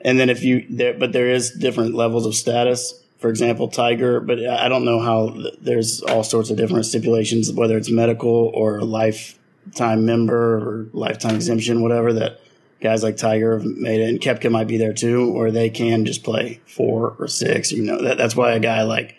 and 0.00 0.18
then 0.18 0.30
if 0.30 0.42
you 0.42 0.66
there, 0.70 0.94
but 0.94 1.12
there 1.12 1.28
is 1.28 1.50
different 1.50 1.94
levels 1.94 2.26
of 2.26 2.34
status. 2.34 3.02
For 3.18 3.30
example, 3.30 3.66
Tiger, 3.66 4.20
but 4.20 4.38
I 4.46 4.68
don't 4.68 4.84
know 4.84 5.00
how. 5.00 5.36
There's 5.60 6.02
all 6.02 6.22
sorts 6.22 6.50
of 6.50 6.56
different 6.56 6.86
stipulations, 6.86 7.52
whether 7.52 7.76
it's 7.76 7.90
medical 7.90 8.52
or 8.54 8.80
lifetime 8.82 10.06
member 10.06 10.58
or 10.58 10.86
lifetime 10.92 11.34
exemption, 11.34 11.82
whatever. 11.82 12.12
That 12.12 12.40
guys 12.80 13.02
like 13.02 13.16
Tiger 13.16 13.58
have 13.58 13.64
made 13.64 14.00
it, 14.00 14.08
and 14.08 14.20
Koepka 14.20 14.50
might 14.52 14.68
be 14.68 14.76
there 14.76 14.92
too, 14.92 15.32
or 15.36 15.50
they 15.50 15.68
can 15.68 16.04
just 16.04 16.22
play 16.22 16.60
four 16.66 17.16
or 17.18 17.26
six. 17.26 17.72
You 17.72 17.82
know, 17.82 18.00
that, 18.02 18.18
that's 18.18 18.36
why 18.36 18.52
a 18.52 18.60
guy 18.60 18.82
like, 18.82 19.16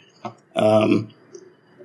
um, 0.56 1.10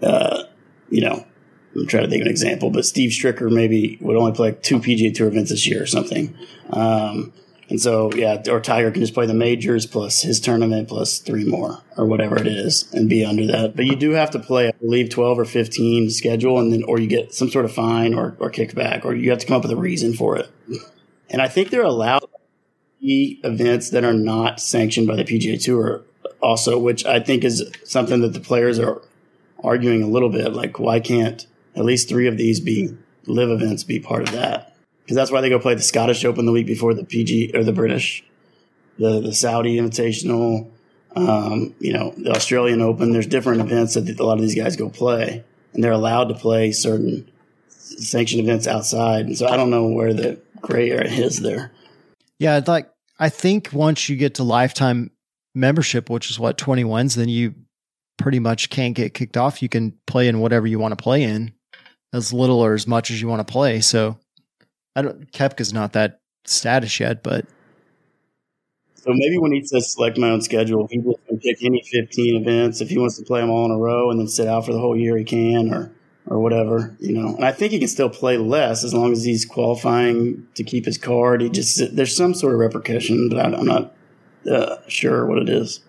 uh, 0.00 0.44
you 0.88 1.00
know, 1.00 1.26
I'm 1.74 1.86
trying 1.86 2.04
to 2.04 2.10
think 2.10 2.20
of 2.20 2.26
an 2.26 2.30
example, 2.30 2.70
but 2.70 2.84
Steve 2.84 3.10
Stricker 3.10 3.50
maybe 3.50 3.98
would 4.00 4.16
only 4.16 4.32
play 4.32 4.52
two 4.52 4.78
PGA 4.78 5.12
Tour 5.14 5.28
events 5.28 5.50
this 5.50 5.66
year 5.66 5.82
or 5.82 5.86
something. 5.86 6.36
Um, 6.70 7.32
and 7.68 7.80
so, 7.80 8.12
yeah, 8.12 8.42
or 8.50 8.60
Tiger 8.60 8.90
can 8.90 9.00
just 9.00 9.14
play 9.14 9.26
the 9.26 9.34
majors 9.34 9.86
plus 9.86 10.22
his 10.22 10.38
tournament 10.38 10.88
plus 10.88 11.18
three 11.18 11.44
more 11.44 11.80
or 11.96 12.06
whatever 12.06 12.36
it 12.36 12.46
is 12.46 12.92
and 12.92 13.08
be 13.08 13.24
under 13.24 13.46
that. 13.46 13.74
But 13.74 13.86
you 13.86 13.96
do 13.96 14.10
have 14.10 14.30
to 14.32 14.38
play, 14.38 14.68
I 14.68 14.72
believe, 14.72 15.10
12 15.10 15.38
or 15.38 15.44
15 15.44 16.10
schedule 16.10 16.58
and 16.58 16.72
then, 16.72 16.84
or 16.84 16.98
you 16.98 17.06
get 17.06 17.34
some 17.34 17.48
sort 17.48 17.64
of 17.64 17.72
fine 17.72 18.12
or, 18.12 18.36
or 18.38 18.50
kickback 18.50 19.04
or 19.04 19.14
you 19.14 19.30
have 19.30 19.38
to 19.38 19.46
come 19.46 19.56
up 19.56 19.62
with 19.62 19.72
a 19.72 19.76
reason 19.76 20.12
for 20.12 20.36
it. 20.36 20.50
And 21.30 21.40
I 21.40 21.48
think 21.48 21.70
they're 21.70 21.82
allowed 21.82 22.24
events 23.00 23.90
that 23.90 24.04
are 24.04 24.14
not 24.14 24.60
sanctioned 24.60 25.06
by 25.06 25.16
the 25.16 25.24
PGA 25.24 25.62
Tour 25.62 26.02
also, 26.40 26.78
which 26.78 27.04
I 27.04 27.20
think 27.20 27.44
is 27.44 27.70
something 27.84 28.20
that 28.20 28.32
the 28.32 28.40
players 28.40 28.78
are 28.78 29.02
arguing 29.62 30.02
a 30.02 30.08
little 30.08 30.30
bit. 30.30 30.52
Like, 30.52 30.78
why 30.78 31.00
can't 31.00 31.46
at 31.74 31.84
least 31.84 32.08
three 32.08 32.26
of 32.26 32.36
these 32.36 32.60
be 32.60 32.96
LIV 33.26 33.50
events 33.50 33.84
be 33.84 33.98
part 33.98 34.22
of 34.22 34.32
that? 34.32 34.73
Because 35.04 35.16
that's 35.16 35.30
why 35.30 35.40
they 35.42 35.50
go 35.50 35.58
play 35.58 35.74
the 35.74 35.82
Scottish 35.82 36.24
Open 36.24 36.46
the 36.46 36.52
week 36.52 36.66
before 36.66 36.94
the 36.94 37.04
PG 37.04 37.52
or 37.54 37.62
the 37.62 37.72
British, 37.72 38.24
the 38.98 39.20
the 39.20 39.34
Saudi 39.34 39.76
Invitational, 39.76 40.70
um, 41.14 41.74
you 41.78 41.92
know, 41.92 42.14
the 42.16 42.30
Australian 42.30 42.80
Open. 42.80 43.12
There's 43.12 43.26
different 43.26 43.60
events 43.60 43.94
that 43.94 44.18
a 44.18 44.24
lot 44.24 44.34
of 44.34 44.40
these 44.40 44.54
guys 44.54 44.76
go 44.76 44.88
play, 44.88 45.44
and 45.74 45.84
they're 45.84 45.92
allowed 45.92 46.28
to 46.28 46.34
play 46.34 46.72
certain 46.72 47.30
sanctioned 47.68 48.40
events 48.40 48.66
outside. 48.66 49.26
And 49.26 49.36
so 49.36 49.46
I 49.46 49.56
don't 49.56 49.70
know 49.70 49.88
where 49.88 50.14
the 50.14 50.38
gray 50.60 50.90
area 50.90 51.10
is 51.10 51.40
there. 51.40 51.70
Yeah, 52.38 52.60
like 52.66 52.90
I 53.18 53.28
think 53.28 53.70
once 53.72 54.08
you 54.08 54.16
get 54.16 54.34
to 54.36 54.42
lifetime 54.42 55.10
membership, 55.54 56.08
which 56.08 56.30
is 56.30 56.38
what 56.38 56.56
twenty 56.56 56.84
ones, 56.84 57.14
then 57.14 57.28
you 57.28 57.54
pretty 58.16 58.38
much 58.38 58.70
can't 58.70 58.94
get 58.94 59.12
kicked 59.12 59.36
off. 59.36 59.62
You 59.62 59.68
can 59.68 59.98
play 60.06 60.28
in 60.28 60.40
whatever 60.40 60.66
you 60.66 60.78
want 60.78 60.96
to 60.96 61.02
play 61.02 61.22
in, 61.24 61.52
as 62.12 62.32
little 62.32 62.60
or 62.60 62.74
as 62.74 62.86
much 62.86 63.10
as 63.10 63.20
you 63.20 63.28
want 63.28 63.46
to 63.46 63.52
play. 63.52 63.80
So 63.80 64.18
I 64.96 65.02
don't 65.02 65.30
Koepka's 65.32 65.72
not 65.72 65.92
that 65.92 66.20
status 66.44 67.00
yet, 67.00 67.22
but 67.22 67.46
So 68.94 69.12
maybe 69.12 69.38
when 69.38 69.52
he 69.52 69.64
says 69.64 69.92
select 69.92 70.18
my 70.18 70.30
own 70.30 70.40
schedule, 70.40 70.86
he 70.90 70.98
just 70.98 71.26
can 71.26 71.38
pick 71.38 71.62
any 71.62 71.82
15 71.82 72.42
events. 72.42 72.80
If 72.80 72.90
he 72.90 72.98
wants 72.98 73.18
to 73.18 73.24
play 73.24 73.40
them 73.40 73.50
all 73.50 73.64
in 73.64 73.70
a 73.70 73.78
row 73.78 74.10
and 74.10 74.20
then 74.20 74.28
sit 74.28 74.46
out 74.46 74.66
for 74.66 74.72
the 74.72 74.78
whole 74.78 74.96
year, 74.96 75.16
he 75.16 75.24
can, 75.24 75.72
or 75.72 75.92
or 76.26 76.38
whatever, 76.40 76.96
you 77.00 77.12
know. 77.12 77.34
And 77.34 77.44
I 77.44 77.52
think 77.52 77.72
he 77.72 77.78
can 77.78 77.88
still 77.88 78.08
play 78.08 78.38
less 78.38 78.84
as 78.84 78.94
long 78.94 79.12
as 79.12 79.24
he's 79.24 79.44
qualifying 79.44 80.46
to 80.54 80.64
keep 80.64 80.86
his 80.86 80.98
card. 80.98 81.42
He 81.42 81.50
just 81.50 81.94
there's 81.94 82.16
some 82.16 82.34
sort 82.34 82.54
of 82.54 82.60
repercussion, 82.60 83.28
but 83.28 83.38
I, 83.38 83.56
I'm 83.56 83.66
not 83.66 83.94
uh, 84.50 84.76
sure 84.88 85.26
what 85.26 85.38
it 85.38 85.48
is. 85.48 85.80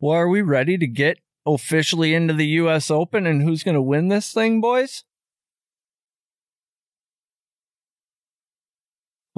Well, 0.00 0.16
are 0.16 0.28
we 0.28 0.40
ready 0.40 0.78
to 0.78 0.86
get 0.86 1.18
officially 1.46 2.14
into 2.14 2.32
the 2.32 2.46
U.S. 2.46 2.90
Open 2.90 3.26
and 3.26 3.42
who's 3.42 3.62
going 3.62 3.74
to 3.74 3.82
win 3.82 4.08
this 4.08 4.32
thing, 4.32 4.60
boys? 4.60 5.04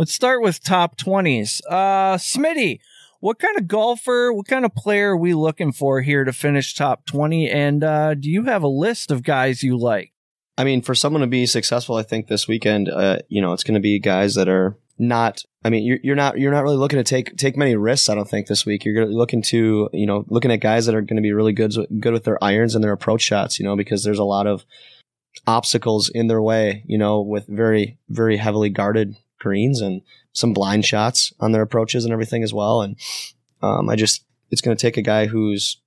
Let's 0.02 0.14
start 0.14 0.42
with 0.42 0.60
top 0.60 0.96
20s. 0.96 1.60
Uh, 1.70 2.16
Smitty, 2.16 2.80
what 3.20 3.38
kind 3.38 3.56
of 3.56 3.68
golfer, 3.68 4.32
what 4.32 4.48
kind 4.48 4.64
of 4.64 4.74
player 4.74 5.12
are 5.12 5.16
we 5.16 5.32
looking 5.32 5.70
for 5.70 6.00
here 6.00 6.24
to 6.24 6.32
finish 6.32 6.74
top 6.74 7.06
20? 7.06 7.48
And 7.48 7.84
uh, 7.84 8.14
do 8.14 8.28
you 8.28 8.42
have 8.46 8.64
a 8.64 8.68
list 8.68 9.12
of 9.12 9.22
guys 9.22 9.62
you 9.62 9.78
like? 9.78 10.12
I 10.58 10.64
mean, 10.64 10.82
for 10.82 10.96
someone 10.96 11.20
to 11.20 11.28
be 11.28 11.46
successful, 11.46 11.94
I 11.94 12.02
think 12.02 12.26
this 12.26 12.48
weekend, 12.48 12.88
uh, 12.88 13.18
you 13.28 13.40
know, 13.40 13.52
it's 13.52 13.62
going 13.62 13.76
to 13.76 13.80
be 13.80 14.00
guys 14.00 14.34
that 14.34 14.48
are 14.48 14.76
not. 14.98 15.44
I 15.64 15.70
mean, 15.70 15.84
you're, 15.84 15.98
you're 16.02 16.16
not 16.16 16.36
you're 16.36 16.50
not 16.50 16.64
really 16.64 16.78
looking 16.78 16.98
to 16.98 17.04
take 17.04 17.36
take 17.36 17.56
many 17.56 17.76
risks. 17.76 18.08
I 18.08 18.16
don't 18.16 18.28
think 18.28 18.48
this 18.48 18.66
week 18.66 18.84
you're 18.84 19.06
looking 19.06 19.40
to 19.42 19.88
you 19.92 20.06
know 20.06 20.24
looking 20.26 20.50
at 20.50 20.56
guys 20.56 20.86
that 20.86 20.96
are 20.96 21.00
going 21.00 21.14
to 21.14 21.22
be 21.22 21.32
really 21.32 21.52
good 21.52 21.76
good 22.00 22.12
with 22.12 22.24
their 22.24 22.42
irons 22.42 22.74
and 22.74 22.82
their 22.82 22.90
approach 22.90 23.22
shots. 23.22 23.60
You 23.60 23.66
know, 23.66 23.76
because 23.76 24.02
there's 24.02 24.18
a 24.18 24.24
lot 24.24 24.48
of 24.48 24.64
obstacles 25.46 26.08
in 26.08 26.26
their 26.26 26.42
way. 26.42 26.82
You 26.88 26.98
know, 26.98 27.20
with 27.20 27.46
very 27.46 27.98
very 28.08 28.38
heavily 28.38 28.68
guarded 28.68 29.14
greens 29.42 29.82
and 29.82 30.00
some 30.32 30.54
blind 30.54 30.84
shots 30.86 31.32
on 31.40 31.52
their 31.52 31.62
approaches 31.62 32.04
and 32.04 32.12
everything 32.12 32.42
as 32.42 32.54
well. 32.54 32.80
And 32.80 32.96
um, 33.60 33.90
I 33.90 33.96
just 33.96 34.24
it's 34.50 34.62
going 34.62 34.76
to 34.76 34.80
take 34.80 34.96
a 34.96 35.02
guy 35.02 35.26
who's 35.26 35.80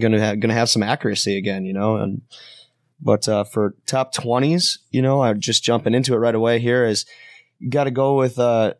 going 0.00 0.12
to 0.12 0.20
have 0.20 0.40
going 0.40 0.50
to 0.50 0.58
have 0.58 0.70
some 0.70 0.82
accuracy 0.82 1.36
again. 1.36 1.64
You 1.64 1.72
know, 1.72 1.96
and 1.96 2.22
but 3.00 3.28
uh, 3.28 3.44
for 3.44 3.74
top 3.86 4.12
twenties, 4.12 4.78
you 4.90 5.02
know, 5.02 5.22
I'm 5.22 5.38
just 5.38 5.62
jumping 5.62 5.94
into 5.94 6.14
it 6.14 6.18
right 6.18 6.34
away. 6.34 6.58
Here 6.58 6.84
is 6.84 7.06
you 7.58 7.70
got 7.70 7.84
to 7.84 7.90
go 7.90 8.16
with 8.16 8.38
uh, 8.38 8.74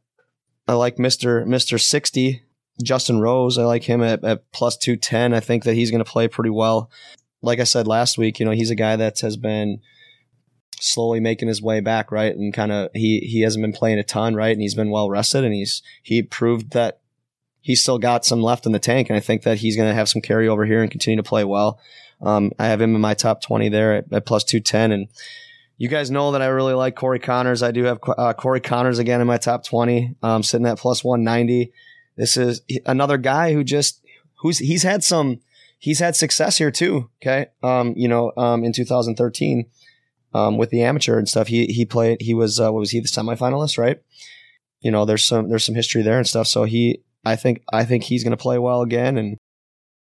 I 0.66 0.72
like 0.74 0.98
Mister 0.98 1.46
Mister 1.46 1.78
sixty 1.78 2.42
Justin 2.82 3.20
Rose. 3.20 3.58
I 3.58 3.64
like 3.64 3.84
him 3.84 4.02
at, 4.02 4.24
at 4.24 4.50
plus 4.52 4.76
two 4.76 4.96
ten. 4.96 5.34
I 5.34 5.40
think 5.40 5.64
that 5.64 5.74
he's 5.74 5.90
going 5.90 6.04
to 6.04 6.10
play 6.10 6.28
pretty 6.28 6.50
well. 6.50 6.90
Like 7.42 7.60
I 7.60 7.64
said 7.64 7.86
last 7.86 8.18
week, 8.18 8.38
you 8.38 8.46
know, 8.46 8.52
he's 8.52 8.70
a 8.70 8.76
guy 8.76 8.96
that 8.96 9.20
has 9.20 9.36
been 9.36 9.80
slowly 10.82 11.20
making 11.20 11.48
his 11.48 11.62
way 11.62 11.80
back, 11.80 12.10
right? 12.10 12.34
And 12.34 12.52
kind 12.52 12.72
of 12.72 12.90
he 12.92 13.20
he 13.20 13.42
hasn't 13.42 13.62
been 13.62 13.72
playing 13.72 13.98
a 13.98 14.04
ton, 14.04 14.34
right? 14.34 14.52
And 14.52 14.60
he's 14.60 14.74
been 14.74 14.90
well 14.90 15.08
rested, 15.08 15.44
and 15.44 15.54
he's 15.54 15.82
he 16.02 16.22
proved 16.22 16.72
that 16.72 17.00
he's 17.60 17.80
still 17.80 17.98
got 17.98 18.24
some 18.24 18.42
left 18.42 18.66
in 18.66 18.72
the 18.72 18.78
tank, 18.78 19.08
and 19.08 19.16
I 19.16 19.20
think 19.20 19.42
that 19.42 19.58
he's 19.58 19.76
going 19.76 19.88
to 19.88 19.94
have 19.94 20.08
some 20.08 20.22
carryover 20.22 20.66
here 20.66 20.82
and 20.82 20.90
continue 20.90 21.16
to 21.16 21.28
play 21.28 21.44
well. 21.44 21.78
Um, 22.20 22.52
I 22.58 22.66
have 22.66 22.80
him 22.80 22.94
in 22.94 23.00
my 23.00 23.14
top 23.14 23.40
twenty 23.40 23.68
there 23.68 23.94
at, 23.94 24.12
at 24.12 24.26
plus 24.26 24.44
two 24.44 24.60
ten, 24.60 24.92
and 24.92 25.08
you 25.78 25.88
guys 25.88 26.10
know 26.10 26.32
that 26.32 26.42
I 26.42 26.46
really 26.46 26.74
like 26.74 26.96
Corey 26.96 27.20
Conners. 27.20 27.62
I 27.62 27.70
do 27.70 27.84
have 27.84 27.98
uh, 28.18 28.32
Corey 28.34 28.60
Conners 28.60 28.98
again 28.98 29.20
in 29.20 29.26
my 29.26 29.38
top 29.38 29.64
twenty, 29.64 30.16
um, 30.22 30.42
sitting 30.42 30.66
at 30.66 30.78
plus 30.78 31.04
one 31.04 31.22
ninety. 31.22 31.72
This 32.16 32.36
is 32.36 32.60
another 32.84 33.18
guy 33.18 33.54
who 33.54 33.64
just 33.64 34.04
who's 34.40 34.58
he's 34.58 34.82
had 34.82 35.04
some 35.04 35.40
he's 35.78 36.00
had 36.00 36.16
success 36.16 36.58
here 36.58 36.72
too. 36.72 37.08
Okay, 37.22 37.46
um, 37.62 37.94
you 37.96 38.08
know, 38.08 38.32
um, 38.36 38.64
in 38.64 38.72
2013 38.72 39.66
um, 40.34 40.56
with 40.56 40.70
the 40.70 40.82
amateur 40.82 41.18
and 41.18 41.28
stuff. 41.28 41.48
He 41.48 41.66
he 41.66 41.84
played. 41.84 42.20
He 42.20 42.34
was 42.34 42.60
uh, 42.60 42.72
what 42.72 42.80
was 42.80 42.90
he 42.90 43.00
the 43.00 43.08
semifinalist, 43.08 43.78
right? 43.78 44.00
You 44.80 44.90
know, 44.90 45.04
there's 45.04 45.24
some 45.24 45.48
there's 45.48 45.64
some 45.64 45.74
history 45.74 46.02
there 46.02 46.18
and 46.18 46.26
stuff. 46.26 46.46
So 46.46 46.64
he, 46.64 47.02
I 47.24 47.36
think 47.36 47.62
I 47.72 47.84
think 47.84 48.04
he's 48.04 48.24
going 48.24 48.32
to 48.32 48.36
play 48.36 48.58
well 48.58 48.82
again. 48.82 49.16
And 49.16 49.36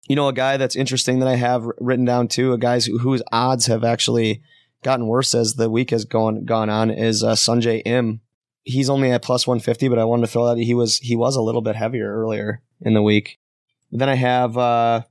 you 0.08 0.16
know, 0.16 0.28
a 0.28 0.32
guy 0.32 0.56
that's 0.56 0.76
interesting 0.76 1.20
that 1.20 1.28
I 1.28 1.36
have 1.36 1.64
written 1.78 2.04
down 2.04 2.28
too, 2.28 2.52
a 2.52 2.58
guy 2.58 2.80
who, 2.80 2.98
whose 2.98 3.22
odds 3.30 3.66
have 3.66 3.84
actually 3.84 4.42
gotten 4.82 5.06
worse 5.06 5.34
as 5.34 5.54
the 5.54 5.70
week 5.70 5.90
has 5.90 6.04
gone 6.04 6.44
gone 6.44 6.70
on 6.70 6.90
is 6.90 7.22
uh, 7.22 7.32
Sungjae 7.32 7.82
Im. 7.84 8.20
He's 8.62 8.90
only 8.90 9.10
at 9.10 9.22
plus 9.22 9.46
150, 9.46 9.88
but 9.88 9.98
I 9.98 10.04
wanted 10.04 10.22
to 10.22 10.32
throw 10.32 10.46
that 10.46 10.58
he 10.58 10.74
was 10.74 10.98
he 10.98 11.16
was 11.16 11.36
a 11.36 11.42
little 11.42 11.62
bit 11.62 11.76
heavier 11.76 12.12
earlier 12.12 12.62
in 12.80 12.94
the 12.94 13.02
week. 13.02 13.38
Then 13.90 14.08
I 14.08 14.14
have 14.14 14.56
uh, 14.56 15.02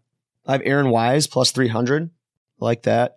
I 0.48 0.52
have 0.54 0.62
Aaron 0.64 0.90
Wise 0.90 1.28
plus 1.28 1.52
300, 1.52 2.10
like 2.60 2.84
that. 2.84 3.16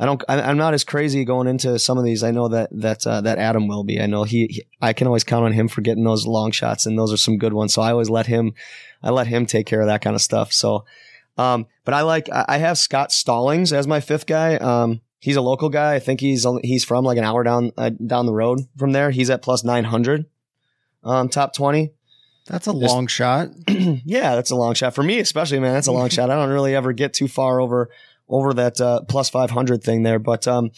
I 0.00 0.06
don't. 0.06 0.22
I, 0.28 0.50
am 0.50 0.56
not 0.56 0.74
as 0.74 0.84
crazy 0.84 1.24
going 1.24 1.48
into 1.48 1.78
some 1.78 1.98
of 1.98 2.04
these. 2.04 2.22
I 2.22 2.30
know 2.30 2.48
that 2.48 2.70
that 2.72 3.06
uh, 3.06 3.20
that 3.22 3.38
Adam 3.38 3.66
will 3.66 3.82
be. 3.82 4.00
I 4.00 4.06
know 4.06 4.22
he, 4.22 4.46
he, 4.46 4.66
I 4.80 4.92
can 4.92 5.08
always 5.08 5.24
count 5.24 5.44
on 5.44 5.52
him 5.52 5.66
for 5.66 5.80
getting 5.80 6.04
those 6.04 6.26
long 6.26 6.52
shots, 6.52 6.86
and 6.86 6.96
those 6.96 7.12
are 7.12 7.16
some 7.16 7.36
good 7.36 7.52
ones. 7.52 7.74
So 7.74 7.82
I 7.82 7.90
always 7.90 8.08
let 8.08 8.26
him. 8.26 8.54
I 9.02 9.10
let 9.10 9.26
him 9.26 9.44
take 9.44 9.66
care 9.66 9.80
of 9.80 9.88
that 9.88 10.02
kind 10.02 10.14
of 10.14 10.22
stuff. 10.22 10.52
So, 10.52 10.84
um, 11.36 11.66
but 11.84 11.94
I 11.94 12.02
like. 12.02 12.28
I 12.32 12.58
have 12.58 12.78
Scott 12.78 13.10
Stallings 13.10 13.72
as 13.72 13.88
my 13.88 13.98
fifth 13.98 14.26
guy. 14.26 14.56
Um, 14.56 15.00
he's 15.18 15.36
a 15.36 15.40
local 15.40 15.68
guy. 15.68 15.94
I 15.94 15.98
think 15.98 16.20
he's 16.20 16.46
he's 16.62 16.84
from 16.84 17.04
like 17.04 17.18
an 17.18 17.24
hour 17.24 17.42
down 17.42 17.72
uh, 17.76 17.90
down 17.90 18.26
the 18.26 18.34
road 18.34 18.60
from 18.76 18.92
there. 18.92 19.10
He's 19.10 19.30
at 19.30 19.42
plus 19.42 19.64
nine 19.64 19.84
hundred. 19.84 20.26
Um, 21.02 21.28
top 21.28 21.54
twenty. 21.54 21.90
That's 22.46 22.66
a 22.66 22.72
long 22.72 23.08
shot. 23.08 23.50
yeah, 23.68 24.34
that's 24.34 24.50
a 24.50 24.56
long 24.56 24.74
shot 24.74 24.94
for 24.94 25.02
me, 25.02 25.18
especially 25.18 25.58
man. 25.58 25.74
That's 25.74 25.86
a 25.86 25.92
long 25.92 26.08
shot. 26.10 26.30
I 26.30 26.34
don't 26.34 26.50
really 26.50 26.74
ever 26.74 26.92
get 26.92 27.12
too 27.12 27.28
far 27.28 27.60
over 27.60 27.90
over 28.28 28.54
that 28.54 28.80
uh, 28.80 29.02
plus 29.08 29.30
500 29.30 29.82
thing 29.82 30.02
there. 30.02 30.18
But, 30.18 30.46
um, 30.48 30.70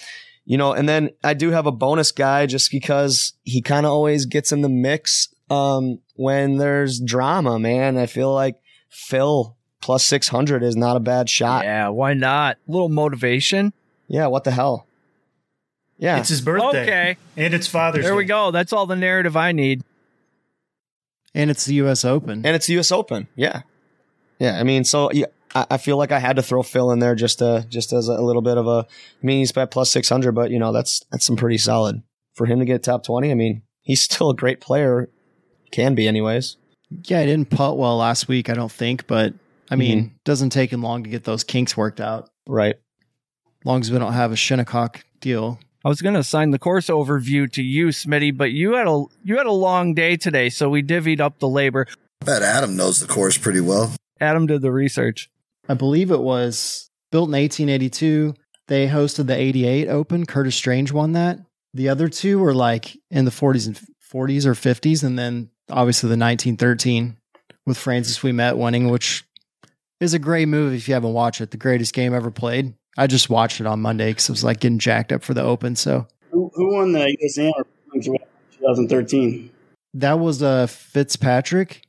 you 0.44 0.58
know, 0.58 0.72
and 0.72 0.88
then 0.88 1.10
I 1.22 1.34
do 1.34 1.50
have 1.50 1.66
a 1.66 1.72
bonus 1.72 2.12
guy 2.12 2.46
just 2.46 2.70
because 2.70 3.34
he 3.42 3.62
kind 3.62 3.86
of 3.86 3.92
always 3.92 4.26
gets 4.26 4.52
in 4.52 4.62
the 4.62 4.68
mix 4.68 5.28
um, 5.48 6.00
when 6.14 6.56
there's 6.56 7.00
drama, 7.00 7.58
man. 7.58 7.98
I 7.98 8.06
feel 8.06 8.32
like 8.32 8.56
Phil 8.88 9.56
plus 9.80 10.04
600 10.04 10.62
is 10.62 10.76
not 10.76 10.96
a 10.96 11.00
bad 11.00 11.28
shot. 11.28 11.64
Yeah, 11.64 11.88
why 11.88 12.14
not? 12.14 12.56
A 12.68 12.72
little 12.72 12.88
motivation. 12.88 13.72
Yeah, 14.08 14.26
what 14.26 14.44
the 14.44 14.50
hell? 14.50 14.86
Yeah. 15.98 16.18
It's 16.18 16.30
his 16.30 16.40
birthday. 16.40 16.82
Okay. 16.82 17.16
And 17.36 17.54
it's 17.54 17.66
Father's 17.66 18.00
day. 18.00 18.06
There 18.06 18.12
Day. 18.12 18.16
we 18.16 18.24
go. 18.24 18.50
That's 18.50 18.72
all 18.72 18.86
the 18.86 18.96
narrative 18.96 19.36
I 19.36 19.52
need. 19.52 19.82
And 21.34 21.50
it's 21.50 21.66
the 21.66 21.74
U.S. 21.74 22.04
Open. 22.04 22.44
And 22.44 22.56
it's 22.56 22.66
the 22.66 22.72
U.S. 22.74 22.90
Open. 22.90 23.28
Yeah. 23.36 23.62
Yeah. 24.38 24.58
I 24.58 24.64
mean, 24.64 24.84
so 24.84 25.12
yeah, 25.12 25.26
I, 25.54 25.78
feel 25.78 25.96
like 25.96 26.12
I 26.12 26.18
had 26.18 26.36
to 26.36 26.42
throw 26.42 26.62
Phil 26.62 26.92
in 26.92 27.00
there 27.00 27.14
just 27.14 27.40
to, 27.40 27.66
just 27.68 27.92
as 27.92 28.08
a 28.08 28.22
little 28.22 28.42
bit 28.42 28.56
of 28.56 28.66
a. 28.66 28.86
I 28.88 29.26
mean, 29.26 29.38
he's 29.38 29.56
at 29.56 29.70
plus 29.70 29.90
six 29.90 30.08
hundred, 30.08 30.32
but 30.32 30.50
you 30.50 30.58
know 30.58 30.72
that's 30.72 31.04
that's 31.10 31.26
some 31.26 31.36
pretty 31.36 31.58
solid 31.58 32.02
for 32.34 32.46
him 32.46 32.60
to 32.60 32.64
get 32.64 32.82
top 32.82 33.04
twenty. 33.04 33.30
I 33.30 33.34
mean, 33.34 33.62
he's 33.82 34.02
still 34.10 34.30
a 34.30 34.36
great 34.36 34.60
player, 34.60 35.10
can 35.72 35.94
be 35.94 36.06
anyways. 36.06 36.56
Yeah, 37.04 37.20
he 37.20 37.26
didn't 37.26 37.50
putt 37.50 37.78
well 37.78 37.96
last 37.96 38.28
week, 38.28 38.48
I 38.50 38.54
don't 38.54 38.72
think, 38.72 39.06
but 39.06 39.34
I 39.70 39.76
mean, 39.76 39.98
mm-hmm. 39.98 40.14
doesn't 40.24 40.50
take 40.50 40.72
him 40.72 40.82
long 40.82 41.04
to 41.04 41.10
get 41.10 41.24
those 41.24 41.44
kinks 41.44 41.76
worked 41.76 42.00
out. 42.00 42.30
Right. 42.48 42.76
Long 43.64 43.80
as 43.80 43.92
we 43.92 43.98
don't 43.98 44.12
have 44.12 44.32
a 44.32 44.36
Shinnecock 44.36 45.04
deal. 45.20 45.60
I 45.84 45.88
was 45.88 46.02
going 46.02 46.14
to 46.14 46.20
assign 46.20 46.50
the 46.50 46.58
course 46.58 46.86
overview 46.86 47.50
to 47.52 47.62
you, 47.62 47.88
Smitty, 47.88 48.36
but 48.36 48.50
you 48.50 48.74
had 48.74 48.86
a 48.86 49.04
you 49.22 49.38
had 49.38 49.46
a 49.46 49.52
long 49.52 49.94
day 49.94 50.16
today, 50.16 50.50
so 50.50 50.68
we 50.68 50.82
divvied 50.82 51.20
up 51.20 51.38
the 51.38 51.48
labor. 51.48 51.86
I 52.22 52.24
bet 52.24 52.42
Adam 52.42 52.76
knows 52.76 53.00
the 53.00 53.06
course 53.06 53.38
pretty 53.38 53.60
well. 53.60 53.94
Adam 54.20 54.46
did 54.46 54.60
the 54.60 54.72
research. 54.72 55.30
I 55.70 55.74
believe 55.74 56.10
it 56.10 56.20
was 56.20 56.90
built 57.12 57.28
in 57.28 57.40
1882. 57.40 58.34
They 58.66 58.88
hosted 58.88 59.28
the 59.28 59.36
88 59.36 59.86
Open. 59.86 60.26
Curtis 60.26 60.56
Strange 60.56 60.90
won 60.90 61.12
that. 61.12 61.38
The 61.74 61.90
other 61.90 62.08
two 62.08 62.40
were 62.40 62.52
like 62.52 62.98
in 63.08 63.24
the 63.24 63.30
40s 63.30 63.68
and 63.68 63.80
40s 64.12 64.46
or 64.46 64.54
50s. 64.54 65.04
And 65.04 65.16
then 65.16 65.48
obviously 65.70 66.08
the 66.08 66.18
1913 66.18 67.16
with 67.66 67.78
Francis 67.78 68.18
Ouimet 68.18 68.56
winning, 68.56 68.90
which 68.90 69.24
is 70.00 70.12
a 70.12 70.18
great 70.18 70.48
movie 70.48 70.76
if 70.76 70.88
you 70.88 70.94
haven't 70.94 71.12
watched 71.12 71.40
it. 71.40 71.52
The 71.52 71.56
greatest 71.56 71.94
game 71.94 72.14
ever 72.14 72.32
played. 72.32 72.74
I 72.98 73.06
just 73.06 73.30
watched 73.30 73.60
it 73.60 73.66
on 73.68 73.80
Monday 73.80 74.10
because 74.10 74.28
I 74.28 74.32
was 74.32 74.42
like 74.42 74.58
getting 74.58 74.80
jacked 74.80 75.12
up 75.12 75.22
for 75.22 75.34
the 75.34 75.42
Open. 75.42 75.76
So 75.76 76.08
who, 76.32 76.50
who 76.52 76.74
won 76.74 76.90
the 76.90 77.16
USAM 77.22 77.52
2013? 77.92 79.50
That 79.94 80.18
was 80.18 80.42
uh, 80.42 80.66
Fitzpatrick, 80.66 81.82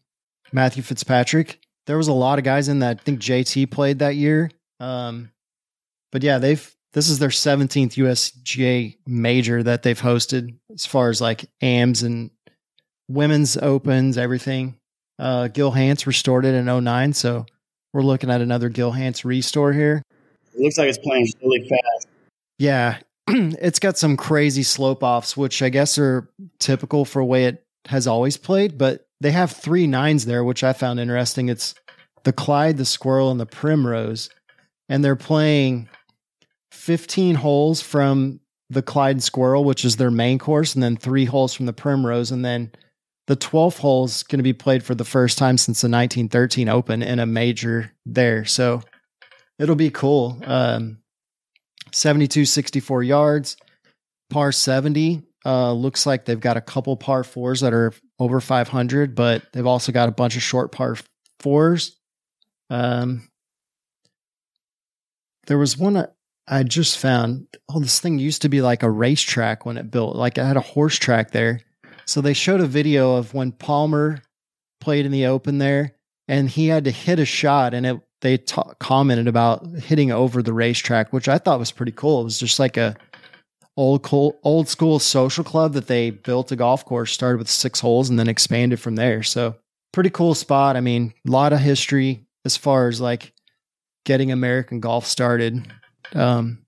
Matthew 0.52 0.84
Fitzpatrick 0.84 1.58
there 1.92 1.98
was 1.98 2.08
a 2.08 2.14
lot 2.14 2.40
of 2.40 2.46
guys 2.46 2.70
in 2.70 2.80
that. 2.80 3.00
I 3.02 3.04
think 3.04 3.20
JT 3.20 3.70
played 3.70 4.00
that 4.00 4.16
year. 4.16 4.50
Um, 4.80 5.30
but 6.14 6.24
yeah, 6.24 6.38
they've 6.38 6.74
this 6.94 7.10
is 7.10 7.20
their 7.20 7.28
17th 7.28 7.96
USGA 7.96 8.96
major 9.06 9.62
that 9.62 9.84
they've 9.84 10.00
hosted 10.00 10.56
as 10.74 10.86
far 10.86 11.10
as 11.10 11.20
like 11.20 11.50
AMs 11.60 12.02
and 12.02 12.32
women's 13.10 13.58
opens, 13.58 14.18
everything. 14.18 14.78
Uh, 15.20 15.50
Gil 15.50 15.72
Hanse 15.72 16.06
restored 16.08 16.46
it 16.46 16.56
in 16.56 16.84
09, 16.84 17.12
so 17.12 17.46
we're 17.92 18.04
looking 18.04 18.32
at 18.32 18.40
another 18.40 18.70
Gil 18.70 18.92
Hanse 18.94 19.26
restore 19.26 19.74
here. 19.74 20.02
It 20.54 20.62
looks 20.62 20.78
like 20.78 20.88
it's 20.88 20.98
playing 20.98 21.28
really 21.44 21.68
fast. 21.68 22.08
Yeah, 22.58 23.00
it's 23.28 23.80
got 23.80 23.98
some 23.98 24.16
crazy 24.16 24.64
slope 24.64 25.04
offs, 25.04 25.36
which 25.36 25.62
I 25.62 25.68
guess 25.68 25.98
are 25.98 26.30
typical 26.58 27.04
for 27.04 27.22
the 27.22 27.26
way 27.26 27.48
it 27.48 27.66
has 27.88 28.08
always 28.08 28.38
played, 28.38 28.78
but 28.78 29.06
they 29.22 29.32
have 29.32 29.52
three 29.52 29.86
nines 29.86 30.26
there, 30.26 30.44
which 30.44 30.64
I 30.64 30.74
found 30.74 31.00
interesting. 31.00 31.48
It's 31.48 31.76
the 32.24 32.34
Clyde, 32.34 32.78
the 32.78 32.86
Squirrel, 32.86 33.32
and 33.32 33.40
the 33.40 33.46
Primrose. 33.46 34.30
And 34.90 35.04
they're 35.04 35.16
playing 35.16 35.90
15 36.72 37.36
holes 37.36 37.82
from 37.82 38.40
the 38.70 38.82
Clyde 38.82 39.16
and 39.16 39.24
Squirrel, 39.24 39.64
which 39.64 39.84
is 39.86 39.98
their 39.98 40.12
main 40.12 40.40
course, 40.40 40.74
and 40.74 40.84
then 40.84 40.96
three 40.96 41.26
holes 41.26 41.54
from 41.54 41.66
the 41.66 41.74
Primrose. 41.74 42.32
And 42.32 42.44
then 42.44 42.72
the 43.28 43.36
12th 43.36 43.80
hole 43.80 44.06
is 44.06 44.24
going 44.24 44.40
to 44.40 44.44
be 44.44 44.54
played 44.54 44.84
for 44.84 44.96
the 44.96 45.06
first 45.06 45.38
time 45.38 45.58
since 45.58 45.82
the 45.82 45.88
1913 45.88 46.70
Open 46.70 47.04
in 47.04 47.20
a 47.20 47.26
major 47.26 47.92
there. 48.06 48.46
So 48.46 48.82
it'll 49.60 49.76
be 49.76 49.90
cool. 49.90 50.42
Um, 50.46 51.00
72, 51.92 52.46
64 52.46 53.04
yards, 53.04 53.58
par 54.30 54.52
70. 54.52 55.24
Uh, 55.44 55.74
looks 55.74 56.06
like 56.06 56.26
they've 56.26 56.40
got 56.40 56.58
a 56.58 56.62
couple 56.62 56.96
par 56.96 57.24
fours 57.24 57.62
that 57.62 57.74
are 57.74 57.94
over 58.20 58.40
500, 58.40 59.16
but 59.16 59.44
they've 59.54 59.66
also 59.66 59.92
got 59.92 60.08
a 60.08 60.12
bunch 60.12 60.36
of 60.36 60.44
short 60.44 60.72
par 60.72 60.96
fours. 61.40 61.98
Um, 62.72 63.28
there 65.48 65.58
was 65.58 65.78
one 65.78 66.08
I 66.48 66.64
just 66.64 66.98
found. 66.98 67.48
Oh, 67.70 67.82
this 67.82 68.00
thing 68.00 68.18
used 68.18 68.42
to 68.44 68.50
be 68.50 68.62
like 68.62 68.82
a 68.82 68.90
racetrack 68.90 69.66
when 69.66 69.78
it 69.78 69.92
built. 69.92 70.16
Like 70.16 70.38
it 70.38 70.46
had 70.46 70.58
a 70.58 70.62
horse 70.62 70.98
track 70.98 71.32
there. 71.32 71.60
So 72.06 72.22
they 72.22 72.34
showed 72.34 72.62
a 72.62 72.66
video 72.66 73.16
of 73.16 73.34
when 73.34 73.52
Palmer 73.52 74.22
played 74.80 75.06
in 75.06 75.12
the 75.12 75.28
Open 75.28 75.58
there, 75.58 75.96
and 76.28 76.50
he 76.50 76.68
had 76.68 76.86
to 76.86 76.92
hit 76.92 77.20
a 77.20 77.26
shot, 77.26 77.74
and 77.74 77.86
it 77.86 78.00
they 78.22 78.38
ta- 78.38 78.74
commented 78.80 79.28
about 79.28 79.66
hitting 79.66 80.12
over 80.12 80.42
the 80.42 80.54
racetrack, 80.54 81.12
which 81.12 81.28
I 81.28 81.40
thought 81.40 81.60
was 81.60 81.72
pretty 81.72 81.92
cool. 81.92 82.22
It 82.22 82.26
was 82.26 82.40
just 82.40 82.60
like 82.60 82.78
a 82.78 82.96
old 83.76 84.08
old 84.44 84.70
school 84.70 85.00
social 85.00 85.44
club 85.44 85.74
that 85.74 85.88
they 85.88 86.12
built 86.12 86.52
a 86.52 86.56
golf 86.56 86.86
course. 86.86 87.12
Started 87.12 87.40
with 87.40 87.50
six 87.50 87.82
holes 87.82 88.10
and 88.10 88.18
then 88.18 88.30
expanded 88.30 88.80
from 88.80 88.96
there. 88.96 89.24
So 89.24 89.56
pretty 89.92 90.10
cool 90.10 90.36
spot. 90.36 90.78
I 90.78 90.82
mean, 90.82 91.14
a 91.28 91.32
lot 91.32 91.52
of 91.52 91.60
history 91.60 92.26
as 92.46 92.58
far 92.58 92.88
as 92.88 93.00
like 93.02 93.34
getting 94.06 94.32
American 94.32 94.80
golf 94.80 95.06
started. 95.06 95.72
Um, 96.14 96.60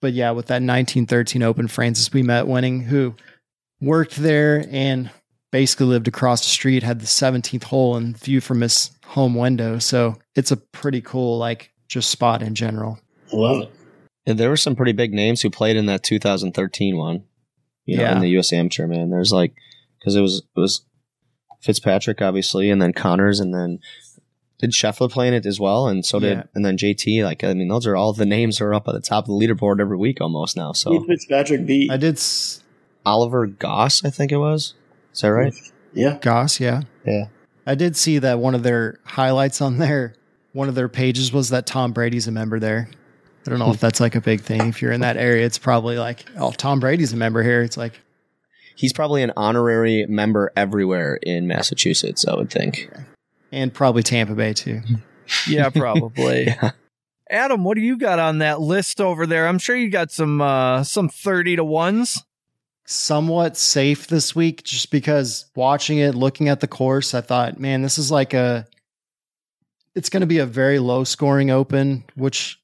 but 0.00 0.12
yeah, 0.12 0.30
with 0.32 0.46
that 0.46 0.54
1913 0.62 1.42
Open, 1.42 1.68
Francis 1.68 2.08
Ouimet 2.10 2.46
winning, 2.46 2.82
who 2.82 3.14
worked 3.80 4.16
there 4.16 4.64
and 4.70 5.10
basically 5.50 5.86
lived 5.86 6.08
across 6.08 6.40
the 6.42 6.48
street, 6.48 6.82
had 6.82 7.00
the 7.00 7.06
17th 7.06 7.64
hole 7.64 7.96
and 7.96 8.16
view 8.18 8.40
from 8.40 8.60
his 8.60 8.90
home 9.06 9.34
window. 9.34 9.78
So 9.78 10.16
it's 10.34 10.50
a 10.50 10.56
pretty 10.56 11.00
cool, 11.00 11.38
like, 11.38 11.72
just 11.88 12.10
spot 12.10 12.42
in 12.42 12.54
general. 12.54 12.98
Love 13.32 13.62
it. 13.62 13.72
And 14.26 14.38
there 14.38 14.50
were 14.50 14.56
some 14.58 14.76
pretty 14.76 14.92
big 14.92 15.12
names 15.14 15.40
who 15.40 15.48
played 15.48 15.76
in 15.76 15.86
that 15.86 16.02
2013 16.02 16.96
one. 16.98 17.24
You 17.86 17.96
know, 17.96 18.02
Yeah. 18.02 18.12
in 18.16 18.20
the 18.20 18.28
U.S. 18.30 18.52
Amateur 18.52 18.86
man. 18.86 19.08
There's 19.08 19.32
like 19.32 19.54
because 19.98 20.14
it 20.14 20.20
was 20.20 20.42
it 20.54 20.60
was 20.60 20.84
Fitzpatrick 21.62 22.20
obviously, 22.20 22.68
and 22.70 22.80
then 22.82 22.92
Conners, 22.92 23.40
and 23.40 23.54
then 23.54 23.78
did 24.58 24.72
Scheffler 24.72 25.10
play 25.10 25.28
in 25.28 25.34
it 25.34 25.46
as 25.46 25.60
well, 25.60 25.86
and 25.88 26.04
so 26.04 26.18
did 26.18 26.38
Yeah. 26.38 26.42
and 26.54 26.64
then 26.64 26.76
JT. 26.76 27.24
Like 27.24 27.44
I 27.44 27.54
mean, 27.54 27.68
those 27.68 27.86
are 27.86 27.96
all 27.96 28.12
the 28.12 28.26
names 28.26 28.58
that 28.58 28.64
are 28.64 28.74
up 28.74 28.88
at 28.88 28.94
the 28.94 29.00
top 29.00 29.24
of 29.24 29.28
the 29.28 29.34
leaderboard 29.46 29.80
every 29.80 29.96
week 29.96 30.20
almost 30.20 30.56
now. 30.56 30.72
So 30.72 30.90
Keith 30.90 31.06
Fitzpatrick 31.06 31.66
beat. 31.66 31.90
I 31.90 31.96
did 31.96 32.14
s- 32.16 32.62
Oliver 33.06 33.46
Goss, 33.46 34.04
I 34.04 34.10
think 34.10 34.32
it 34.32 34.38
was. 34.38 34.74
Is 35.14 35.20
that 35.22 35.28
right? 35.28 35.54
yeah. 35.94 36.18
Goss, 36.20 36.60
yeah. 36.60 36.82
Yeah. 37.06 37.26
I 37.66 37.74
did 37.74 37.96
see 37.96 38.18
that 38.18 38.38
one 38.38 38.54
of 38.54 38.62
their 38.62 38.98
highlights 39.04 39.60
on 39.60 39.78
their 39.78 40.14
one 40.52 40.68
of 40.68 40.74
their 40.74 40.88
pages 40.88 41.32
was 41.32 41.50
that 41.50 41.66
Tom 41.66 41.92
Brady's 41.92 42.26
a 42.26 42.32
member 42.32 42.58
there. 42.58 42.88
I 43.46 43.50
don't 43.50 43.58
know 43.60 43.70
if 43.70 43.80
that's 43.80 44.00
like 44.00 44.14
a 44.14 44.20
big 44.20 44.40
thing. 44.42 44.66
If 44.68 44.82
you're 44.82 44.92
in 44.92 45.00
that 45.02 45.16
area, 45.16 45.46
it's 45.46 45.56
probably 45.58 45.96
like, 45.98 46.24
oh, 46.38 46.50
Tom 46.50 46.80
Brady's 46.80 47.12
a 47.12 47.16
member 47.16 47.42
here. 47.42 47.62
It's 47.62 47.76
like, 47.76 48.00
He's 48.76 48.92
probably 48.92 49.22
an 49.22 49.32
honorary 49.36 50.06
member 50.08 50.52
everywhere 50.56 51.18
in 51.22 51.46
Massachusetts. 51.48 52.26
I 52.28 52.34
would 52.36 52.50
think. 52.50 52.88
And 53.52 53.72
probably 53.72 54.02
Tampa 54.02 54.34
Bay 54.34 54.52
too. 54.52 54.80
Yeah, 55.46 55.68
probably. 55.68 56.44
yeah. 56.46 56.70
Adam, 57.28 57.62
what 57.62 57.74
do 57.74 57.82
you 57.82 57.98
got 57.98 58.18
on 58.18 58.38
that 58.38 58.62
list 58.62 58.98
over 58.98 59.26
there? 59.26 59.46
I'm 59.46 59.58
sure 59.58 59.76
you 59.76 59.90
got 59.90 60.10
some 60.10 60.40
uh 60.40 60.82
some 60.84 61.10
30 61.10 61.56
to 61.56 61.64
ones. 61.64 62.24
Somewhat 62.86 63.58
safe 63.58 64.06
this 64.06 64.34
week, 64.34 64.62
just 64.62 64.90
because 64.90 65.44
watching 65.54 65.98
it, 65.98 66.14
looking 66.14 66.48
at 66.48 66.60
the 66.60 66.66
course, 66.66 67.12
I 67.12 67.20
thought, 67.20 67.60
man, 67.60 67.82
this 67.82 67.98
is 67.98 68.10
like 68.10 68.32
a. 68.32 68.66
It's 69.94 70.08
going 70.08 70.22
to 70.22 70.26
be 70.26 70.38
a 70.38 70.46
very 70.46 70.78
low 70.78 71.04
scoring 71.04 71.50
open, 71.50 72.04
which 72.14 72.58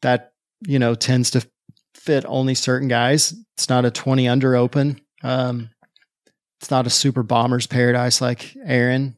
that 0.00 0.32
you 0.62 0.78
know 0.78 0.94
tends 0.94 1.32
to 1.32 1.46
fit 1.94 2.24
only 2.26 2.54
certain 2.54 2.88
guys. 2.88 3.34
It's 3.58 3.68
not 3.68 3.84
a 3.84 3.90
20 3.90 4.26
under 4.26 4.56
open. 4.56 4.98
Um, 5.22 5.68
it's 6.60 6.70
not 6.70 6.86
a 6.86 6.90
super 6.90 7.22
bombers 7.22 7.66
paradise 7.66 8.22
like 8.22 8.56
Erin. 8.64 9.16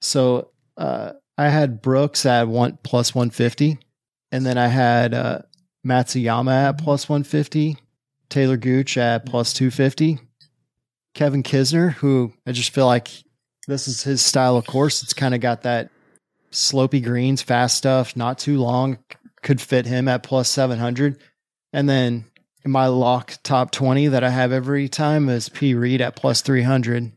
So 0.00 0.50
uh, 0.76 1.12
I 1.36 1.48
had 1.48 1.82
Brooks 1.82 2.26
at 2.26 2.48
one 2.48 2.78
plus 2.82 3.14
150, 3.14 3.78
and 4.32 4.44
then 4.44 4.58
I 4.58 4.68
had 4.68 5.14
uh, 5.14 5.40
Matsuyama 5.86 6.68
at 6.68 6.78
plus 6.78 7.08
150, 7.08 7.76
Talor 8.28 8.60
Gooch 8.60 8.96
at 8.96 9.26
plus 9.26 9.52
250, 9.52 10.18
Kevin 11.14 11.42
Kisner, 11.42 11.92
who 11.94 12.32
I 12.46 12.52
just 12.52 12.72
feel 12.72 12.86
like 12.86 13.08
this 13.66 13.88
is 13.88 14.02
his 14.02 14.24
style 14.24 14.56
of 14.56 14.66
course. 14.66 15.02
It's 15.02 15.14
kind 15.14 15.34
of 15.34 15.40
got 15.40 15.62
that 15.62 15.90
slopey 16.50 17.02
greens, 17.02 17.42
fast 17.42 17.76
stuff, 17.76 18.16
not 18.16 18.38
too 18.38 18.58
long, 18.58 18.98
could 19.42 19.60
fit 19.60 19.86
him 19.86 20.08
at 20.08 20.22
plus 20.22 20.48
700. 20.48 21.18
And 21.72 21.88
then 21.88 22.26
my 22.64 22.86
lock 22.86 23.34
top 23.42 23.70
20 23.70 24.08
that 24.08 24.24
I 24.24 24.30
have 24.30 24.52
every 24.52 24.88
time 24.88 25.28
is 25.28 25.48
P. 25.48 25.74
Reed 25.74 26.00
at 26.00 26.16
plus 26.16 26.42
300. 26.42 27.12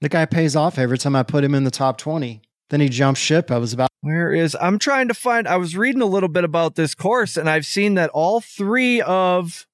The 0.00 0.08
guy 0.08 0.24
pays 0.24 0.56
off 0.56 0.78
every 0.78 0.98
time 0.98 1.14
I 1.14 1.22
put 1.22 1.44
him 1.44 1.54
in 1.54 1.64
the 1.64 1.70
top 1.70 1.98
20. 1.98 2.40
Then 2.70 2.80
he 2.80 2.88
jumps 2.88 3.20
ship. 3.20 3.50
I 3.50 3.58
was 3.58 3.72
about 3.72 3.90
Where 4.00 4.32
is 4.32 4.56
I'm 4.60 4.78
trying 4.78 5.08
to 5.08 5.14
find 5.14 5.46
I 5.46 5.56
was 5.56 5.76
reading 5.76 6.02
a 6.02 6.06
little 6.06 6.28
bit 6.28 6.44
about 6.44 6.74
this 6.74 6.94
course 6.94 7.36
and 7.36 7.50
I've 7.50 7.66
seen 7.66 7.94
that 7.94 8.10
all 8.10 8.40
3 8.40 9.02
of 9.02 9.66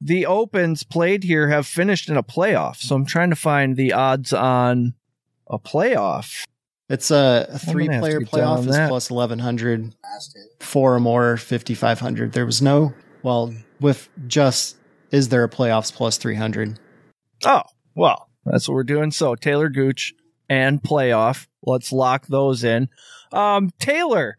the 0.00 0.26
opens 0.26 0.82
played 0.82 1.24
here 1.24 1.48
have 1.48 1.66
finished 1.66 2.08
in 2.08 2.16
a 2.16 2.22
playoff. 2.22 2.76
So 2.76 2.94
I'm 2.94 3.06
trying 3.06 3.30
to 3.30 3.36
find 3.36 3.76
the 3.76 3.92
odds 3.92 4.32
on 4.32 4.94
a 5.48 5.58
playoff. 5.58 6.44
It's 6.90 7.10
a, 7.10 7.46
a 7.48 7.58
three 7.58 7.88
player 7.88 8.20
playoff 8.20 8.68
is 8.68 8.76
plus 8.88 9.10
1100, 9.10 9.94
four 10.60 10.94
or 10.94 11.00
more 11.00 11.38
5500. 11.38 12.32
There 12.32 12.44
was 12.44 12.60
no, 12.60 12.92
well, 13.22 13.54
with 13.80 14.08
just 14.26 14.76
is 15.10 15.30
there 15.30 15.44
a 15.44 15.48
playoffs 15.48 15.92
plus 15.92 16.18
300? 16.18 16.78
Oh, 17.46 17.62
well, 17.94 18.28
that's 18.44 18.68
what 18.68 18.74
we're 18.74 18.84
doing. 18.84 19.10
So 19.10 19.34
Talor 19.34 19.72
Gooch 19.72 20.14
and 20.48 20.82
playoff. 20.82 21.46
Let's 21.62 21.92
lock 21.92 22.26
those 22.26 22.64
in. 22.64 22.88
Um, 23.32 23.70
Taylor, 23.78 24.36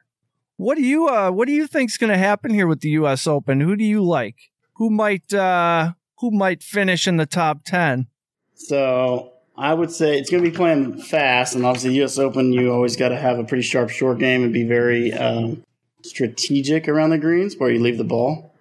what 0.57 0.75
do 0.75 0.83
you 0.83 1.07
uh 1.07 1.31
what 1.31 1.47
do 1.47 1.53
you 1.53 1.67
think's 1.67 1.97
gonna 1.97 2.17
happen 2.17 2.53
here 2.53 2.67
with 2.67 2.81
the 2.81 2.89
US 2.89 3.27
Open? 3.27 3.61
Who 3.61 3.75
do 3.75 3.83
you 3.83 4.03
like? 4.03 4.35
Who 4.75 4.89
might 4.89 5.33
uh 5.33 5.93
who 6.19 6.31
might 6.31 6.63
finish 6.63 7.07
in 7.07 7.17
the 7.17 7.25
top 7.25 7.63
ten? 7.65 8.07
So 8.53 9.33
I 9.57 9.73
would 9.73 9.91
say 9.91 10.17
it's 10.17 10.29
going 10.29 10.43
to 10.43 10.49
be 10.49 10.55
playing 10.55 11.01
fast, 11.01 11.55
and 11.55 11.65
obviously 11.65 11.95
U.S. 11.95 12.17
Open, 12.17 12.51
you 12.51 12.73
always 12.73 12.97
got 12.97 13.09
to 13.09 13.17
have 13.17 13.39
a 13.39 13.43
pretty 13.43 13.63
sharp 13.63 13.89
short 13.89 14.19
game 14.19 14.43
and 14.43 14.51
be 14.51 14.63
very 14.63 15.13
um, 15.13 15.63
strategic 16.03 16.89
around 16.89 17.11
the 17.11 17.17
greens 17.17 17.55
where 17.57 17.69
you 17.69 17.79
leave 17.79 17.97
the 17.97 18.03
ball. 18.03 18.53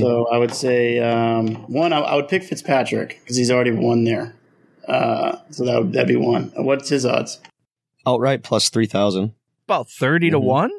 So 0.00 0.26
I 0.26 0.38
would 0.38 0.52
say 0.52 0.98
um, 0.98 1.54
one, 1.72 1.92
I, 1.92 2.00
I 2.00 2.16
would 2.16 2.26
pick 2.26 2.42
Fitzpatrick 2.42 3.20
because 3.20 3.36
he's 3.36 3.48
already 3.50 3.70
won 3.70 4.02
there. 4.02 4.34
Uh, 4.88 5.38
so 5.50 5.64
that 5.64 5.78
would 5.78 5.92
that'd 5.92 6.08
be 6.08 6.16
one. 6.16 6.50
What's 6.56 6.88
his 6.88 7.04
odds? 7.06 7.40
Outright 8.06 8.42
plus 8.42 8.68
three 8.70 8.86
thousand. 8.86 9.32
About 9.66 9.90
30 9.90 10.30
to 10.30 10.38
Mhm. 10.40 10.44
1? 10.44 10.70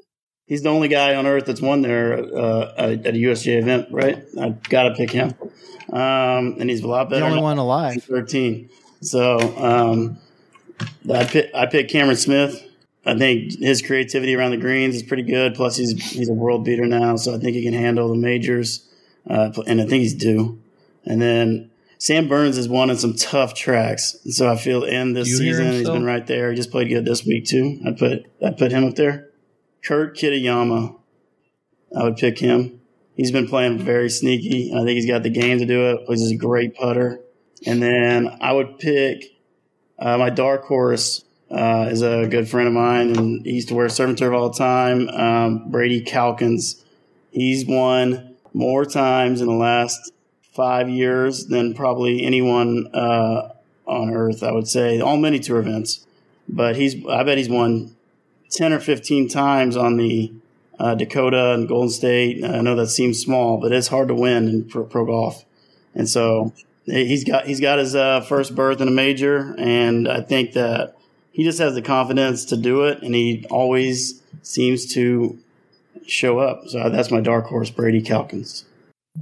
He's 0.48 0.64
the 0.64 0.70
only 0.70 0.88
guy 0.88 1.14
on 1.14 1.28
earth 1.28 1.46
that's 1.46 1.62
won 1.62 1.84
there 1.84 2.14
uh, 2.36 2.74
at 2.76 3.06
at 3.06 3.14
a 3.14 3.18
USGA 3.20 3.60
event, 3.60 3.88
right? 3.92 4.18
I've 4.40 4.64
got 4.64 4.84
to 4.90 4.96
pick 4.96 5.12
him, 5.12 5.36
um, 5.94 6.56
and 6.60 6.72
he's 6.72 6.82
a 6.82 6.88
lot 6.88 7.08
better. 7.12 7.22
The 7.22 7.28
only 7.32 7.42
one 7.44 7.60
alive. 7.60 8.04
13. 8.04 8.68
So 9.02 9.38
um, 9.64 10.18
I 11.14 11.24
pick 11.26 11.52
I 11.54 11.68
pick 11.68 11.88
Cameron 11.90 12.18
Smith. 12.18 12.66
I 13.06 13.16
think 13.18 13.60
his 13.60 13.82
creativity 13.84 14.36
around 14.36 14.52
the 14.52 14.58
greens 14.58 14.96
is 14.96 15.04
pretty 15.04 15.24
good. 15.24 15.54
Plus, 15.54 15.78
he's 15.78 15.92
he's 16.12 16.30
a 16.30 16.34
world 16.34 16.66
beater 16.66 16.88
now, 16.88 17.16
so 17.16 17.36
I 17.36 17.38
think 17.38 17.56
he 17.56 17.64
can 17.64 17.74
handle 17.74 18.10
the 18.10 18.16
majors, 18.16 18.88
uh, 19.30 19.52
and 19.68 19.80
I 19.80 19.86
think 19.86 20.02
he's 20.02 20.16
due. 20.16 20.60
And 21.06 21.22
then 21.22 21.70
Sam 22.00 22.30
Burns 22.30 22.56
has 22.56 22.70
won 22.70 22.90
in 22.90 22.98
some 22.98 23.14
tough 23.14 23.54
tracks, 23.54 24.18
and 24.24 24.34
so 24.34 24.50
I 24.50 24.56
feel 24.56 24.84
in 24.86 25.14
this 25.14 25.28
You 25.28 25.38
season 25.38 25.74
he's 25.74 25.90
been 25.90 26.06
right 26.06 26.26
there. 26.26 26.50
He 26.50 26.56
just 26.56 26.72
played 26.72 26.88
good 26.88 27.04
this 27.04 27.26
week 27.26 27.46
too. 27.46 27.80
I 27.86 27.92
put 27.92 28.26
I 28.44 28.52
put 28.52 28.72
him 28.72 28.86
up 28.86 28.96
there. 28.96 29.30
Kurt 29.84 30.16
Kitayama, 30.18 30.98
I 31.96 32.04
would 32.04 32.16
pick 32.16 32.40
him. 32.40 32.80
He's 33.16 33.32
been 33.32 33.48
playing 33.48 33.80
very 33.80 34.10
sneaky. 34.10 34.72
I 34.74 34.78
think 34.78 34.92
he's 34.92 35.08
got 35.08 35.24
the 35.24 35.30
game 35.30 35.60
to 35.60 35.66
do 35.66 35.90
it. 35.90 36.00
He's 36.08 36.32
a 36.32 36.38
great 36.38 36.74
putter. 36.76 37.20
And 37.66 37.84
then 37.84 38.30
I 38.40 38.54
would 38.54 38.80
pick 38.80 39.26
uh, 39.98 40.18
my 40.18 40.30
dark 40.30 40.64
horse 40.64 41.26
uh, 41.52 41.90
is 41.92 42.02
a 42.02 42.28
good 42.28 42.48
friend 42.48 42.70
of 42.70 42.74
mine, 42.74 43.18
and 43.18 43.46
he 43.46 43.54
used 43.56 43.68
to 43.70 43.76
wear 43.76 43.90
surf 43.90 44.08
and 44.08 44.18
turf 44.18 44.34
all 44.34 44.50
the 44.50 44.58
time. 44.58 45.10
Um, 45.10 45.70
Brady 45.70 46.00
Calkins. 46.00 46.86
He's 47.32 47.66
won 47.66 48.38
more 48.54 48.86
times 48.86 49.42
in 49.42 49.48
the 49.48 49.54
last 49.54 50.14
five 50.60 50.90
years 50.90 51.46
than 51.46 51.74
probably 51.74 52.26
anyone 52.26 52.90
uh, 52.94 53.50
on 53.86 54.14
earth. 54.14 54.44
I 54.44 54.52
would 54.52 54.68
say 54.68 55.00
all 55.00 55.16
mini 55.16 55.40
tour 55.40 55.60
events, 55.60 56.06
but 56.50 56.76
he's 56.76 56.94
I 57.08 57.24
bet 57.24 57.38
he's 57.38 57.48
won 57.48 57.96
ten 58.50 58.74
or 58.74 58.82
fifteen 58.82 59.30
times 59.30 59.78
on 59.78 59.96
the 59.96 60.34
uh, 60.78 60.96
Dakota 60.96 61.54
and 61.54 61.66
Golden 61.66 61.90
State. 61.90 62.44
I 62.44 62.60
know 62.60 62.76
that 62.76 62.88
seems 62.88 63.22
small, 63.22 63.58
but 63.58 63.72
it's 63.72 63.88
hard 63.88 64.10
to 64.10 64.14
win 64.14 64.50
in 64.50 64.66
pro, 64.66 64.84
pro 64.84 65.06
golf, 65.06 65.46
and 65.96 66.10
so 66.10 66.52
he's 66.86 67.24
got 67.24 67.48
he's 67.48 67.62
got 67.62 67.80
his 67.80 67.96
uh, 67.96 68.20
first 68.20 68.54
berth 68.54 68.82
in 68.82 68.90
a 68.90 68.92
major, 68.92 69.56
and 69.58 70.10
I 70.10 70.20
think 70.20 70.52
that 70.54 70.98
he 71.32 71.46
just 71.46 71.60
has 71.60 71.74
the 71.74 71.82
confidence 71.82 72.44
to 72.46 72.58
do 72.58 72.84
it, 72.84 73.02
and 73.02 73.16
he 73.16 73.46
always 73.50 74.22
seems 74.42 74.94
to 74.94 75.40
show 76.06 76.40
up. 76.40 76.68
So 76.68 76.90
that's 76.90 77.12
my 77.12 77.22
dark 77.22 77.46
horse, 77.46 77.70
Brady 77.70 78.02
Calkins. 78.02 78.66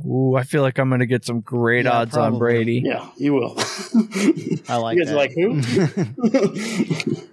Ooh, 0.05 0.35
I 0.35 0.43
feel 0.43 0.61
like 0.61 0.77
I'm 0.77 0.89
gonna 0.89 1.05
get 1.05 1.25
some 1.25 1.39
great 1.41 1.85
Yeah, 1.85 1.91
odds 1.99 2.17
on. 2.17 2.37
Brady. 2.37 2.81
Yeah, 2.85 3.09
you 3.17 3.33
will. 3.33 3.55
I 4.69 4.75
like 4.77 4.97
you 4.97 5.05
guys 5.05 5.13
that. 5.13 5.15
like 5.15 5.33
who? 5.33 5.61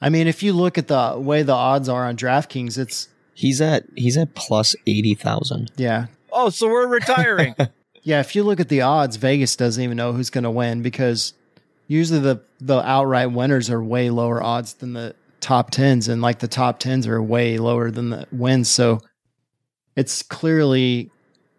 I 0.00 0.10
mean, 0.10 0.26
if 0.26 0.42
you 0.42 0.52
look 0.52 0.76
at 0.78 0.88
the 0.88 1.16
way 1.18 1.42
the 1.42 1.54
odds 1.54 1.88
are 1.88 2.06
on 2.06 2.16
DraftKings, 2.16 2.78
it's 2.78 3.08
He's 3.34 3.60
at 3.60 3.84
he's 3.96 4.16
at 4.16 4.34
plus 4.34 4.74
eighty 4.86 5.14
thousand. 5.14 5.70
yeah, 5.76 6.06
Oh, 6.32 6.48
so 6.50 6.68
we're 6.68 6.86
retiring. 6.86 7.54
yeah. 8.02 8.20
If 8.20 8.34
you 8.34 8.42
look 8.42 8.60
at 8.60 8.68
the 8.70 8.80
odds, 8.82 9.16
Vegas 9.16 9.56
doesn't 9.56 9.82
even 9.82 9.96
know 9.96 10.12
who's 10.12 10.30
going 10.30 10.44
to 10.44 10.50
win 10.50 10.80
because 10.82 11.34
usually 11.86 12.20
the 12.20 12.40
the 12.60 12.78
outright 12.86 13.32
winners 13.32 13.68
are 13.70 13.82
way 13.82 14.08
lower 14.10 14.42
odds 14.42 14.74
than 14.74 14.92
the 14.94 15.14
top 15.40 15.70
tens, 15.70 16.08
and 16.08 16.22
like 16.22 16.38
the 16.38 16.48
top 16.48 16.78
tens 16.78 17.06
are 17.06 17.22
way 17.22 17.58
lower 17.58 17.90
than 17.90 18.08
the 18.10 18.26
wins. 18.32 18.70
So 18.70 19.00
it's 19.96 20.22
clearly 20.22 21.10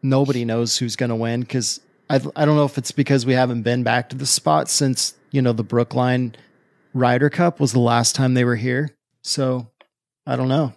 nobody 0.01 0.45
knows 0.45 0.77
who's 0.77 0.95
going 0.95 1.09
to 1.09 1.15
win 1.15 1.41
because 1.41 1.79
I 2.09 2.15
I 2.35 2.45
don't 2.45 2.55
know 2.55 2.65
if 2.65 2.77
it's 2.77 2.91
because 2.91 3.25
we 3.25 3.33
haven't 3.33 3.63
been 3.63 3.83
back 3.83 4.09
to 4.09 4.15
the 4.15 4.25
spot 4.25 4.69
since 4.69 5.15
you 5.31 5.41
know 5.41 5.53
the 5.53 5.63
Brookline 5.63 6.35
Ryder 6.93 7.29
Cup 7.29 7.59
was 7.59 7.73
the 7.73 7.79
last 7.79 8.15
time 8.15 8.33
they 8.33 8.45
were 8.45 8.55
here. 8.55 8.95
So 9.21 9.69
I 10.25 10.35
don't 10.35 10.47
know. 10.47 10.73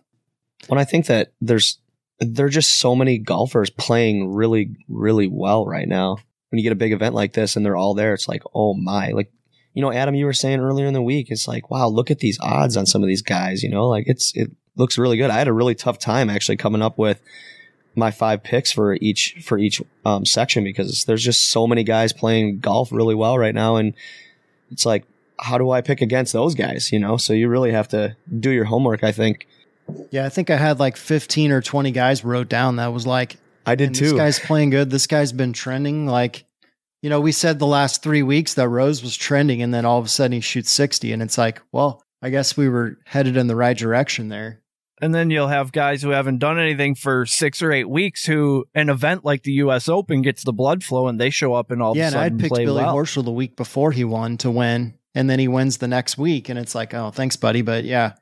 When 0.68 0.78
I 0.78 0.84
think 0.84 1.06
that 1.06 1.32
there's 1.40 1.78
there 2.18 2.46
are 2.46 2.50
just 2.50 2.78
so 2.78 2.94
many 2.94 3.18
golfers 3.18 3.70
playing 3.70 4.32
really 4.32 4.76
really 4.88 5.26
well 5.26 5.66
right 5.66 5.88
now. 5.88 6.18
When 6.50 6.58
you 6.58 6.64
get 6.64 6.72
a 6.72 6.76
big 6.76 6.92
event 6.92 7.14
like 7.14 7.32
this 7.32 7.54
and 7.54 7.64
they're 7.64 7.76
all 7.76 7.94
there, 7.94 8.12
it's 8.12 8.28
like 8.28 8.42
oh 8.54 8.74
my, 8.74 9.10
like 9.10 9.32
you 9.72 9.82
know, 9.82 9.92
Adam, 9.92 10.16
you 10.16 10.26
were 10.26 10.32
saying 10.32 10.58
earlier 10.58 10.86
in 10.86 10.94
the 10.94 11.02
week, 11.02 11.30
it's 11.30 11.46
like 11.46 11.70
wow, 11.70 11.88
look 11.88 12.10
at 12.10 12.18
these 12.18 12.38
odds 12.40 12.76
on 12.76 12.86
some 12.86 13.02
of 13.02 13.08
these 13.08 13.22
guys. 13.22 13.62
You 13.62 13.70
know, 13.70 13.88
like 13.88 14.04
it's 14.08 14.32
it 14.34 14.50
looks 14.76 14.98
really 14.98 15.16
good. 15.16 15.30
I 15.30 15.38
had 15.38 15.48
a 15.48 15.52
really 15.52 15.74
tough 15.74 15.98
time 15.98 16.28
actually 16.28 16.56
coming 16.56 16.82
up 16.82 16.98
with 16.98 17.22
my 17.95 18.11
five 18.11 18.43
picks 18.43 18.70
for 18.72 18.95
each 18.95 19.36
for 19.43 19.59
each 19.59 19.82
um, 20.05 20.24
section 20.24 20.64
because 20.64 21.05
there's 21.05 21.24
just 21.24 21.51
so 21.51 21.66
many 21.66 21.84
guys 21.84 22.12
playing 22.12 22.61
golf 22.61 22.93
really 22.93 23.14
well 23.14 23.38
right 23.38 23.55
now, 23.55 23.76
and 23.76 23.95
it's 24.70 24.86
like 24.86 25.05
how 25.41 25.59
do 25.59 25.70
I 25.70 25.80
pick 25.80 26.01
against 26.01 26.32
those 26.32 26.55
guys? 26.55 26.93
You 26.93 26.99
know, 26.99 27.16
so 27.16 27.32
you 27.32 27.49
really 27.49 27.72
have 27.72 27.88
to 27.88 28.16
do 28.38 28.51
your 28.51 28.64
homework. 28.64 29.03
I 29.03 29.12
think. 29.12 29.47
Yeah, 30.11 30.24
I 30.24 30.28
think 30.28 30.51
I 30.51 30.57
had 30.57 30.78
like 30.78 30.97
15 30.97 31.51
or 31.51 31.61
20 31.61 31.91
guys 31.91 32.24
wrote 32.24 32.49
down 32.49 32.76
that 32.76 32.93
was 32.93 33.09
like, 33.09 33.38
I 33.66 33.74
did 33.74 33.95
too. 33.95 34.05
This 34.05 34.12
guy's 34.12 34.38
playing 34.38 34.70
good. 34.70 34.91
This 34.91 35.09
guy's 35.09 35.32
been 35.32 35.53
trending. 35.53 36.07
Like, 36.07 36.45
you 37.03 37.11
know, 37.11 37.20
we 37.20 37.32
said 37.32 37.59
the 37.59 37.66
last 37.66 38.03
three 38.03 38.22
weeks 38.22 38.55
that 38.55 38.68
Rose 38.68 39.03
was 39.03 39.16
trending, 39.16 39.62
and 39.62 39.74
then 39.74 39.84
all 39.84 39.99
of 39.99 40.05
a 40.05 40.09
sudden 40.09 40.32
he 40.32 40.41
shoots 40.41 40.70
60, 40.70 41.12
and 41.12 41.22
it's 41.22 41.38
like, 41.38 41.61
well, 41.72 42.03
I 42.22 42.30
guess 42.30 42.57
we 42.57 42.68
were 42.68 42.99
headed 43.05 43.36
in 43.36 43.47
the 43.47 43.57
right 43.57 43.76
direction 43.76 44.28
there. 44.28 44.61
And 45.01 45.14
then 45.14 45.30
you'll 45.30 45.48
have 45.48 45.72
guys 45.72 46.03
who 46.03 46.11
haven't 46.11 46.38
done 46.38 46.59
anything 46.59 46.94
for 46.94 47.24
six 47.24 47.62
or 47.62 47.72
eight 47.72 47.88
weeks 47.88 48.26
who 48.26 48.66
an 48.74 48.90
event 48.90 49.24
like 49.24 49.42
the 49.42 49.53
US 49.53 49.88
Open 49.88 50.22
gets 50.22 50.44
the 50.44 50.53
blood 50.53 50.84
flow 50.84 51.09
and 51.09 51.18
they 51.18 51.30
show 51.30 51.55
up 51.55 51.70
and 51.70 51.82
all 51.82 51.96
yeah, 51.96 52.05
of 52.05 52.09
a 52.09 52.11
sudden 52.12 52.32
and 52.32 52.34
I'd 52.34 52.40
picked 52.42 52.57
Billy 52.57 52.82
well. 52.82 52.94
Horschel 52.94 53.24
the 53.24 53.30
week 53.30 53.57
before 53.57 53.92
he 53.92 54.05
won 54.05 54.36
to 54.38 54.51
win, 54.51 54.94
and 55.14 55.28
then 55.28 55.38
he 55.38 55.48
wins 55.48 55.78
the 55.78 55.88
next 55.88 56.18
week, 56.18 56.48
and 56.48 56.59
it's 56.59 56.74
like, 56.74 56.94
oh, 56.94 57.11
thanks, 57.11 57.36
buddy. 57.36 57.62
But 57.62 57.84
yeah, 57.84 58.14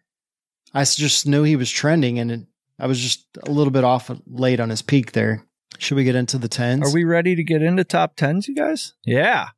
I 0.73 0.85
just 0.85 1.27
knew 1.27 1.43
he 1.43 1.57
was 1.57 1.71
trending, 1.71 2.19
and 2.19 2.31
it, 2.31 2.47
I 2.79 2.87
was 2.87 3.01
just 3.01 3.27
a 3.43 3.51
little 3.51 3.73
bit 3.73 3.85
off 3.85 4.11
late 4.27 4.61
on 4.61 4.71
his 4.71 4.83
peak 4.83 5.13
there. 5.13 5.45
Should 5.79 5.97
we 5.97 6.05
get 6.05 6.15
into 6.15 6.39
the 6.39 6.49
tens? 6.49 6.89
Are 6.89 6.95
we 6.95 7.05
ready 7.05 7.35
to 7.37 7.45
get 7.45 7.63
into 7.63 7.85
top 7.85 8.17
tens, 8.17 8.49
you 8.49 8.55
guys? 8.55 8.95
Yeah. 9.05 9.49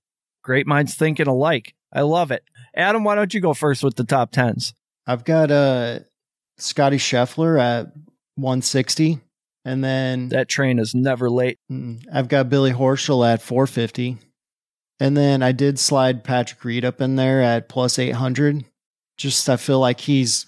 Great 0.43 0.67
minds 0.67 0.95
thinking 0.95 1.27
alike. 1.27 1.75
I 1.93 2.03
love 2.03 2.31
it. 2.31 2.45
Adam, 2.75 3.05
why 3.05 3.15
don't 3.15 3.33
you 3.33 3.41
go 3.41 3.55
first 3.55 3.83
with 3.83 3.97
the 3.97 4.05
top 4.05 4.31
tens? 4.31 4.75
I've 5.07 5.25
got 5.25 5.51
uh 5.51 6.01
Scotty 6.63 6.99
Scheffler 6.99 7.61
at 7.61 7.87
160, 8.37 9.21
and 9.65 9.85
then 9.85 10.29
That 10.31 10.49
train 10.49 10.79
is 10.79 10.95
never 10.95 11.29
late. 11.31 11.59
I've 12.13 12.29
got 12.29 12.49
Billy 12.49 12.73
Horschel 12.73 13.27
at 13.27 13.43
450. 13.43 14.19
And 14.99 15.17
then 15.17 15.43
I 15.43 15.53
did 15.53 15.79
slide 15.79 16.25
Patrick 16.25 16.63
Reed 16.65 16.85
up 16.85 17.01
in 17.01 17.17
there 17.17 17.41
at 17.41 17.69
plus 17.69 17.99
800. 17.99 18.65
Just 19.17 19.49
I 19.49 19.57
feel 19.57 19.81
like 19.81 20.01
he's 20.01 20.47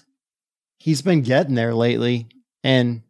he's 0.77 1.01
been 1.01 1.21
getting 1.21 1.55
there 1.55 1.73
lately 1.73 2.27
and 2.63 3.01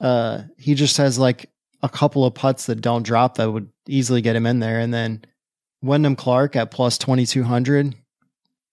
uh 0.00 0.42
he 0.58 0.74
just 0.74 0.98
has 0.98 1.18
like 1.18 1.50
a 1.82 1.88
couple 1.88 2.24
of 2.24 2.34
putts 2.34 2.66
that 2.66 2.80
don't 2.80 3.04
drop 3.04 3.36
that 3.36 3.50
would 3.50 3.70
easily 3.88 4.20
get 4.20 4.36
him 4.36 4.46
in 4.46 4.58
there 4.58 4.78
and 4.78 4.92
then 4.92 5.24
Wyndham 5.82 6.16
Clark 6.16 6.56
at 6.56 6.70
plus 6.70 6.98
2200. 6.98 7.94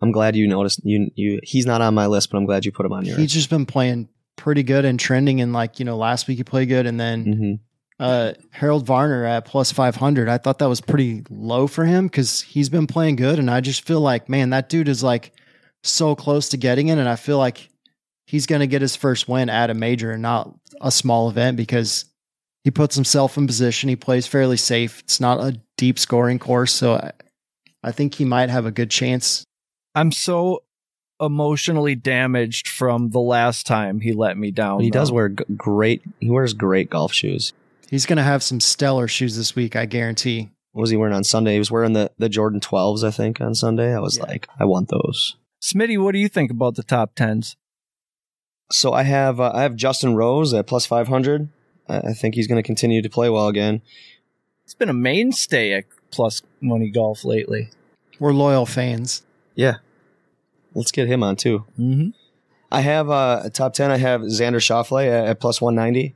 I'm 0.01 0.11
glad 0.11 0.35
you 0.35 0.47
noticed 0.47 0.81
you 0.83 1.09
you 1.15 1.39
he's 1.43 1.65
not 1.65 1.81
on 1.81 1.93
my 1.93 2.07
list, 2.07 2.31
but 2.31 2.37
I'm 2.37 2.45
glad 2.45 2.65
you 2.65 2.71
put 2.71 2.85
him 2.85 2.93
on 2.93 3.05
yours. 3.05 3.17
He's 3.17 3.33
just 3.33 3.49
been 3.49 3.65
playing 3.65 4.09
pretty 4.35 4.63
good 4.63 4.85
and 4.85 4.99
trending 4.99 5.41
and 5.41 5.53
like, 5.53 5.79
you 5.79 5.85
know, 5.85 5.97
last 5.97 6.27
week 6.27 6.37
he 6.37 6.43
played 6.43 6.69
good 6.69 6.85
and 6.85 6.99
then 6.99 7.25
hmm 7.25 7.53
uh, 7.99 8.33
Harold 8.51 8.85
Varner 8.85 9.25
at 9.25 9.45
plus 9.45 9.71
500. 9.71 10.29
I 10.29 10.37
thought 10.37 10.59
that 10.59 10.69
was 10.69 10.81
pretty 10.81 11.23
low 11.29 11.67
for 11.67 11.85
him 11.85 12.07
because 12.07 12.41
he's 12.41 12.69
been 12.69 12.87
playing 12.87 13.15
good. 13.15 13.39
And 13.39 13.49
I 13.49 13.61
just 13.61 13.85
feel 13.85 14.01
like, 14.01 14.29
man, 14.29 14.51
that 14.51 14.69
dude 14.69 14.87
is 14.87 15.03
like 15.03 15.31
so 15.83 16.15
close 16.15 16.49
to 16.49 16.57
getting 16.57 16.89
it. 16.89 16.97
And 16.97 17.09
I 17.09 17.15
feel 17.15 17.37
like 17.37 17.69
he's 18.25 18.45
going 18.45 18.59
to 18.59 18.67
get 18.67 18.81
his 18.81 18.95
first 18.95 19.27
win 19.27 19.49
at 19.49 19.69
a 19.69 19.73
major 19.73 20.11
and 20.11 20.21
not 20.21 20.53
a 20.81 20.91
small 20.91 21.29
event 21.29 21.57
because 21.57 22.05
he 22.63 22.71
puts 22.71 22.95
himself 22.95 23.37
in 23.37 23.47
position. 23.47 23.89
He 23.89 23.95
plays 23.95 24.27
fairly 24.27 24.57
safe. 24.57 24.99
It's 24.99 25.19
not 25.19 25.39
a 25.39 25.59
deep 25.77 25.97
scoring 25.97 26.37
course. 26.37 26.73
So 26.73 26.95
I, 26.95 27.11
I 27.83 27.91
think 27.91 28.13
he 28.13 28.25
might 28.25 28.49
have 28.49 28.65
a 28.65 28.71
good 28.71 28.91
chance. 28.91 29.43
I'm 29.97 30.11
so 30.11 30.63
emotionally 31.19 31.95
damaged 31.95 32.67
from 32.67 33.09
the 33.09 33.19
last 33.19 33.65
time 33.65 33.99
he 34.01 34.13
let 34.13 34.37
me 34.37 34.51
down. 34.51 34.77
But 34.77 34.83
he 34.83 34.91
does 34.91 35.11
wear 35.11 35.29
g- 35.29 35.43
great. 35.55 36.03
He 36.19 36.29
wears 36.29 36.53
great 36.53 36.89
golf 36.89 37.11
shoes. 37.13 37.53
He's 37.89 38.05
going 38.05 38.17
to 38.17 38.23
have 38.23 38.43
some 38.43 38.59
stellar 38.59 39.07
shoes 39.07 39.35
this 39.37 39.55
week, 39.55 39.75
I 39.75 39.85
guarantee. 39.85 40.49
What 40.73 40.81
was 40.81 40.89
he 40.91 40.97
wearing 40.97 41.15
on 41.15 41.23
Sunday? 41.23 41.53
He 41.53 41.59
was 41.59 41.71
wearing 41.71 41.93
the 41.93 42.11
the 42.19 42.29
Jordan 42.29 42.59
12s, 42.59 43.03
I 43.03 43.09
think, 43.11 43.41
on 43.41 43.55
Sunday. 43.55 43.95
I 43.95 43.99
was 43.99 44.17
Yeah. 44.17 44.25
like, 44.25 44.47
I 44.59 44.65
want 44.65 44.89
those. 44.89 45.35
Smitty, 45.61 46.01
what 46.01 46.11
do 46.11 46.19
you 46.19 46.27
think 46.29 46.51
about 46.51 46.75
the 46.75 46.83
top 46.83 47.15
tens? 47.15 47.55
So 48.71 48.93
I 48.93 49.03
have 49.03 49.39
uh, 49.39 49.51
I 49.55 49.63
have 49.63 49.75
Justin 49.75 50.15
Rose 50.15 50.53
at 50.53 50.67
plus 50.67 50.85
500. 50.85 51.49
I, 51.89 51.97
I 52.09 52.13
think 52.13 52.35
he's 52.35 52.45
going 52.47 52.61
to 52.61 52.65
continue 52.67 53.01
to 53.01 53.09
play 53.09 53.29
well 53.29 53.47
again. 53.47 53.81
It's 54.65 54.75
been 54.75 54.89
a 54.89 54.93
mainstay 54.93 55.71
at 55.73 55.85
plus 56.11 56.41
money 56.61 56.91
golf 56.91 57.23
lately. 57.25 57.71
We're 58.19 58.33
loyal 58.33 58.65
fans. 58.67 59.23
Yeah, 59.55 59.77
let's 60.73 60.91
get 60.91 61.07
him 61.07 61.23
on 61.23 61.35
too. 61.35 61.65
Mm-hmm. 61.79 62.09
I 62.71 62.81
have 62.81 63.09
uh, 63.09 63.41
a 63.45 63.49
top 63.49 63.73
10. 63.73 63.91
I 63.91 63.97
have 63.97 64.21
Xander 64.21 64.59
Schauffele 64.59 65.07
at, 65.07 65.27
at 65.27 65.39
plus 65.39 65.61
190. 65.61 66.15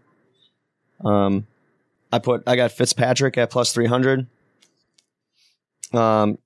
Um, 1.04 1.48
I 2.12 2.20
put 2.20 2.44
I 2.46 2.56
got 2.56 2.72
Fitzpatrick 2.72 3.38
at 3.38 3.50
plus 3.50 3.74
300. 3.74 4.28
Um, 5.94 6.38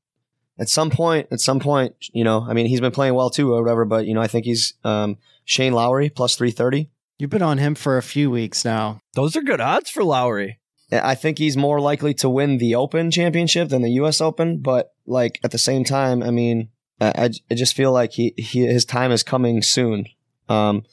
at 0.58 0.70
some 0.70 0.89
point, 0.89 1.28
at 1.32 1.39
some 1.39 1.60
point, 1.60 1.95
you 2.14 2.24
know, 2.24 2.45
I 2.47 2.53
mean, 2.53 2.68
he's 2.68 2.80
been 2.80 2.91
playing 2.91 3.14
well 3.14 3.30
too 3.30 3.53
or 3.53 3.62
whatever, 3.62 3.86
but 3.86 4.06
you 4.06 4.14
know, 4.14 4.22
I 4.22 4.28
think 4.28 4.45
he's 4.45 4.74
um, 4.84 5.18
Shane 5.43 5.74
Lowry 5.74 6.10
plus 6.10 6.36
330. 6.36 6.89
You've 7.18 7.30
been 7.30 7.41
on 7.41 7.58
him 7.58 7.76
for 7.76 7.97
a 7.97 8.03
few 8.03 8.30
weeks 8.30 8.66
now. 8.66 8.99
Those 9.14 9.36
are 9.36 9.41
good 9.41 9.62
odds 9.62 9.89
for 9.89 10.03
Lowry. 10.03 10.60
I 10.91 11.16
think 11.16 11.39
he's 11.39 11.58
more 11.58 11.82
likely 11.82 12.14
to 12.16 12.30
win 12.30 12.58
the 12.58 12.76
Open 12.76 13.10
Championship 13.10 13.70
than 13.70 13.82
the 13.82 13.91
U.S. 13.91 14.22
Open, 14.22 14.60
but 14.60 14.93
like 15.08 15.39
at 15.43 15.51
the 15.51 15.58
same 15.58 15.84
time, 15.84 16.22
I 16.22 16.30
mean, 16.30 16.70
I, 16.99 17.29
I, 17.49 17.53
just 17.53 17.75
feel 17.75 17.91
like 17.91 18.13
he, 18.13 18.33
he 18.37 18.65
his 18.65 18.85
time 18.85 19.11
is 19.11 19.23
coming 19.23 19.61
soon. 19.61 20.05
Um, 20.47 20.83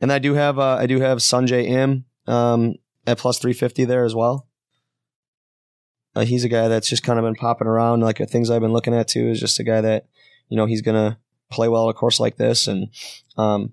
and 0.00 0.12
I 0.12 0.18
do 0.18 0.34
have 0.34 0.58
uh, 0.58 0.76
I 0.76 0.86
do 0.86 1.00
have 1.00 1.18
Sungjae 1.18 1.68
Im 1.68 2.04
um, 2.26 2.76
at 3.06 3.18
plus 3.18 3.38
three 3.38 3.52
fifty 3.52 3.84
there 3.84 4.04
as 4.04 4.14
well. 4.14 4.46
Uh, 6.14 6.24
he's 6.24 6.44
a 6.44 6.48
guy 6.48 6.68
that's 6.68 6.88
just 6.88 7.02
kind 7.02 7.18
of 7.18 7.24
been 7.24 7.34
popping 7.34 7.68
around. 7.68 8.00
Like 8.00 8.18
the 8.18 8.26
things 8.26 8.50
I've 8.50 8.62
been 8.62 8.72
looking 8.72 8.94
at 8.94 9.08
too 9.08 9.28
is 9.28 9.40
just 9.40 9.60
a 9.60 9.64
guy 9.64 9.80
that 9.80 10.06
you 10.48 10.56
know 10.56 10.66
he's 10.66 10.82
gonna 10.82 11.18
play 11.50 11.68
well 11.68 11.88
at 11.88 11.94
a 11.94 11.94
course 11.94 12.20
like 12.20 12.36
this, 12.36 12.66
and 12.66 12.88
um, 13.36 13.72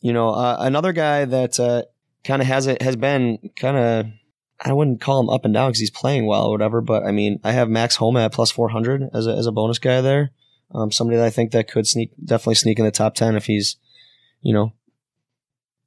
you 0.00 0.12
know 0.12 0.30
uh, 0.30 0.56
another 0.60 0.92
guy 0.92 1.24
that 1.24 1.60
uh, 1.60 1.82
kind 2.24 2.40
of 2.40 2.48
has 2.48 2.66
it 2.66 2.80
has 2.82 2.96
been 2.96 3.50
kind 3.56 3.76
of 3.76 4.06
I 4.60 4.72
wouldn't 4.72 5.00
call 5.00 5.20
him 5.20 5.28
up 5.30 5.44
and 5.44 5.54
down 5.54 5.70
because 5.70 5.80
he's 5.80 5.90
playing 5.90 6.26
well 6.26 6.44
or 6.46 6.50
whatever. 6.50 6.80
But 6.80 7.04
I 7.04 7.12
mean, 7.12 7.38
I 7.44 7.52
have 7.52 7.68
Max 7.68 7.96
Homa 7.96 8.24
at 8.24 8.32
plus 8.32 8.50
four 8.50 8.68
hundred 8.70 9.08
as 9.14 9.26
a 9.26 9.30
as 9.30 9.46
a 9.46 9.52
bonus 9.52 9.78
guy 9.78 10.00
there. 10.00 10.30
Um, 10.74 10.90
somebody 10.92 11.16
that 11.16 11.24
I 11.26 11.30
think 11.30 11.52
that 11.52 11.68
could 11.68 11.86
sneak 11.86 12.10
definitely 12.22 12.56
sneak 12.56 12.78
in 12.78 12.84
the 12.84 12.90
top 12.90 13.14
ten 13.14 13.36
if 13.36 13.46
he's 13.46 13.76
you 14.42 14.52
know 14.52 14.72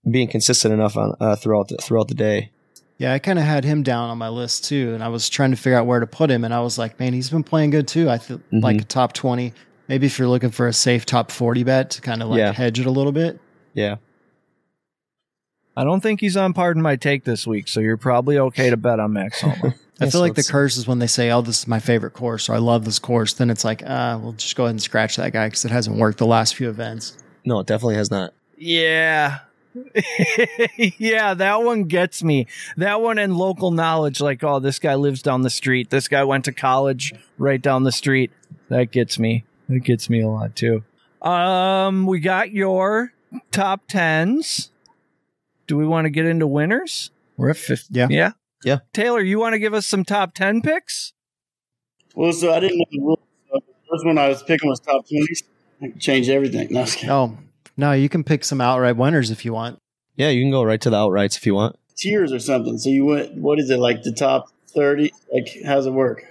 being 0.10 0.28
consistent 0.28 0.74
enough 0.74 0.98
on, 0.98 1.16
uh, 1.20 1.36
throughout 1.36 1.68
the, 1.68 1.78
throughout 1.78 2.08
the 2.08 2.16
day. 2.16 2.52
Yeah, 2.98 3.14
I 3.14 3.20
kind 3.20 3.38
of 3.40 3.46
had 3.46 3.64
him 3.66 3.84
down 3.84 4.10
on 4.10 4.18
my 4.18 4.30
list 4.30 4.66
too, 4.66 4.94
and 4.94 5.04
I 5.04 5.08
was 5.10 5.28
trying 5.30 5.52
to 5.52 5.58
figure 5.58 5.78
out 5.78 5.86
where 5.88 6.00
to 6.00 6.08
put 6.08 6.30
him, 6.32 6.44
and 6.44 6.54
I 6.54 6.62
was 6.62 6.78
like, 6.78 7.00
man, 7.00 7.14
he's 7.14 7.30
been 7.30 7.44
playing 7.44 7.72
good 7.72 7.88
too. 7.88 8.10
I 8.10 8.18
feel 8.20 8.40
Mhm. 8.54 8.64
like 8.64 8.82
a 8.82 8.84
top 8.86 9.14
twenty. 9.14 9.54
Maybe 9.88 10.06
if 10.08 10.18
you're 10.18 10.28
looking 10.28 10.52
for 10.52 10.68
a 10.68 10.74
safe 10.74 11.06
top 11.06 11.30
forty 11.32 11.64
bet 11.64 11.90
to 11.92 12.02
kind 12.02 12.24
of 12.24 12.30
like 12.30 12.38
Yeah. 12.40 12.52
hedge 12.54 12.80
it 12.80 12.86
a 12.86 12.92
little 12.92 13.12
bit. 13.12 13.40
Yeah, 13.74 13.98
I 15.76 15.84
don't 15.84 16.02
think 16.02 16.20
he's 16.20 16.36
on 16.36 16.54
pardon 16.54 16.82
my 16.82 16.96
take 16.96 17.24
this 17.24 17.48
week, 17.48 17.68
so 17.68 17.80
you're 17.80 17.98
probably 17.98 18.38
okay 18.38 18.70
to 18.70 18.78
bet 18.78 19.00
on 19.00 19.14
Max 19.14 19.42
Homa. 19.42 19.74
I 20.02 20.06
Yeah, 20.06 20.10
feel 20.10 20.22
like 20.22 20.34
the 20.36 20.44
curse 20.44 20.78
is 20.78 20.88
when 20.88 21.00
they 21.00 21.08
say, 21.08 21.30
"Oh, 21.32 21.42
this 21.42 21.60
is 21.60 21.68
my 21.68 21.80
favorite 21.80 22.12
course," 22.12 22.50
or 22.50 22.54
"I 22.56 22.58
love 22.58 22.86
this 22.86 23.00
course." 23.00 23.34
Then 23.34 23.50
it's 23.50 23.64
like, 23.64 23.84
ah, 23.86 24.18
we'll 24.22 24.34
just 24.34 24.56
go 24.56 24.64
ahead 24.64 24.72
and 24.72 24.82
scratch 24.82 25.16
that 25.18 25.32
guy 25.32 25.48
because 25.48 25.64
it 25.64 25.72
hasn't 25.72 25.98
worked 25.98 26.18
the 26.18 26.26
last 26.26 26.56
few 26.56 26.70
events. 26.70 27.18
no, 27.46 27.60
it 27.60 27.68
definitely 27.68 27.96
has 27.96 28.12
not. 28.12 28.34
yeah. 28.58 29.40
yeah, 30.78 31.34
that 31.34 31.64
one 31.64 31.86
gets 31.86 32.22
me. 32.24 32.46
That 32.76 33.00
one 33.00 33.18
and 33.18 33.38
local 33.38 33.72
knowledge, 33.72 34.20
like, 34.20 34.44
oh, 34.44 34.60
this 34.60 34.80
guy 34.80 34.96
lives 34.96 35.22
down 35.22 35.44
the 35.44 35.50
street. 35.50 35.90
This 35.90 36.10
guy 36.10 36.26
went 36.26 36.44
to 36.46 36.52
college 36.52 37.14
right 37.38 37.62
down 37.62 37.84
the 37.84 37.92
street. 37.94 38.32
That 38.68 38.92
gets 38.92 39.18
me. 39.18 39.46
That 39.70 39.80
gets 39.80 40.10
me 40.10 40.22
a 40.22 40.28
lot 40.28 40.58
too. 40.58 40.84
Um, 41.22 42.06
we 42.06 42.20
got 42.20 42.52
your 42.52 43.14
top 43.52 43.84
tens. 43.88 44.72
Do 45.72 45.78
we 45.78 45.88
want 45.88 46.04
to 46.04 46.10
get 46.10 46.26
into 46.26 46.48
winners? 46.48 47.12
We're 47.38 47.52
at 47.52 47.56
50. 47.56 47.98
Yeah. 47.98 48.08
Yeah. 48.10 48.32
Yeah. 48.66 48.80
Taylor, 48.92 49.22
you 49.22 49.40
want 49.40 49.54
to 49.54 49.60
give 49.60 49.74
us 49.74 49.88
some 49.88 50.04
top 50.04 50.34
10 50.34 50.62
picks? 50.62 51.14
Well, 52.14 52.34
so 52.34 52.52
I 52.52 52.60
didn't 52.60 52.80
know 52.80 52.86
the 52.92 53.00
rules. 53.00 53.20
So 53.50 53.60
the 53.66 53.74
first 53.90 54.06
one 54.06 54.18
I 54.18 54.28
was 54.28 54.44
picking 54.44 54.68
was 54.68 54.82
top 54.82 55.06
20s. 55.08 55.44
I 55.82 55.88
could 55.88 56.02
change 56.02 56.28
everything. 56.28 56.68
No, 56.72 56.82
I. 56.82 57.08
Oh 57.08 57.38
no, 57.78 57.94
you 57.94 58.10
can 58.10 58.26
pick 58.26 58.44
some 58.44 58.60
outright 58.60 58.98
winners 58.98 59.32
if 59.32 59.46
you 59.46 59.54
want. 59.54 59.80
Yeah, 60.18 60.28
you 60.28 60.44
can 60.44 60.52
go 60.52 60.62
right 60.62 60.82
to 60.82 60.90
the 60.90 60.98
outrights 60.98 61.38
if 61.38 61.46
you 61.46 61.56
want. 61.56 61.78
tiers 61.96 62.34
or 62.34 62.40
something. 62.40 62.78
So 62.78 62.90
you 62.90 63.06
went, 63.06 63.36
what 63.36 63.58
is 63.58 63.70
it 63.70 63.80
like 63.80 64.04
the 64.04 64.12
top 64.12 64.50
thirty? 64.68 65.14
Like, 65.34 65.56
how's 65.66 65.86
it 65.86 65.94
work? 65.94 66.26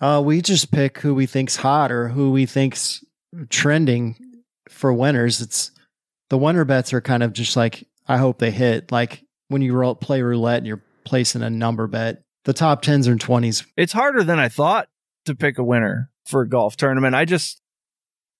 Uh, 0.00 0.20
we 0.24 0.42
just 0.42 0.72
pick 0.72 0.98
who 0.98 1.14
we 1.14 1.26
think's 1.26 1.54
hot 1.54 1.92
or 1.92 2.08
who 2.08 2.32
we 2.32 2.44
think's 2.44 3.04
trending 3.50 4.16
for 4.68 4.92
winners. 4.92 5.40
It's 5.40 5.70
the 6.28 6.38
winner 6.38 6.64
bets 6.64 6.92
are 6.92 7.00
kind 7.00 7.22
of 7.22 7.32
just 7.32 7.56
like 7.56 7.86
I 8.10 8.16
hope 8.16 8.38
they 8.38 8.50
hit. 8.50 8.90
Like 8.90 9.22
when 9.48 9.62
you 9.62 9.72
roll, 9.72 9.94
play 9.94 10.20
roulette 10.22 10.58
and 10.58 10.66
you're 10.66 10.82
placing 11.04 11.42
a 11.42 11.50
number 11.50 11.86
bet, 11.86 12.22
the 12.44 12.52
top 12.52 12.82
tens 12.82 13.06
and 13.06 13.20
twenties. 13.20 13.64
It's 13.76 13.92
harder 13.92 14.24
than 14.24 14.38
I 14.38 14.48
thought 14.48 14.88
to 15.26 15.34
pick 15.34 15.58
a 15.58 15.64
winner 15.64 16.10
for 16.26 16.42
a 16.42 16.48
golf 16.48 16.76
tournament. 16.76 17.14
I 17.14 17.24
just 17.24 17.60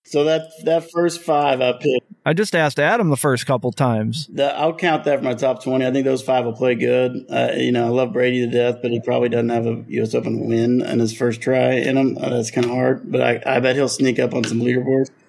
So 0.05 0.25
that 0.25 0.43
that 0.64 0.91
first 0.91 1.21
five 1.23 1.61
I 1.61 1.73
picked, 1.73 2.07
I 2.27 2.33
just 2.33 2.57
asked 2.57 2.81
Adam 2.81 3.11
the 3.11 3.16
first 3.16 3.47
couple 3.47 3.71
times. 3.71 4.27
that 4.33 4.57
I'll 4.57 4.75
count 4.75 5.05
that 5.05 5.18
for 5.18 5.25
my 5.25 5.35
top 5.35 5.62
twenty. 5.62 5.87
I 5.87 5.93
think 5.93 6.05
those 6.05 6.23
five 6.23 6.45
will 6.45 6.53
play 6.57 6.75
good. 6.75 7.25
Uh, 7.31 7.53
you 7.57 7.71
know, 7.71 7.87
I 7.87 7.91
love 7.91 8.12
Brady 8.12 8.45
to 8.45 8.51
death, 8.51 8.79
but 8.83 8.91
he 8.91 9.01
probably 9.01 9.29
doesn't 9.29 9.51
have 9.51 9.66
a 9.66 9.85
U.S. 9.89 10.14
Open 10.14 10.49
win 10.49 10.83
in 10.83 10.99
his 10.99 11.16
first 11.16 11.41
try 11.41 11.75
in 11.75 11.97
him. 11.97 12.18
Uh, 12.18 12.31
that's 12.31 12.51
kind 12.51 12.64
of 12.64 12.73
hard, 12.73 13.11
but 13.11 13.21
I, 13.23 13.41
I 13.47 13.61
bet 13.61 13.77
he'll 13.77 13.89
sneak 13.89 14.18
up 14.18 14.35
on 14.35 14.43
some 14.45 14.61
leaderboards. 14.61 15.11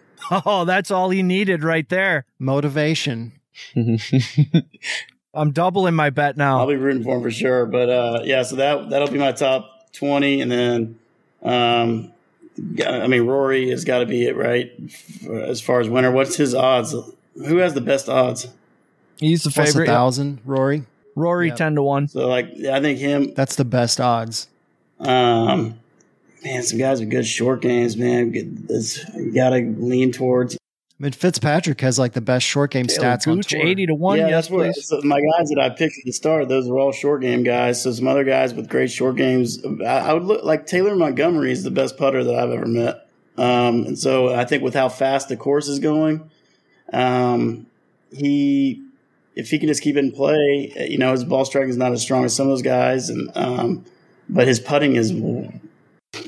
Oh, 0.46 0.66
that's 0.66 0.92
all 0.92 1.10
he 1.10 1.24
needed 1.24 1.64
right 1.64 1.89
there. 1.89 2.26
Motivation. 2.39 3.34
I'm 5.34 5.52
doubling 5.52 5.93
my 5.95 6.10
bet 6.10 6.36
now. 6.38 6.60
I'll 6.60 6.68
be 6.68 6.76
rooting 6.76 7.04
for 7.04 7.16
him 7.18 7.22
for 7.24 7.32
sure. 7.32 7.66
But 7.66 7.89
uh, 7.89 8.20
yeah, 8.24 8.43
so 8.43 8.56
that 8.58 8.89
that'll 8.89 9.10
be 9.10 9.18
my 9.18 9.32
top 9.32 9.91
twenty, 9.93 10.41
and 10.41 10.52
then 10.52 10.99
um, 11.41 12.12
I 12.86 13.08
mean 13.08 13.24
Rory 13.26 13.70
has 13.70 13.86
got 13.86 13.99
to 13.99 14.06
be 14.06 14.26
it, 14.26 14.36
right? 14.36 14.72
As 15.30 15.62
far 15.62 15.80
as 15.80 15.88
winner, 15.89 16.12
what's 16.12 16.36
his 16.36 16.54
odds? 16.54 16.93
Who 17.36 17.58
has 17.58 17.74
the 17.74 17.82
best 17.82 18.10
odds? 18.10 18.47
He's 19.18 19.43
the 19.43 19.52
Plus 19.52 19.70
a 19.70 19.72
favorite. 19.74 19.86
thousand, 19.88 20.39
Rory. 20.45 20.84
Rory 21.16 21.47
Yep. 21.49 21.58
ten 21.58 21.76
to 21.76 21.84
one. 21.84 22.08
So 22.08 22.28
like, 22.28 22.47
I 22.70 22.82
think 22.82 22.99
him. 22.99 23.34
That's 23.34 23.56
the 23.56 23.66
best 23.66 24.02
odds. 24.02 24.47
Um, 24.99 25.80
man, 26.43 26.64
some 26.64 26.78
guys 26.80 26.99
with 26.99 27.10
good 27.10 27.26
short 27.26 27.62
games, 27.62 27.95
man. 27.97 28.32
Good- 28.32 28.68
this- 28.68 29.06
You 29.16 29.32
got 29.34 29.52
to 29.52 29.60
lean 29.78 30.12
towards. 30.12 30.58
I 31.02 31.06
mean, 31.06 31.14
Fitzpatrick 31.14 31.82
has 31.82 31.97
like 31.97 32.14
the 32.14 32.22
best 32.22 32.45
short 32.45 32.70
game 32.70 32.86
stats 32.86 33.28
on 33.28 33.38
Gooch 33.38 33.47
tour. 33.47 33.66
eighty 33.66 33.88
to 33.88 33.95
one. 33.95 34.20
yeah, 34.20 34.28
yes, 34.28 34.49
that's 34.49 34.52
what 34.52 34.76
so 34.76 35.02
my 35.04 35.20
guys 35.20 35.49
that 35.49 35.60
I 35.60 35.70
picked 35.70 35.97
at 35.97 36.06
the 36.06 36.12
start. 36.12 36.47
Those 36.47 36.70
were 36.70 36.78
all 36.78 36.91
short 36.91 37.22
game 37.22 37.41
guys. 37.41 37.82
So 37.82 37.91
some 37.91 38.08
other 38.08 38.24
guys 38.24 38.54
with 38.54 38.70
great 38.70 38.91
short 38.91 39.16
games. 39.16 39.66
I, 39.84 40.10
I 40.10 40.14
would 40.14 40.26
look 40.26 40.43
like 40.43 40.68
Taylor 40.68 40.95
Montgomery 40.95 41.52
is 41.52 41.64
the 41.64 41.72
best 41.72 41.97
putter 41.97 42.24
that 42.24 42.36
I've 42.36 42.52
ever 42.52 42.68
met. 42.68 43.08
Um, 43.36 43.88
and 43.88 43.97
so 43.97 44.32
I 44.32 44.45
think 44.45 44.62
with 44.62 44.76
how 44.76 44.89
fast 44.89 45.28
the 45.28 45.38
course 45.38 45.68
is 45.68 45.80
going, 45.80 46.30
um, 46.93 47.66
he 48.12 48.86
if 49.36 49.49
he 49.49 49.58
can 49.58 49.70
just 49.70 49.82
keep 49.82 49.95
it 49.95 49.99
in 49.99 50.12
play, 50.12 50.72
you 50.88 50.99
know, 50.99 51.14
his 51.14 51.24
ball 51.24 51.45
striking 51.45 51.72
is 51.72 51.78
not 51.78 51.93
as 51.93 52.04
strong 52.04 52.26
as 52.26 52.36
some 52.36 52.45
of 52.45 52.52
those 52.52 52.62
guys, 52.62 53.10
and 53.10 53.32
um, 53.36 53.86
but 54.30 54.47
his 54.47 54.60
putting 54.60 54.95
is 54.95 55.12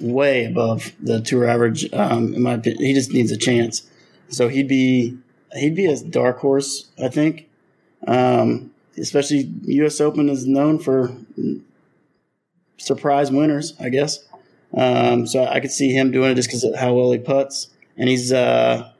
way 0.02 0.46
above 0.46 0.94
the 1.00 1.22
tour 1.22 1.46
average. 1.46 1.94
Um, 1.94 2.34
in 2.34 2.42
my 2.42 2.54
opinion, 2.54 2.84
he 2.84 2.96
just 2.96 3.12
needs 3.12 3.32
a 3.32 3.38
chance. 3.38 3.84
So 4.30 4.48
he'd 4.48 4.68
be 4.68 5.18
he'd 5.54 5.76
be 5.76 5.86
a 5.86 5.98
dark 6.00 6.40
horse, 6.40 6.90
I 7.02 7.10
think. 7.10 7.50
Um, 8.08 8.72
especially 8.98 9.52
U.S. 9.66 10.02
Open 10.02 10.30
is 10.30 10.46
known 10.46 10.80
for 10.80 11.16
surprise 12.78 13.32
winners, 13.32 13.74
I 13.80 13.90
guess. 13.90 14.20
Um, 14.76 15.28
so 15.28 15.46
I 15.46 15.60
could 15.60 15.72
see 15.72 15.94
him 15.94 16.12
doing 16.12 16.32
it 16.32 16.36
just 16.36 16.50
because 16.50 16.64
of 16.64 16.76
how 16.76 16.94
well 16.94 17.12
he 17.12 17.20
puts, 17.20 17.70
and 17.98 18.10
he's 18.10 18.34
uh, 18.34 18.92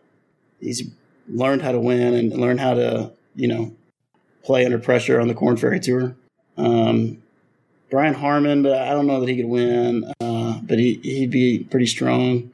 he's 0.60 0.88
learned 1.28 1.62
how 1.62 1.72
to 1.72 1.80
win 1.80 2.14
and 2.14 2.32
learned 2.34 2.60
how 2.60 2.76
to 2.76 3.12
you 3.36 3.48
know 3.48 3.74
play 4.44 4.66
under 4.66 4.78
pressure 4.78 5.20
on 5.20 5.28
the 5.28 5.34
Corn 5.34 5.58
Ferry 5.58 5.80
Tour. 5.80 6.16
Um, 6.58 7.24
Brian 7.90 8.14
Harman, 8.14 8.64
but 8.64 8.80
I 8.82 8.92
don't 8.92 9.08
know 9.08 9.20
that 9.20 9.30
he 9.30 9.36
could 9.36 9.46
win. 9.46 10.12
Uh, 10.20 10.60
but 10.62 10.80
he 10.80 11.00
he'd 11.04 11.32
be 11.32 11.60
pretty 11.60 11.88
strong. 11.88 12.52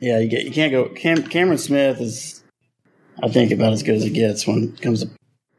Yeah, 0.00 0.18
you 0.18 0.28
get 0.28 0.44
you 0.44 0.50
can't 0.50 0.72
go. 0.72 0.88
Cam, 0.88 1.22
Cameron 1.24 1.58
Smith 1.58 2.00
is, 2.00 2.42
I 3.22 3.28
think, 3.28 3.52
about 3.52 3.72
as 3.72 3.82
good 3.82 3.96
as 3.96 4.04
it 4.04 4.10
gets 4.10 4.46
when 4.46 4.74
it 4.74 4.80
comes 4.82 5.04
to 5.04 5.10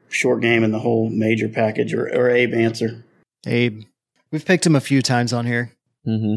short 0.10 0.42
game 0.42 0.64
and 0.64 0.74
the 0.74 0.80
whole 0.80 1.10
major 1.10 1.48
package. 1.48 1.94
Or 1.94 2.08
or 2.08 2.30
Abe 2.30 2.54
Ancer. 2.54 3.06
Abe. 3.46 3.84
We've 4.32 4.46
picked 4.46 4.66
him 4.66 4.76
a 4.76 4.82
few 4.82 5.02
times 5.02 5.34
on 5.34 5.46
here. 5.46 5.72
hmm 6.06 6.36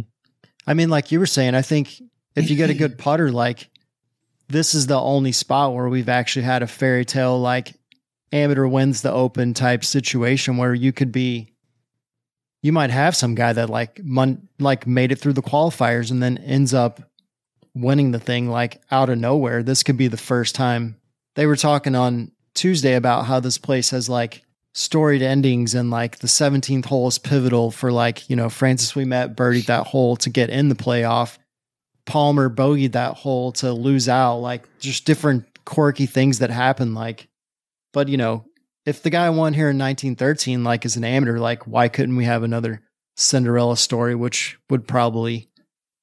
I 0.67 0.73
mean, 0.75 0.89
like 0.89 1.13
you 1.13 1.19
were 1.19 1.27
saying, 1.27 1.55
I 1.55 1.63
think 1.63 2.01
if 2.35 2.49
you 2.49 2.57
get 2.57 2.71
a 2.71 2.75
good 2.75 2.99
putter, 2.99 3.31
like 3.31 3.69
this 4.49 4.75
is 4.75 4.87
the 4.87 4.99
only 4.99 5.33
spot 5.33 5.75
where 5.75 5.89
we've 5.89 6.09
actually 6.09 6.45
had 6.45 6.63
a 6.63 6.67
fairy 6.67 7.05
tale 7.05 7.39
like 7.39 7.75
amateur 8.33 8.67
wins 8.67 9.03
the 9.03 9.13
open 9.13 9.55
type 9.55 9.85
situation 9.85 10.57
where 10.57 10.75
you 10.75 10.93
could 10.93 11.13
be 11.13 11.53
you 12.63 12.73
might 12.73 12.91
have 12.91 13.15
some 13.15 13.35
guy 13.35 13.53
that 13.53 13.71
like 13.71 14.03
mon- 14.03 14.49
like 14.59 14.87
made 14.87 15.13
it 15.13 15.17
through 15.17 15.35
the 15.35 15.43
qualifiers 15.43 16.11
and 16.11 16.23
then 16.23 16.39
ends 16.39 16.75
up 16.75 17.01
winning 17.75 18.13
the 18.13 18.21
thing 18.21 18.49
like 18.49 18.81
out 18.91 19.11
of 19.11 19.19
nowhere. 19.19 19.63
This 19.63 19.83
could 19.83 19.97
be 19.97 20.09
the 20.09 20.17
first 20.17 20.55
time. 20.55 20.97
They 21.35 21.47
were 21.47 21.57
talking 21.57 21.95
on 21.95 22.31
Tuesday 22.55 22.95
about 22.95 23.27
how 23.27 23.41
this 23.41 23.59
place 23.59 23.91
has 23.91 24.09
like 24.09 24.43
storied 24.73 25.23
endings 25.23 25.75
and 25.75 25.91
like 25.91 26.19
the 26.19 26.27
17th 26.27 26.87
hole 26.87 27.09
is 27.09 27.19
pivotal 27.19 27.71
for 27.71 27.93
like, 27.93 28.29
you 28.29 28.37
know, 28.37 28.49
Francis 28.49 28.93
Ouimet 28.93 29.35
birdied 29.35 29.67
that 29.67 29.87
hole 29.87 30.17
to 30.17 30.31
get 30.31 30.51
in 30.51 30.69
the 30.69 30.75
playoff. 30.75 31.39
Palmer 32.07 32.51
bogeyed 32.51 32.93
that 32.93 33.17
hole 33.17 33.53
to 33.53 33.73
lose 33.73 34.09
out, 34.09 34.37
like 34.37 34.65
just 34.79 35.05
different 35.07 35.47
quirky 35.65 36.07
things 36.07 36.41
that 36.41 36.51
happen. 36.51 36.95
Like, 36.95 37.29
but 37.93 38.09
you 38.09 38.17
know, 38.17 38.45
if 38.85 39.03
the 39.03 39.11
guy 39.11 39.31
won 39.31 39.55
here 39.55 39.71
in 39.71 39.79
1913, 39.79 40.65
like 40.65 40.85
as 40.85 40.97
an 40.97 41.05
amateur, 41.05 41.39
like 41.39 41.67
why 41.67 41.89
couldn't 41.89 42.17
we 42.17 42.25
have 42.25 42.43
another 42.43 42.83
Cinderella 43.17 43.77
story, 43.77 44.15
which 44.15 44.59
would 44.69 44.87
probably 44.87 45.49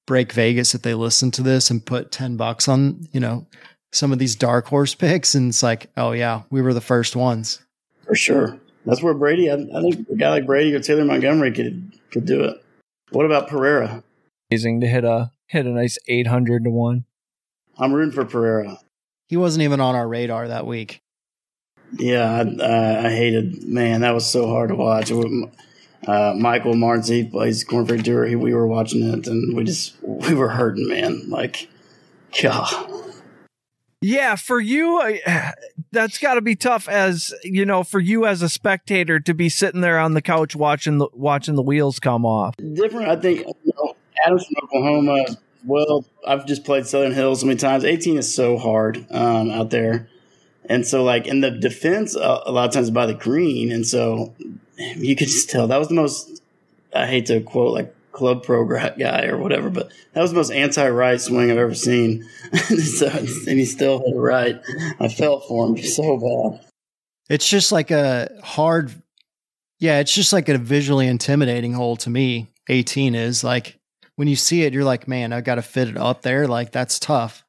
break 0.06 0.32
Vegas 0.34 0.74
if 0.76 0.82
they 0.82 0.93
listen 0.93 1.32
to 1.32 1.43
this 1.43 1.70
and 1.70 1.86
put 1.86 2.12
10 2.12 2.38
bucks 2.38 2.68
on, 2.68 3.08
you 3.12 3.20
know, 3.20 3.47
some 3.91 4.12
of 4.12 4.20
these 4.20 4.36
dark 4.36 4.68
horse 4.68 4.95
picks. 4.95 5.36
And 5.36 5.49
it's 5.49 5.64
like, 5.64 5.89
oh 5.97 6.12
yeah, 6.12 6.43
we 6.49 6.62
were 6.62 6.74
the 6.74 6.82
first 6.82 7.16
ones. 7.16 7.64
For 8.06 8.16
sure. 8.16 8.60
That's 8.86 9.04
where 9.04 9.14
Brady, 9.14 9.49
I, 9.49 9.54
I 9.56 9.82
think 9.82 10.10
a 10.10 10.16
guy 10.16 10.30
like 10.30 10.45
Brady 10.45 10.74
or 10.74 10.80
Taylor 10.80 11.06
Montgomery 11.06 11.52
could 11.52 11.91
could 12.12 12.26
do 12.26 12.43
it. 12.43 12.64
What 13.12 13.26
about 13.28 13.47
Pereira? 13.47 14.04
Amazing 14.49 14.82
to 14.82 14.88
hit 14.88 15.04
a 15.04 15.32
hit 15.47 15.66
a 15.68 15.70
nice 15.70 15.99
eight 16.08 16.26
hundred 16.28 16.64
to 16.64 16.72
one. 16.72 17.06
I'm 17.78 17.93
rooting 17.93 18.12
for 18.12 18.26
Pereira. 18.26 18.80
He 19.28 19.38
wasn't 19.38 19.64
even 19.64 19.80
on 19.80 19.95
our 19.95 20.08
radar 20.08 20.47
that 20.47 20.66
week. 20.66 21.02
Yeah, 21.93 22.24
I, 22.32 22.39
uh, 22.41 23.02
I 23.06 23.10
hated, 23.12 23.64
man, 23.64 24.02
that 24.02 24.14
was 24.14 24.26
so 24.30 24.47
hard 24.47 24.70
to 24.70 24.76
watch. 24.76 25.12
It 25.12 25.16
was- 25.16 25.49
Uh, 26.08 26.34
Michael 26.36 26.74
he 27.06 27.24
plays 27.24 27.64
Corn 27.64 27.86
Ferry 27.86 28.36
we 28.36 28.54
were 28.54 28.68
watching 28.68 29.04
it 29.08 29.28
and 29.28 29.56
we 29.56 29.64
just, 29.64 29.95
we 30.02 30.34
were 30.34 30.49
hurting, 30.49 30.88
man. 30.88 31.30
Like, 31.30 31.70
God. 32.41 32.88
Yeah, 34.02 34.36
for 34.36 34.60
you, 34.60 34.99
I- 34.99 35.54
that's 35.91 36.18
got 36.18 36.36
to 36.36 36.41
be 36.41 36.56
tough. 36.56 36.88
As 36.89 37.34
you 37.43 37.66
know, 37.66 37.84
for 37.84 37.99
you 37.99 38.26
as 38.26 38.41
a 38.41 38.49
spectator 38.49 39.20
to 39.20 39.34
be 39.34 39.47
sitting 39.49 39.82
there 39.82 39.99
on 39.99 40.14
the 40.14 40.22
couch 40.22 40.56
watching 40.56 40.97
the 40.97 41.08
watching 41.14 41.56
the 41.56 41.62
wheels 41.62 41.99
come 41.99 42.26
off. 42.26 42.56
different. 42.74 43.10
I 43.10 43.16
think 43.16 43.39
you 43.64 43.74
know, 43.78 43.95
Adam's 44.26 44.45
from 44.45 44.56
Oklahoma. 44.64 45.26
Well, 45.66 46.06
I've 46.26 46.47
just 46.47 46.64
played 46.64 46.88
Southern 46.88 47.12
Hills 47.12 47.41
so 47.41 47.45
many 47.45 47.60
times. 47.60 47.84
18 47.86 48.18
is 48.18 48.34
so 48.34 48.58
hard 48.58 49.06
um, 49.12 49.52
out 49.52 49.70
there, 49.70 50.10
and 50.72 50.88
so 50.88 51.03
like 51.03 51.28
in 51.28 51.41
the 51.41 51.51
defense, 51.51 52.15
uh, 52.15 52.41
a 52.45 52.51
lot 52.51 52.67
of 52.67 52.74
times 52.74 52.89
by 52.89 53.05
the 53.05 53.13
green, 53.13 53.72
and 53.72 53.86
so 53.86 54.34
you 54.78 55.15
could 55.17 55.28
just 55.28 55.49
tell 55.49 55.67
that 55.67 55.78
was 55.78 55.89
the 55.89 55.95
most. 55.95 56.41
I 56.95 57.07
hate 57.07 57.26
to 57.28 57.41
quote 57.41 57.74
like 57.74 57.93
club 58.13 58.43
pro 58.43 58.65
guy 58.65 59.26
or 59.26 59.38
whatever, 59.38 59.69
but 59.69 59.91
that 60.13 60.22
was 60.22 60.32
the 60.32 60.38
most 60.38 60.51
anti-right 60.51 61.19
swing 61.19 61.51
I've 61.51 61.57
ever 61.57 61.76
seen. 61.76 62.28
so, 62.53 63.07
and 63.07 63.59
he 63.59 63.65
still 63.65 63.99
hit 63.99 64.15
it 64.15 64.17
right. 64.17 64.61
I 64.99 65.07
felt 65.07 65.47
for 65.47 65.67
him 65.67 65.78
so 65.78 66.17
bad. 66.17 66.65
It's 67.30 67.47
just 67.47 67.72
like 67.72 67.91
a 67.91 68.30
hard, 68.43 68.93
yeah, 69.80 69.99
it's 69.99 70.13
just 70.13 70.34
like 70.34 70.49
a 70.49 70.57
visually 70.57 71.07
intimidating 71.07 71.74
hole 71.74 71.95
to 71.97 72.09
me. 72.09 72.47
18 72.69 73.15
is 73.15 73.43
like 73.43 73.78
when 74.15 74.28
you 74.28 74.36
see 74.36 74.63
it, 74.63 74.74
you're 74.74 74.84
like, 74.84 75.07
man, 75.07 75.34
I 75.34 75.41
got 75.41 75.55
to 75.55 75.61
fit 75.61 75.89
it 75.89 75.97
up 75.97 76.22
there. 76.22 76.47
Like 76.47 76.72
that's 76.72 76.99
tough. 76.99 77.43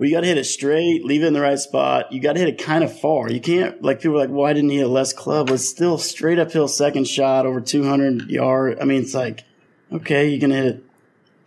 Well, 0.00 0.08
you 0.08 0.14
got 0.14 0.22
to 0.22 0.26
hit 0.28 0.38
it 0.38 0.44
straight, 0.44 1.04
leave 1.04 1.22
it 1.22 1.26
in 1.26 1.34
the 1.34 1.42
right 1.42 1.58
spot. 1.58 2.10
You 2.10 2.22
got 2.22 2.32
to 2.32 2.38
hit 2.40 2.48
it 2.48 2.56
kind 2.58 2.82
of 2.82 2.98
far. 3.00 3.30
You 3.30 3.38
can't 3.38 3.82
like 3.82 4.00
people 4.00 4.16
are 4.16 4.20
like, 4.20 4.30
why 4.30 4.54
didn't 4.54 4.70
he 4.70 4.78
hit 4.78 4.86
less 4.86 5.12
club? 5.12 5.50
It's 5.50 5.68
still 5.68 5.98
straight 5.98 6.38
uphill 6.38 6.68
second 6.68 7.06
shot 7.06 7.44
over 7.44 7.60
200 7.60 8.30
yard. 8.30 8.78
I 8.80 8.84
mean, 8.86 9.02
it's 9.02 9.12
like, 9.12 9.44
okay, 9.92 10.28
you 10.30 10.40
can 10.40 10.52
hit 10.52 10.64
it 10.64 10.84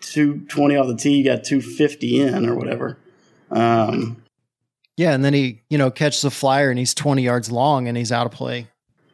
220 0.02 0.76
off 0.76 0.86
the 0.88 0.96
tee. 0.96 1.16
You 1.16 1.24
got 1.24 1.44
250 1.44 2.20
in 2.22 2.48
or 2.48 2.54
whatever. 2.56 3.00
Um, 3.50 4.22
Yeah. 4.98 5.14
And 5.14 5.26
then 5.26 5.34
he, 5.34 5.64
you 5.72 5.80
know, 5.80 5.90
catches 5.90 6.24
a 6.24 6.30
flyer 6.30 6.70
and 6.70 6.78
he's 6.78 6.94
20 6.94 7.24
yards 7.24 7.52
long 7.52 7.88
and 7.88 7.98
he's 7.98 8.12
out 8.12 8.28
of 8.28 8.32
play. 8.34 8.68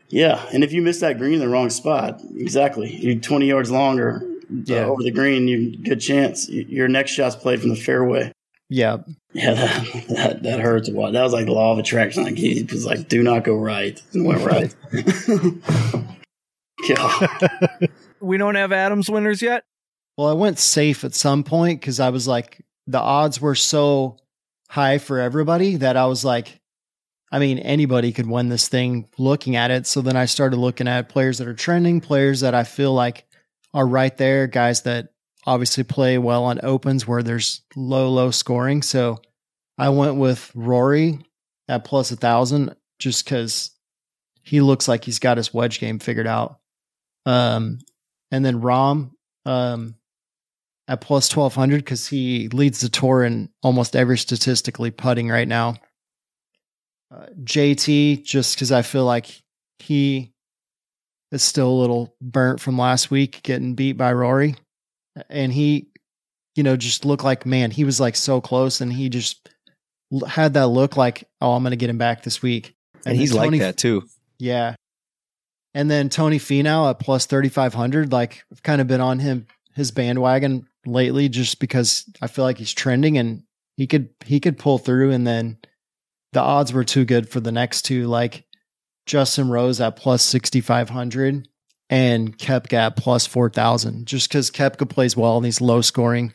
yeah, 0.09 0.43
and 0.51 0.63
if 0.65 0.73
you 0.73 0.81
miss 0.81 0.99
that 1.01 1.17
green 1.17 1.35
in 1.35 1.39
the 1.39 1.47
wrong 1.47 1.69
spot, 1.69 2.19
exactly, 2.35 2.93
you're 2.93 3.15
20 3.15 3.45
yards 3.47 3.69
longer 3.71 4.21
Yeah. 4.65 4.85
uh, 4.85 4.87
over 4.87 5.03
the 5.03 5.11
green. 5.11 5.47
You 5.47 5.77
good 5.77 6.01
chance 6.01 6.49
your 6.49 6.87
next 6.89 7.11
shot's 7.11 7.35
played 7.37 7.61
from 7.61 7.69
the 7.69 7.75
fairway. 7.77 8.31
Yeah. 8.69 8.97
Yeah, 9.34 9.53
that, 9.53 10.05
that 10.09 10.43
that 10.43 10.59
hurt 10.59 10.86
to 10.86 10.93
watch. 10.93 11.13
That 11.13 11.21
was 11.21 11.34
like 11.34 11.45
the 11.45 11.51
law 11.51 11.71
of 11.71 11.80
attraction. 11.80 12.23
Like 12.23 12.38
he 12.38 12.63
was 12.63 12.86
like, 12.86 13.07
"Do 13.07 13.21
not 13.21 13.43
go 13.43 13.55
right," 13.55 14.01
and 14.13 14.25
went 14.25 14.43
right. 14.45 14.75
yeah. 16.88 17.88
We 18.21 18.38
don't 18.38 18.55
have 18.55 18.73
Adams 18.73 19.09
winners 19.09 19.41
yet. 19.41 19.63
Well, 20.17 20.27
I 20.27 20.34
went 20.34 20.59
safe 20.59 21.05
at 21.05 21.15
some 21.15 21.43
point 21.43 21.80
because 21.80 22.01
I 22.01 22.09
was 22.09 22.27
like, 22.27 22.61
the 22.86 22.99
odds 22.99 23.39
were 23.39 23.55
so 23.55 24.17
high 24.69 24.97
for 24.97 25.19
everybody 25.19 25.77
that 25.77 25.95
I 25.95 26.05
was 26.05 26.25
like, 26.25 26.59
I 27.32 27.39
mean, 27.39 27.59
anybody 27.59 28.11
could 28.11 28.27
win 28.27 28.49
this 28.49 28.67
thing 28.67 29.07
looking 29.17 29.55
at 29.55 29.71
it. 29.71 29.88
So 29.88 30.01
then 30.01 30.17
I 30.17 30.25
started 30.25 30.57
looking 30.57 30.88
at 30.88 31.09
players 31.09 31.38
that 31.38 31.47
are 31.47 31.53
trending, 31.53 32.01
players 32.01 32.41
that 32.41 32.53
I 32.53 32.65
feel 32.65 32.93
like 32.93 33.25
are 33.73 33.88
right 33.88 34.15
there, 34.17 34.47
guys 34.47 34.82
that 34.82 35.13
obviously 35.49 35.83
play 35.83 36.19
well 36.19 36.43
on 36.43 36.59
opens 36.61 37.07
where 37.07 37.23
there's 37.23 37.63
low, 37.75 38.11
low 38.11 38.29
scoring. 38.29 38.83
So 38.83 39.19
I 39.79 39.89
went 39.89 40.17
with 40.17 40.51
Rory 40.53 41.25
at 41.67 41.83
plus 41.83 42.11
a 42.11 42.15
thousand 42.15 42.75
just 42.99 43.25
because 43.25 43.71
he 44.43 44.61
looks 44.61 44.87
like 44.87 45.03
he's 45.03 45.17
got 45.17 45.37
his 45.37 45.51
wedge 45.51 45.79
game 45.79 45.97
figured 45.97 46.27
out. 46.27 46.59
Um, 47.25 47.79
and 48.29 48.45
then 48.45 48.61
Rahm 48.61 49.09
um, 49.45 49.95
at 50.87 51.01
plus 51.01 51.35
1200 51.35 51.77
because 51.77 52.05
he 52.05 52.47
leads 52.49 52.81
the 52.81 52.89
tour 52.89 53.23
in 53.23 53.49
almost 53.63 53.95
every 53.95 54.19
statistically 54.19 54.91
putting 54.91 55.29
right 55.29 55.47
now. 55.47 55.77
Uh, 57.11 57.25
JT, 57.43 58.23
just 58.23 58.55
because 58.55 58.71
I 58.71 58.83
feel 58.83 59.05
like 59.05 59.41
he 59.79 60.31
is 61.31 61.41
still 61.41 61.69
a 61.69 61.81
little 61.81 62.15
burnt 62.21 62.59
from 62.59 62.77
last 62.77 63.09
week 63.09 63.41
getting 63.41 63.73
beat 63.73 63.93
by 63.93 64.13
Rory. 64.13 64.55
And 65.30 65.51
he, 65.51 65.89
you 66.55 66.64
know, 66.64 66.76
just 66.78 67.05
looked 67.05 67.24
like, 67.24 67.45
man, 67.45 67.72
he 67.72 67.84
was 67.84 67.99
like 67.99 68.16
so 68.16 68.41
close 68.41 68.82
and 68.82 68.91
he 68.91 69.10
just 69.10 69.49
had 70.28 70.53
that 70.55 70.68
look 70.68 70.97
like, 70.97 71.28
oh, 71.41 71.53
I'm 71.53 71.64
going 71.64 71.72
to 71.72 71.78
get 71.78 71.89
him 71.89 71.97
back 71.97 72.24
this 72.24 72.41
week. 72.41 72.76
And 73.05 73.16
he's 73.18 73.32
then 73.32 73.38
like 73.38 73.47
Tony- 73.47 73.60
that 73.60 73.78
too. 73.78 74.03
yeah. 74.38 74.76
And 75.76 75.89
then 75.89 76.10
Tony 76.10 76.39
Finau 76.39 76.89
at 76.89 76.99
plus 76.99 77.28
3,500. 77.28 78.12
Like, 78.12 78.43
I've 78.51 78.64
kind 78.64 78.82
of 78.82 78.88
been 78.88 79.01
on 79.01 79.20
him, 79.20 79.45
his 79.76 79.91
bandwagon 79.91 80.68
lately 80.86 81.30
just 81.30 81.60
because 81.60 82.05
I 82.22 82.28
feel 82.28 82.43
like 82.43 82.57
he's 82.57 82.74
trending 82.74 83.20
and 83.20 83.43
he 83.78 83.86
could, 83.86 84.10
he 84.26 84.39
could 84.39 84.57
pull 84.57 84.80
through. 84.80 85.12
And 85.12 85.28
then 85.28 85.60
the 86.34 86.41
odds 86.41 86.74
were 86.74 86.84
too 86.84 87.05
good 87.05 87.30
for 87.30 87.39
the 87.39 87.51
next 87.51 87.84
two, 87.84 88.07
like 88.07 88.45
Justin 89.05 89.49
Rose 89.49 89.80
at 89.80 89.95
plus 89.95 90.24
6,500 90.24 91.47
and 91.89 92.37
Koepka 92.37 92.95
plus 92.95 93.25
4,000, 93.25 94.05
just 94.05 94.29
because 94.29 94.51
Koepka 94.51 94.87
plays 94.89 95.17
well 95.17 95.37
in 95.37 95.43
these 95.43 95.61
low 95.61 95.81
scoring 95.81 96.33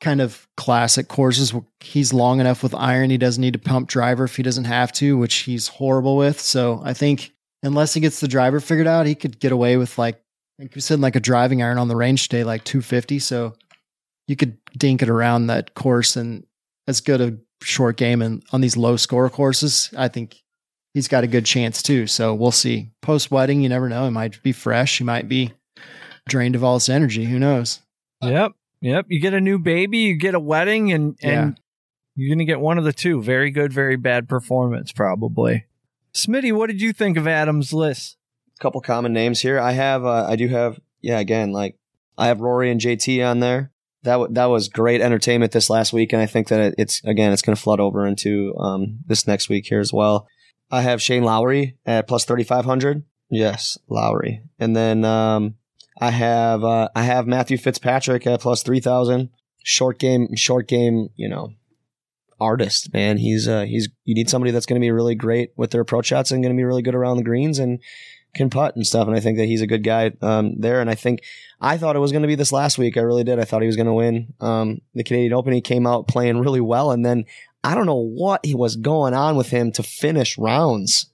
kind 0.00 0.20
of 0.20 0.46
classic 0.56 1.08
courses. 1.08 1.54
He's 1.80 2.12
long 2.12 2.40
enough 2.40 2.62
with 2.62 2.74
iron. 2.74 3.10
He 3.10 3.18
doesn't 3.18 3.40
need 3.40 3.54
to 3.54 3.58
pump 3.58 3.88
driver 3.88 4.24
if 4.24 4.36
he 4.36 4.42
doesn't 4.42 4.64
have 4.64 4.92
to, 4.92 5.16
which 5.16 5.36
he's 5.36 5.68
horrible 5.68 6.16
with. 6.16 6.40
So 6.40 6.80
I 6.84 6.92
think 6.92 7.32
unless 7.62 7.94
he 7.94 8.00
gets 8.00 8.20
the 8.20 8.28
driver 8.28 8.60
figured 8.60 8.86
out, 8.86 9.06
he 9.06 9.14
could 9.14 9.40
get 9.40 9.52
away 9.52 9.76
with 9.76 9.98
like, 9.98 10.20
think 10.58 10.74
we 10.74 10.80
said 10.80 11.00
like 11.00 11.16
a 11.16 11.20
driving 11.20 11.62
iron 11.62 11.78
on 11.78 11.88
the 11.88 11.96
range 11.96 12.28
today, 12.28 12.44
like 12.44 12.64
250. 12.64 13.18
So 13.18 13.54
you 14.26 14.36
could 14.36 14.58
dink 14.76 15.02
it 15.02 15.08
around 15.08 15.46
that 15.46 15.74
course 15.74 16.16
and 16.16 16.46
as 16.86 17.00
good 17.00 17.20
a 17.20 17.36
short 17.62 17.96
game. 17.96 18.22
And 18.22 18.42
on 18.52 18.60
these 18.60 18.76
low 18.76 18.96
score 18.96 19.28
courses, 19.30 19.90
I 19.96 20.08
think 20.08 20.42
he's 20.96 21.08
got 21.08 21.24
a 21.24 21.26
good 21.26 21.44
chance 21.44 21.82
too. 21.82 22.06
So 22.06 22.32
we'll 22.32 22.50
see. 22.50 22.88
Post 23.02 23.30
wedding, 23.30 23.60
you 23.60 23.68
never 23.68 23.86
know. 23.86 24.06
He 24.06 24.10
might 24.10 24.42
be 24.42 24.52
fresh. 24.52 24.96
He 24.96 25.04
might 25.04 25.28
be 25.28 25.52
drained 26.26 26.54
of 26.54 26.64
all 26.64 26.74
his 26.74 26.88
energy. 26.88 27.26
Who 27.26 27.38
knows? 27.38 27.82
Yep. 28.22 28.52
Yep. 28.80 29.04
You 29.08 29.20
get 29.20 29.34
a 29.34 29.40
new 29.40 29.58
baby, 29.58 29.98
you 29.98 30.16
get 30.16 30.34
a 30.34 30.40
wedding, 30.40 30.92
and 30.92 31.18
and 31.22 31.60
you're 32.14 32.34
gonna 32.34 32.46
get 32.46 32.60
one 32.60 32.78
of 32.78 32.84
the 32.84 32.94
two. 32.94 33.22
Very 33.22 33.50
good, 33.50 33.74
very 33.74 33.96
bad 33.96 34.26
performance, 34.26 34.90
probably. 34.90 35.66
Smitty, 36.14 36.50
what 36.56 36.68
did 36.68 36.80
you 36.80 36.94
think 36.94 37.18
of 37.18 37.28
Adam's 37.28 37.74
list? 37.74 38.16
A 38.58 38.62
couple 38.62 38.80
common 38.80 39.12
names 39.12 39.42
here. 39.42 39.60
I 39.60 39.72
have, 39.72 40.06
uh, 40.06 40.26
I 40.26 40.36
do 40.36 40.48
have, 40.48 40.80
yeah, 41.02 41.18
again, 41.18 41.52
like 41.52 41.76
I 42.16 42.28
have 42.28 42.40
Rory 42.40 42.70
and 42.70 42.80
JT 42.80 43.22
on 43.22 43.40
there. 43.40 43.70
That 44.04 44.12
w- 44.12 44.32
that 44.32 44.46
was 44.46 44.70
great 44.70 45.02
entertainment 45.02 45.52
this 45.52 45.68
last 45.68 45.92
week, 45.92 46.14
and 46.14 46.22
I 46.22 46.26
think 46.26 46.48
that 46.48 46.74
it's 46.78 47.04
again, 47.04 47.34
it's 47.34 47.42
going 47.42 47.54
to 47.54 47.60
flood 47.60 47.80
over 47.80 48.06
into 48.06 48.56
um, 48.56 49.00
this 49.04 49.26
next 49.26 49.50
week 49.50 49.66
here 49.66 49.80
as 49.80 49.92
well. 49.92 50.26
I 50.70 50.82
have 50.82 51.02
Shane 51.02 51.22
Lowry 51.22 51.76
at 51.86 52.08
plus 52.08 52.24
thirty 52.24 52.44
five 52.44 52.64
hundred. 52.64 53.04
Yes, 53.30 53.78
Lowry, 53.88 54.42
and 54.58 54.76
then 54.76 55.04
um, 55.04 55.56
I 56.00 56.10
have 56.10 56.64
uh, 56.64 56.88
I 56.94 57.02
have 57.02 57.26
Matthew 57.26 57.58
Fitzpatrick 57.58 58.26
at 58.26 58.40
plus 58.40 58.62
three 58.62 58.80
thousand. 58.80 59.30
Short 59.62 59.98
game, 59.98 60.28
short 60.36 60.68
game, 60.68 61.08
you 61.16 61.28
know, 61.28 61.52
artist, 62.38 62.92
man. 62.92 63.18
He's 63.18 63.48
uh 63.48 63.62
he's 63.62 63.88
you 64.04 64.14
need 64.14 64.30
somebody 64.30 64.52
that's 64.52 64.66
going 64.66 64.80
to 64.80 64.84
be 64.84 64.92
really 64.92 65.16
great 65.16 65.50
with 65.56 65.72
their 65.72 65.80
approach 65.80 66.06
shots 66.06 66.30
and 66.30 66.40
going 66.40 66.54
to 66.54 66.60
be 66.60 66.64
really 66.64 66.82
good 66.82 66.94
around 66.94 67.16
the 67.16 67.24
greens 67.24 67.58
and 67.58 67.80
can 68.32 68.48
putt 68.48 68.76
and 68.76 68.86
stuff. 68.86 69.08
And 69.08 69.16
I 69.16 69.20
think 69.20 69.38
that 69.38 69.46
he's 69.46 69.62
a 69.62 69.66
good 69.66 69.82
guy 69.82 70.12
um, 70.22 70.54
there. 70.60 70.80
And 70.80 70.88
I 70.88 70.94
think 70.94 71.22
I 71.60 71.78
thought 71.78 71.96
it 71.96 72.00
was 72.00 72.12
going 72.12 72.22
to 72.22 72.28
be 72.28 72.34
this 72.34 72.52
last 72.52 72.78
week. 72.78 72.96
I 72.96 73.00
really 73.00 73.24
did. 73.24 73.40
I 73.40 73.44
thought 73.44 73.62
he 73.62 73.66
was 73.66 73.76
going 73.76 73.86
to 73.86 73.92
win 73.92 74.34
um, 74.40 74.82
the 74.94 75.02
Canadian 75.02 75.32
Open. 75.32 75.52
He 75.52 75.60
came 75.60 75.86
out 75.86 76.06
playing 76.06 76.38
really 76.38 76.60
well, 76.60 76.92
and 76.92 77.04
then 77.04 77.24
I 77.66 77.74
don't 77.74 77.86
know 77.86 77.96
what 77.96 78.46
he 78.46 78.54
was 78.54 78.76
going 78.76 79.12
on 79.12 79.36
with 79.36 79.50
him 79.50 79.72
to 79.72 79.82
finish 79.82 80.38
rounds 80.38 81.06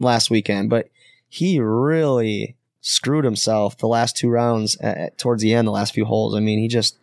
last 0.00 0.30
weekend, 0.30 0.70
but 0.70 0.88
he 1.28 1.60
really 1.60 2.56
screwed 2.80 3.26
himself 3.26 3.76
the 3.76 3.86
last 3.86 4.16
two 4.16 4.30
rounds 4.30 4.76
at, 4.78 4.96
at- 4.96 5.18
towards 5.18 5.42
the 5.42 5.52
end, 5.52 5.68
the 5.68 5.72
last 5.72 5.92
few 5.92 6.06
holes. 6.06 6.34
I 6.34 6.40
mean, 6.40 6.58
he 6.58 6.68
just 6.68 6.96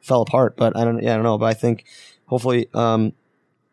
fell 0.00 0.20
apart. 0.20 0.56
But 0.56 0.76
I 0.76 0.84
don't, 0.84 1.00
yeah, 1.00 1.12
I 1.12 1.14
don't 1.14 1.22
know. 1.22 1.38
But 1.38 1.46
I 1.46 1.54
think 1.54 1.84
hopefully, 2.26 2.68
um, 2.74 3.12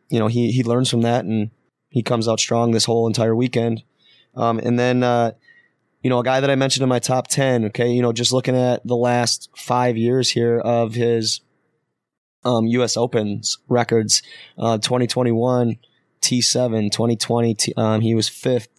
you 0.09 0.19
know, 0.19 0.27
he 0.27 0.51
he 0.51 0.61
learns 0.63 0.91
from 0.91 1.01
that 1.01 1.25
and 1.25 1.49
he 1.89 2.03
comes 2.03 2.27
out 2.27 2.39
strong 2.39 2.69
this 2.69 2.85
whole 2.85 3.07
entire 3.07 3.35
weekend. 3.35 3.81
Um, 4.35 4.59
and 4.59 4.77
then, 4.77 5.01
uh, 5.01 5.31
you 6.03 6.11
know, 6.11 6.19
a 6.19 6.23
guy 6.23 6.39
that 6.39 6.51
I 6.51 6.55
mentioned 6.55 6.83
in 6.83 6.89
my 6.89 6.99
top 6.99 7.27
10, 7.27 7.65
okay, 7.65 7.89
you 7.91 8.03
know, 8.03 8.13
just 8.13 8.31
looking 8.31 8.55
at 8.55 8.85
the 8.85 8.95
last 8.95 9.49
five 9.55 9.97
years 9.97 10.29
here 10.29 10.59
of 10.59 10.93
his 10.93 11.41
um, 12.43 12.67
U.S. 12.67 12.97
Opens 12.97 13.57
records, 13.67 14.21
uh, 14.57 14.77
2021, 14.77 15.77
T7, 16.21 16.91
2020, 16.91 17.55
T, 17.55 17.73
um, 17.77 18.01
he 18.01 18.15
was 18.15 18.29
fifth, 18.29 18.69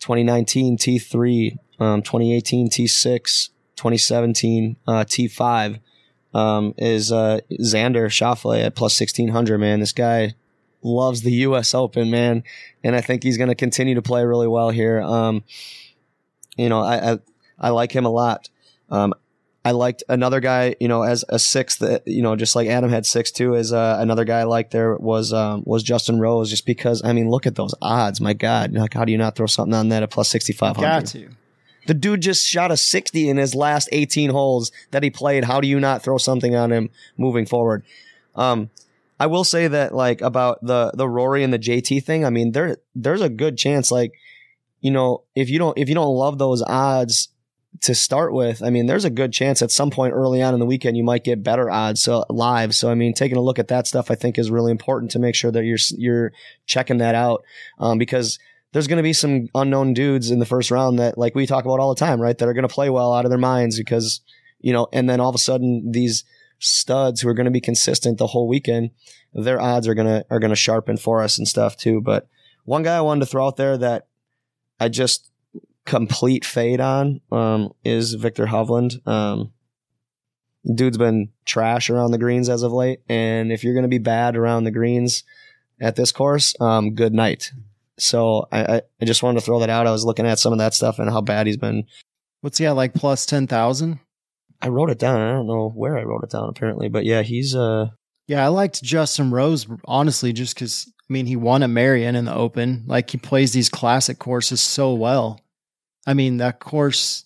2019, 0.00 0.76
T3, 0.78 1.58
um, 1.80 2.02
2018, 2.02 2.68
T6, 2.68 3.48
2017, 3.76 4.76
uh, 4.86 4.92
T5. 5.04 5.80
Um, 6.32 6.74
is 6.76 7.12
uh, 7.12 7.38
Xander 7.60 8.06
Schauffele 8.06 8.64
at 8.66 8.74
plus 8.74 8.98
1600, 8.98 9.56
man. 9.56 9.78
This 9.78 9.92
guy 9.92 10.34
loves 10.82 11.22
the 11.22 11.30
U.S. 11.30 11.72
Open, 11.74 12.10
man 12.10 12.42
and 12.84 12.94
I 12.94 13.00
think 13.00 13.22
he's 13.22 13.38
going 13.38 13.48
to 13.48 13.54
continue 13.54 13.94
to 13.94 14.02
play 14.02 14.24
really 14.24 14.46
well 14.46 14.70
here. 14.70 15.00
Um, 15.00 15.42
you 16.56 16.68
know, 16.68 16.80
I, 16.80 17.12
I 17.12 17.18
I 17.58 17.70
like 17.70 17.90
him 17.90 18.04
a 18.04 18.10
lot. 18.10 18.50
Um, 18.90 19.14
I 19.64 19.70
liked 19.70 20.02
another 20.10 20.40
guy, 20.40 20.76
you 20.78 20.88
know, 20.88 21.02
as 21.02 21.24
a 21.30 21.38
sixth, 21.38 21.82
uh, 21.82 22.00
you 22.04 22.20
know, 22.20 22.36
just 22.36 22.54
like 22.54 22.68
Adam 22.68 22.90
had 22.90 23.06
six 23.06 23.30
too. 23.30 23.56
As 23.56 23.72
uh, 23.72 23.96
another 23.98 24.24
guy 24.24 24.40
I 24.40 24.44
liked 24.44 24.72
there 24.72 24.94
was 24.96 25.32
um, 25.32 25.62
was 25.64 25.82
Justin 25.82 26.20
Rose, 26.20 26.50
just 26.50 26.66
because 26.66 27.02
I 27.02 27.14
mean, 27.14 27.30
look 27.30 27.46
at 27.46 27.54
those 27.54 27.74
odds. 27.80 28.20
My 28.20 28.34
God, 28.34 28.72
like 28.72 28.92
how 28.92 29.06
do 29.06 29.12
you 29.12 29.18
not 29.18 29.36
throw 29.36 29.46
something 29.46 29.74
on 29.74 29.88
that 29.88 30.02
at 30.02 30.10
plus 30.10 30.28
sixty 30.28 30.52
five 30.52 30.76
hundred? 30.76 30.88
Got 30.88 31.06
to. 31.06 31.28
The 31.86 31.94
dude 31.94 32.22
just 32.22 32.46
shot 32.46 32.70
a 32.70 32.78
60 32.78 33.28
in 33.28 33.36
his 33.36 33.54
last 33.54 33.90
18 33.92 34.30
holes 34.30 34.72
that 34.90 35.02
he 35.02 35.10
played. 35.10 35.44
How 35.44 35.60
do 35.60 35.68
you 35.68 35.78
not 35.78 36.02
throw 36.02 36.16
something 36.16 36.54
on 36.54 36.72
him 36.72 36.88
moving 37.18 37.44
forward? 37.44 37.84
Um, 38.34 38.70
I 39.20 39.26
will 39.26 39.44
say 39.44 39.68
that 39.68 39.94
like 39.94 40.20
about 40.20 40.64
the 40.64 40.92
the 40.94 41.08
Rory 41.08 41.44
and 41.44 41.52
the 41.52 41.58
JT 41.58 42.04
thing. 42.04 42.24
I 42.24 42.30
mean, 42.30 42.52
there 42.52 42.78
there's 42.94 43.20
a 43.20 43.28
good 43.28 43.56
chance 43.56 43.90
like 43.90 44.12
you 44.80 44.90
know 44.90 45.22
if 45.34 45.48
you 45.48 45.58
don't 45.58 45.78
if 45.78 45.88
you 45.88 45.94
don't 45.94 46.14
love 46.14 46.38
those 46.38 46.62
odds 46.62 47.28
to 47.80 47.94
start 47.94 48.32
with, 48.32 48.62
I 48.62 48.70
mean, 48.70 48.86
there's 48.86 49.04
a 49.04 49.10
good 49.10 49.32
chance 49.32 49.60
at 49.62 49.70
some 49.70 49.90
point 49.90 50.14
early 50.14 50.40
on 50.42 50.54
in 50.54 50.60
the 50.60 50.66
weekend 50.66 50.96
you 50.96 51.04
might 51.04 51.24
get 51.24 51.42
better 51.42 51.70
odds 51.70 52.00
so 52.02 52.24
live. 52.28 52.74
So 52.74 52.90
I 52.90 52.94
mean, 52.94 53.14
taking 53.14 53.36
a 53.36 53.42
look 53.42 53.58
at 53.58 53.68
that 53.68 53.86
stuff 53.86 54.10
I 54.10 54.14
think 54.14 54.38
is 54.38 54.50
really 54.50 54.70
important 54.70 55.10
to 55.12 55.18
make 55.18 55.34
sure 55.34 55.50
that 55.50 55.64
you're 55.64 55.78
you're 55.96 56.32
checking 56.66 56.98
that 56.98 57.14
out 57.14 57.44
um, 57.78 57.98
because 57.98 58.38
there's 58.72 58.86
going 58.86 58.98
to 58.98 59.02
be 59.02 59.12
some 59.12 59.48
unknown 59.54 59.94
dudes 59.94 60.30
in 60.30 60.38
the 60.38 60.46
first 60.46 60.70
round 60.70 60.98
that 60.98 61.18
like 61.18 61.34
we 61.34 61.46
talk 61.46 61.64
about 61.64 61.80
all 61.80 61.94
the 61.94 61.98
time, 61.98 62.20
right? 62.20 62.36
That 62.38 62.48
are 62.48 62.54
going 62.54 62.66
to 62.66 62.74
play 62.74 62.90
well 62.90 63.12
out 63.12 63.24
of 63.24 63.30
their 63.30 63.38
minds 63.38 63.76
because 63.76 64.20
you 64.60 64.72
know, 64.72 64.88
and 64.92 65.08
then 65.10 65.20
all 65.20 65.28
of 65.28 65.34
a 65.34 65.38
sudden 65.38 65.92
these 65.92 66.24
studs 66.58 67.20
who 67.20 67.28
are 67.28 67.34
going 67.34 67.44
to 67.44 67.50
be 67.50 67.60
consistent 67.60 68.16
the 68.16 68.28
whole 68.28 68.48
weekend, 68.48 68.90
their 69.34 69.60
odds 69.60 69.86
are 69.86 69.94
gonna 69.94 70.24
are 70.30 70.38
gonna 70.38 70.54
sharpen 70.54 70.96
for 70.96 71.20
us 71.20 71.38
and 71.38 71.46
stuff 71.46 71.76
too. 71.76 72.00
But 72.00 72.28
one 72.64 72.82
guy 72.82 72.96
I 72.96 73.02
wanted 73.02 73.20
to 73.20 73.26
throw 73.26 73.46
out 73.46 73.56
there 73.56 73.76
that 73.76 74.06
I 74.80 74.88
just 74.88 75.30
complete 75.84 76.44
fade 76.44 76.80
on 76.80 77.20
um, 77.30 77.72
is 77.84 78.14
Viktor 78.14 78.46
Hovland. 78.46 79.06
Um, 79.06 79.52
dude's 80.72 80.98
been 80.98 81.30
trash 81.44 81.90
around 81.90 82.10
the 82.10 82.18
greens 82.18 82.48
as 82.48 82.62
of 82.62 82.72
late, 82.72 83.00
and 83.08 83.52
if 83.52 83.64
you're 83.64 83.74
gonna 83.74 83.88
be 83.88 83.98
bad 83.98 84.36
around 84.36 84.64
the 84.64 84.70
greens 84.70 85.24
at 85.80 85.96
this 85.96 86.12
course, 86.12 86.54
um, 86.60 86.94
good 86.94 87.12
night. 87.12 87.52
So 87.98 88.48
I, 88.50 88.76
I, 88.76 88.82
I 89.00 89.04
just 89.04 89.22
wanted 89.22 89.40
to 89.40 89.44
throw 89.44 89.60
that 89.60 89.70
out. 89.70 89.86
I 89.86 89.92
was 89.92 90.04
looking 90.04 90.26
at 90.26 90.38
some 90.38 90.52
of 90.52 90.58
that 90.58 90.74
stuff 90.74 90.98
and 90.98 91.10
how 91.10 91.20
bad 91.20 91.46
he's 91.46 91.56
been. 91.56 91.84
What's 92.40 92.58
he 92.58 92.66
at, 92.66 92.72
like 92.72 92.94
plus 92.94 93.24
10,000? 93.26 94.00
I 94.60 94.68
wrote 94.68 94.90
it 94.90 94.98
down. 94.98 95.20
I 95.20 95.32
don't 95.32 95.46
know 95.46 95.70
where 95.70 95.98
I 95.98 96.02
wrote 96.04 96.24
it 96.24 96.30
down 96.30 96.48
apparently, 96.48 96.88
but 96.88 97.04
yeah, 97.04 97.22
he's 97.22 97.54
uh 97.54 97.90
Yeah, 98.26 98.44
I 98.44 98.48
liked 98.48 98.82
Justin 98.82 99.30
Rose 99.30 99.66
honestly, 99.84 100.32
just 100.32 100.54
because 100.54 100.90
I 101.08 101.12
mean 101.12 101.26
he 101.26 101.36
won 101.36 101.62
at 101.62 101.70
Merion 101.70 102.16
in 102.16 102.24
the 102.24 102.34
Open. 102.34 102.84
Like 102.86 103.10
he 103.10 103.18
plays 103.18 103.52
these 103.52 103.68
classic 103.68 104.18
courses 104.18 104.60
so 104.60 104.94
well. 104.94 105.40
I 106.06 106.14
mean 106.14 106.38
that 106.38 106.60
course, 106.60 107.24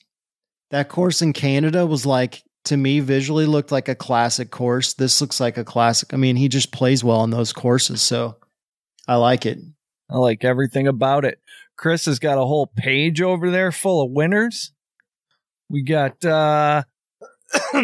that 0.70 0.88
course 0.88 1.22
in 1.22 1.32
Canada 1.32 1.86
was 1.86 2.06
like 2.06 2.42
to 2.64 2.76
me 2.76 3.00
visually 3.00 3.46
looked 3.46 3.72
like 3.72 3.88
a 3.88 3.94
classic 3.94 4.50
course. 4.50 4.94
This 4.94 5.20
looks 5.20 5.40
like 5.40 5.56
a 5.56 5.64
classic. 5.64 6.12
I 6.14 6.16
mean 6.16 6.36
he 6.36 6.48
just 6.48 6.72
plays 6.72 7.02
well 7.02 7.24
in 7.24 7.30
those 7.30 7.52
courses, 7.52 8.02
so 8.02 8.36
I 9.06 9.16
like 9.16 9.46
it. 9.46 9.58
I 10.10 10.18
like 10.18 10.44
everything 10.44 10.86
about 10.86 11.24
it. 11.24 11.40
Chris 11.76 12.06
has 12.06 12.18
got 12.18 12.38
a 12.38 12.46
whole 12.46 12.66
page 12.66 13.20
over 13.22 13.50
there 13.50 13.72
full 13.72 14.02
of 14.02 14.10
winners. 14.10 14.72
We 15.68 15.82
got 15.82 16.24
uh 16.24 16.84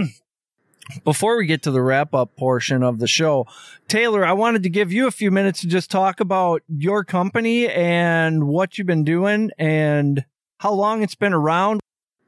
before 1.05 1.37
we 1.37 1.47
get 1.47 1.63
to 1.63 1.71
the 1.71 1.83
wrap 1.83 2.15
up 2.15 2.37
portion 2.37 2.83
of 2.83 2.99
the 2.99 3.07
show, 3.07 3.47
Taylor, 3.89 4.25
I 4.25 4.33
wanted 4.33 4.63
to 4.65 4.69
give 4.69 4.93
you 4.93 5.07
a 5.07 5.13
few 5.13 5.31
minutes 5.31 5.61
to 5.63 5.69
just 5.69 5.91
talk 5.91 6.21
about 6.21 6.63
your 6.69 7.05
company 7.05 7.69
and 7.69 8.47
what 8.47 8.77
you've 8.77 8.87
been 8.87 9.05
doing 9.05 9.51
and 9.59 10.25
how 10.65 10.73
long 10.73 11.03
it's 11.03 11.15
been 11.15 11.35
around. 11.35 11.79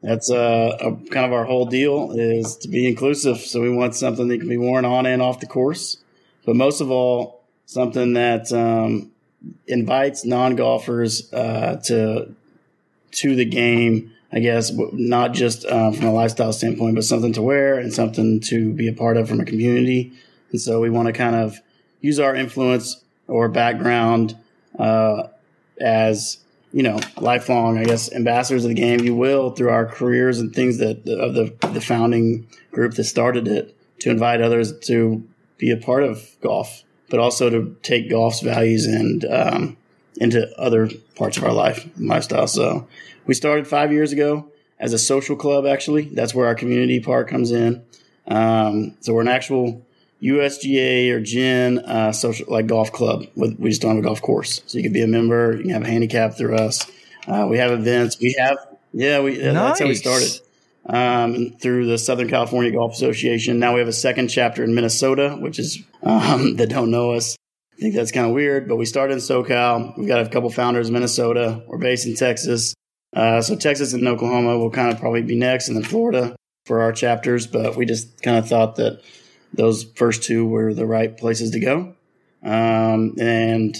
That's 0.02 0.30
uh, 0.30 0.76
a, 0.78 0.92
kind 1.08 1.24
of 1.24 1.32
our 1.32 1.46
whole 1.46 1.64
deal 1.64 2.12
is 2.12 2.58
to 2.58 2.68
be 2.68 2.86
inclusive. 2.86 3.38
So 3.38 3.62
we 3.62 3.70
want 3.70 3.94
something 3.94 4.28
that 4.28 4.38
can 4.38 4.48
be 4.48 4.58
worn 4.58 4.84
on 4.84 5.06
and 5.06 5.22
off 5.22 5.40
the 5.40 5.46
course, 5.46 5.96
but 6.44 6.54
most 6.54 6.82
of 6.82 6.90
all, 6.90 7.42
something 7.64 8.12
that 8.12 8.52
um, 8.52 9.10
invites 9.66 10.26
non 10.26 10.54
golfers 10.54 11.32
uh, 11.32 11.80
to 11.86 12.34
to 13.12 13.34
the 13.34 13.46
game 13.46 14.12
I 14.32 14.40
guess, 14.40 14.72
not 14.92 15.32
just 15.32 15.64
um, 15.66 15.94
from 15.94 16.06
a 16.06 16.12
lifestyle 16.12 16.52
standpoint, 16.52 16.96
but 16.96 17.04
something 17.04 17.32
to 17.34 17.42
wear 17.42 17.78
and 17.78 17.94
something 17.94 18.40
to 18.40 18.72
be 18.72 18.88
a 18.88 18.92
part 18.92 19.16
of 19.16 19.28
from 19.28 19.40
a 19.40 19.44
community. 19.44 20.12
And 20.50 20.60
so 20.60 20.80
we 20.80 20.90
want 20.90 21.06
to 21.06 21.12
kind 21.12 21.36
of 21.36 21.58
use 22.00 22.18
our 22.18 22.34
influence 22.34 23.02
or 23.28 23.48
background 23.48 24.36
uh, 24.78 25.28
as 25.80 26.38
you 26.76 26.82
know 26.82 27.00
lifelong, 27.16 27.78
I 27.78 27.84
guess, 27.84 28.12
ambassadors 28.12 28.66
of 28.66 28.68
the 28.68 28.74
game. 28.74 29.00
You 29.00 29.14
will 29.14 29.50
through 29.50 29.70
our 29.70 29.86
careers 29.86 30.40
and 30.40 30.54
things 30.54 30.76
that 30.76 31.08
of 31.08 31.32
the 31.32 31.68
the 31.68 31.80
founding 31.80 32.46
group 32.70 32.92
that 32.94 33.04
started 33.04 33.48
it 33.48 33.74
to 34.00 34.10
invite 34.10 34.42
others 34.42 34.78
to 34.80 35.26
be 35.56 35.70
a 35.70 35.78
part 35.78 36.02
of 36.02 36.36
golf, 36.42 36.84
but 37.08 37.18
also 37.18 37.48
to 37.48 37.74
take 37.82 38.10
golf's 38.10 38.40
values 38.40 38.84
and 38.84 39.24
um, 39.24 39.78
into 40.18 40.46
other 40.60 40.90
parts 41.14 41.38
of 41.38 41.44
our 41.44 41.52
life 41.54 41.88
lifestyle. 41.98 42.46
So 42.46 42.86
we 43.24 43.32
started 43.32 43.66
five 43.66 43.90
years 43.90 44.12
ago 44.12 44.50
as 44.78 44.92
a 44.92 44.98
social 44.98 45.34
club. 45.34 45.64
Actually, 45.64 46.02
that's 46.02 46.34
where 46.34 46.46
our 46.46 46.54
community 46.54 47.00
part 47.00 47.26
comes 47.26 47.52
in. 47.52 47.82
Um, 48.28 48.98
so 49.00 49.14
we're 49.14 49.22
an 49.22 49.28
actual 49.28 49.85
USGA 50.22 51.10
or 51.10 51.20
GHIN 51.20 51.78
uh, 51.80 52.12
social 52.12 52.46
like 52.48 52.66
golf 52.66 52.92
club. 52.92 53.26
With, 53.34 53.58
we 53.58 53.70
just 53.70 53.82
don't 53.82 53.96
have 53.96 54.04
a 54.04 54.06
golf 54.06 54.22
course, 54.22 54.62
so 54.66 54.78
you 54.78 54.84
can 54.84 54.92
be 54.92 55.02
a 55.02 55.06
member. 55.06 55.56
You 55.56 55.62
can 55.62 55.70
have 55.70 55.82
a 55.82 55.88
handicap 55.88 56.36
through 56.36 56.56
us. 56.56 56.90
Uh, 57.26 57.46
we 57.48 57.58
have 57.58 57.72
events. 57.72 58.18
We 58.18 58.34
have 58.38 58.58
yeah. 58.92 59.20
We 59.20 59.38
nice. 59.38 59.52
that's 59.52 59.80
how 59.80 59.86
we 59.86 59.94
started. 59.94 60.40
Um, 60.88 61.56
through 61.60 61.86
the 61.86 61.98
Southern 61.98 62.28
California 62.28 62.70
Golf 62.70 62.92
Association. 62.92 63.58
Now 63.58 63.74
we 63.74 63.80
have 63.80 63.88
a 63.88 63.92
second 63.92 64.28
chapter 64.28 64.62
in 64.62 64.72
Minnesota, 64.72 65.36
which 65.40 65.58
is 65.58 65.82
um, 66.04 66.56
that 66.56 66.68
don't 66.68 66.92
know 66.92 67.12
us. 67.12 67.36
I 67.76 67.80
think 67.80 67.94
that's 67.94 68.12
kind 68.12 68.26
of 68.26 68.32
weird, 68.32 68.68
but 68.68 68.76
we 68.76 68.86
started 68.86 69.14
in 69.14 69.18
SoCal. 69.18 69.98
We've 69.98 70.08
got 70.08 70.24
a 70.24 70.28
couple 70.30 70.48
founders 70.48 70.88
in 70.88 70.94
Minnesota. 70.94 71.62
We're 71.66 71.78
based 71.78 72.06
in 72.06 72.14
Texas. 72.14 72.74
Uh, 73.14 73.42
so 73.42 73.56
Texas 73.56 73.92
and 73.92 74.06
Oklahoma 74.06 74.58
will 74.58 74.70
kind 74.70 74.92
of 74.92 74.98
probably 74.98 75.22
be 75.22 75.36
next, 75.36 75.68
and 75.68 75.76
then 75.76 75.84
Florida 75.84 76.36
for 76.64 76.80
our 76.80 76.92
chapters. 76.92 77.46
But 77.46 77.76
we 77.76 77.84
just 77.84 78.22
kind 78.22 78.38
of 78.38 78.48
thought 78.48 78.76
that 78.76 79.02
those 79.56 79.84
first 79.84 80.22
two 80.22 80.46
were 80.46 80.74
the 80.74 80.86
right 80.86 81.16
places 81.16 81.50
to 81.52 81.60
go. 81.60 81.94
Um, 82.42 83.14
and 83.18 83.76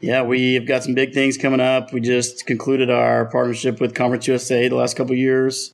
yeah, 0.00 0.22
we've 0.22 0.66
got 0.66 0.82
some 0.82 0.94
big 0.94 1.14
things 1.14 1.36
coming 1.36 1.60
up. 1.60 1.92
We 1.92 2.00
just 2.00 2.46
concluded 2.46 2.90
our 2.90 3.26
partnership 3.26 3.80
with 3.80 3.94
Conference 3.94 4.26
USA 4.26 4.68
the 4.68 4.76
last 4.76 4.96
couple 4.96 5.14
years, 5.14 5.72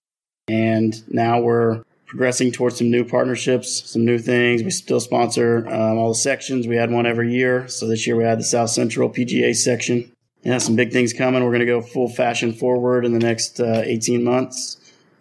and 0.49 0.95
now 1.13 1.41
we're 1.41 1.83
progressing 2.07 2.53
towards 2.53 2.79
some 2.79 2.91
new 2.91 3.05
partnerships, 3.05 3.91
some 3.91 4.05
new 4.05 4.19
things. 4.19 4.63
We 4.63 4.71
still 4.71 5.01
sponsor 5.01 5.67
um, 5.69 5.99
all 5.99 6.09
the 6.09 6.15
sections. 6.15 6.67
We 6.67 6.77
had 6.77 6.91
one 6.91 7.07
every 7.07 7.33
year, 7.33 7.69
so 7.69 7.87
this 7.87 8.07
year 8.07 8.17
we 8.17 8.25
had 8.25 8.39
the 8.39 8.45
South 8.45 8.71
Central 8.71 9.11
PGA 9.11 9.55
section 9.55 10.11
yeah, 10.43 10.59
some 10.59 10.77
big 10.77 10.93
things 10.93 11.13
coming. 11.13 11.43
We're 11.43 11.51
going 11.51 11.61
to 11.61 11.67
go 11.67 11.83
full 11.83 12.09
fashion 12.09 12.53
forward 12.53 13.05
in 13.05 13.13
the 13.13 13.19
next 13.19 13.61
uh, 13.61 13.83
18 13.85 14.23
months. 14.23 14.77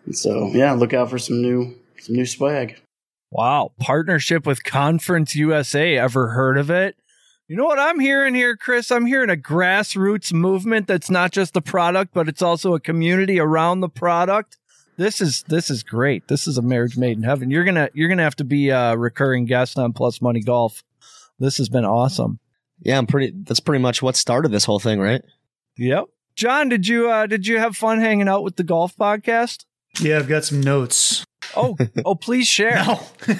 And 0.05 0.15
so, 0.15 0.51
yeah, 0.53 0.71
look 0.73 0.93
out 0.93 1.09
for 1.09 1.17
some 1.17 1.41
new 1.41 1.75
some 1.99 2.15
new 2.15 2.25
swag. 2.25 2.79
Wow, 3.29 3.73
partnership 3.79 4.45
with 4.45 4.63
Conference 4.63 5.35
USA. 5.35 5.97
Ever 5.97 6.29
heard 6.29 6.57
of 6.57 6.69
it? 6.69 6.95
You 7.47 7.55
know 7.55 7.65
what 7.65 7.79
I'm 7.79 7.99
hearing 7.99 8.35
here, 8.35 8.57
Chris? 8.57 8.91
I'm 8.91 9.05
hearing 9.05 9.29
a 9.29 9.35
grassroots 9.35 10.33
movement 10.33 10.87
that's 10.87 11.09
not 11.09 11.31
just 11.31 11.53
the 11.53 11.61
product, 11.61 12.13
but 12.13 12.27
it's 12.27 12.41
also 12.41 12.73
a 12.73 12.79
community 12.79 13.39
around 13.39 13.79
the 13.79 13.89
product. 13.89 14.57
This 14.97 15.21
is 15.21 15.43
this 15.43 15.69
is 15.69 15.83
great. 15.83 16.27
This 16.27 16.47
is 16.47 16.57
a 16.57 16.61
marriage 16.61 16.97
made 16.97 17.17
in 17.17 17.23
heaven. 17.23 17.51
You're 17.51 17.63
gonna 17.63 17.89
you're 17.93 18.09
gonna 18.09 18.23
have 18.23 18.35
to 18.37 18.43
be 18.43 18.69
a 18.69 18.97
recurring 18.97 19.45
guest 19.45 19.77
on 19.77 19.93
Plus 19.93 20.21
Money 20.21 20.41
Golf. 20.41 20.83
This 21.39 21.57
has 21.57 21.69
been 21.69 21.85
awesome. 21.85 22.39
Yeah, 22.81 22.97
I'm 22.97 23.07
pretty. 23.07 23.33
That's 23.43 23.59
pretty 23.59 23.81
much 23.81 24.01
what 24.01 24.15
started 24.15 24.51
this 24.51 24.65
whole 24.65 24.79
thing, 24.79 24.99
right? 24.99 25.21
Yep. 25.77 26.05
John, 26.35 26.69
did 26.69 26.87
you 26.87 27.09
uh, 27.09 27.27
did 27.27 27.47
you 27.47 27.59
have 27.59 27.77
fun 27.77 27.99
hanging 27.99 28.27
out 28.27 28.43
with 28.43 28.55
the 28.55 28.63
golf 28.63 28.95
podcast? 28.95 29.65
Yeah, 30.01 30.17
I've 30.17 30.27
got 30.27 30.45
some 30.45 30.61
notes. 30.61 31.25
Oh, 31.55 31.75
oh, 32.05 32.15
please 32.15 32.47
share. 32.47 32.75
No. 32.75 32.99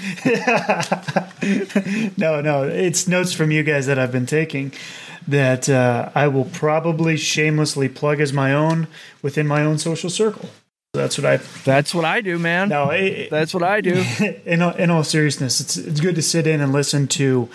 no, 2.18 2.42
no, 2.42 2.64
it's 2.64 3.08
notes 3.08 3.34
from 3.34 3.52
you 3.52 3.64
guys 3.64 3.86
that 3.86 4.00
I've 4.00 4.12
been 4.12 4.26
taking 4.26 4.74
that 5.28 5.68
uh, 5.70 6.10
I 6.16 6.28
will 6.28 6.46
probably 6.46 7.18
shamelessly 7.18 7.90
plug 7.90 8.20
as 8.22 8.32
my 8.34 8.54
own 8.54 8.88
within 9.22 9.46
my 9.46 9.64
own 9.64 9.78
social 9.78 10.10
circle. 10.10 10.50
That's 10.94 11.18
what 11.18 11.26
I. 11.26 11.38
That's 11.64 11.94
what 11.94 12.06
I 12.06 12.22
do, 12.22 12.40
man. 12.40 12.70
No, 12.70 12.90
it, 12.90 13.30
that's 13.30 13.54
what 13.54 13.62
I 13.62 13.82
do. 13.82 14.04
In 14.46 14.62
all, 14.62 14.74
in 14.74 14.90
all 14.90 15.04
seriousness, 15.04 15.60
it's 15.60 15.78
it's 15.78 16.00
good 16.00 16.16
to 16.16 16.22
sit 16.22 16.48
in 16.48 16.60
and 16.62 16.72
listen 16.72 17.08
to 17.10 17.50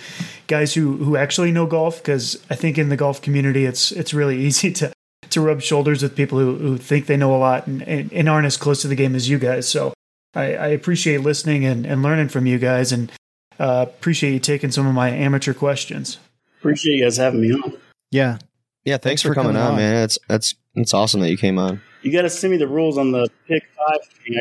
guys 0.47 0.75
who 0.75 0.99
who 0.99 1.17
actually 1.17 1.51
know 1.51 1.67
golf 1.67 1.97
because 1.97 2.41
I 2.51 2.55
think 2.55 2.79
in 2.79 2.89
the 2.89 2.97
golf 2.97 3.21
community, 3.21 3.65
it's 3.65 3.91
it's 3.91 4.15
really 4.15 4.39
easy 4.47 4.71
to 4.75 4.93
to 5.33 5.41
rub 5.41 5.61
shoulders 5.61 6.03
with 6.03 6.17
people 6.17 6.39
who, 6.39 6.57
who 6.57 6.79
think 6.79 7.07
they 7.07 7.17
know 7.17 7.35
a 7.35 7.39
lot 7.39 7.67
and, 7.67 7.83
and, 7.83 8.13
and 8.13 8.29
aren't 8.29 8.47
as 8.47 8.57
close 8.57 8.83
to 8.83 8.89
the 8.89 8.95
game 8.95 9.15
as 9.15 9.29
you 9.29 9.39
guys. 9.39 9.69
So 9.69 9.93
I, 10.35 10.55
I 10.55 10.67
appreciate 10.69 11.19
listening 11.19 11.65
and, 11.65 11.85
and 11.87 12.03
learning 12.03 12.29
from 12.29 12.47
you 12.47 12.59
guys, 12.59 12.93
and 12.93 13.13
uh, 13.59 13.87
appreciate 13.89 14.33
you 14.33 14.39
taking 14.39 14.71
some 14.71 14.87
of 14.87 14.95
my 14.95 15.11
amateur 15.11 15.53
questions. 15.53 16.19
Appreciate 16.59 16.97
you 16.97 17.05
guys 17.05 17.17
having 17.17 17.41
me 17.41 17.53
on. 17.53 17.77
Yeah, 18.11 18.39
yeah. 18.85 18.95
Thanks, 18.95 19.03
thanks 19.03 19.23
for, 19.23 19.29
for, 19.29 19.35
coming, 19.35 19.53
coming 19.55 19.63
on, 19.63 19.73
on, 19.73 19.77
man. 19.77 20.05
It's 20.05 20.19
that's 20.29 20.55
it's 20.75 20.95
awesome 20.95 21.21
that 21.21 21.31
you 21.31 21.37
came 21.37 21.59
on. 21.59 21.81
You 22.03 22.13
got 22.13 22.23
to 22.23 22.31
send 22.31 22.51
me 22.51 22.57
the 22.57 22.69
rules 22.69 22.99
on 22.99 23.13
the 23.13 23.29
pick 23.47 23.65
five 23.77 24.05
thing. 24.05 24.39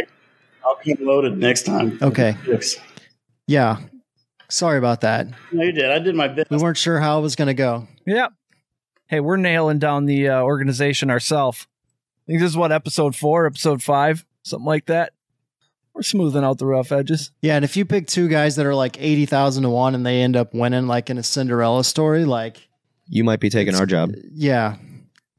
I, 0.63 0.67
will 0.67 0.75
keep 0.75 0.99
loaded 0.99 1.37
next 1.37 1.63
time. 1.63 1.97
Okay. 2.01 2.35
Yeah. 3.47 3.77
Sorry 4.49 4.77
about 4.77 5.01
that. 5.01 5.27
No, 5.51 5.63
you 5.63 5.71
did. 5.71 5.89
I 5.91 5.99
did 5.99 6.15
my 6.15 6.27
best. 6.27 6.49
We 6.49 6.57
weren't 6.57 6.77
sure 6.77 6.99
how 6.99 7.19
it 7.19 7.21
was 7.21 7.35
going 7.35 7.47
to 7.47 7.53
go. 7.53 7.87
Yep. 8.05 8.33
Hey, 9.11 9.19
we're 9.19 9.35
nailing 9.35 9.77
down 9.77 10.05
the 10.05 10.29
uh, 10.29 10.41
organization 10.41 11.09
ourselves. 11.09 11.67
I 12.23 12.23
think 12.27 12.39
this 12.39 12.49
is 12.49 12.55
what 12.55 12.71
episode 12.71 13.13
four, 13.13 13.45
episode 13.45 13.83
five, 13.83 14.25
something 14.41 14.65
like 14.65 14.85
that. 14.85 15.11
We're 15.93 16.01
smoothing 16.01 16.45
out 16.45 16.59
the 16.59 16.65
rough 16.65 16.93
edges. 16.93 17.33
Yeah, 17.41 17.57
and 17.57 17.65
if 17.65 17.75
you 17.75 17.83
pick 17.83 18.07
two 18.07 18.29
guys 18.29 18.55
that 18.55 18.65
are 18.65 18.73
like 18.73 18.95
eighty 19.01 19.25
thousand 19.25 19.63
to 19.63 19.69
one, 19.69 19.95
and 19.95 20.05
they 20.05 20.21
end 20.21 20.37
up 20.37 20.53
winning, 20.53 20.87
like 20.87 21.09
in 21.09 21.17
a 21.17 21.23
Cinderella 21.23 21.83
story, 21.83 22.23
like 22.23 22.69
you 23.05 23.25
might 23.25 23.41
be 23.41 23.49
taking 23.49 23.75
our 23.75 23.85
job. 23.85 24.13
Yeah, 24.31 24.77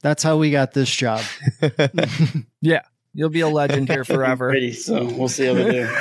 that's 0.03 0.23
how 0.23 0.37
we 0.37 0.51
got 0.51 0.75
this 0.75 0.95
job. 0.95 1.23
yeah. 2.61 2.83
You'll 3.15 3.31
be 3.31 3.41
a 3.41 3.49
legend 3.49 3.89
here 3.89 4.05
forever. 4.05 4.49
Ready, 4.49 4.75
so 4.75 5.03
we'll 5.03 5.29
see 5.29 5.47
how 5.47 5.55
they 5.55 5.71
do. 5.71 5.95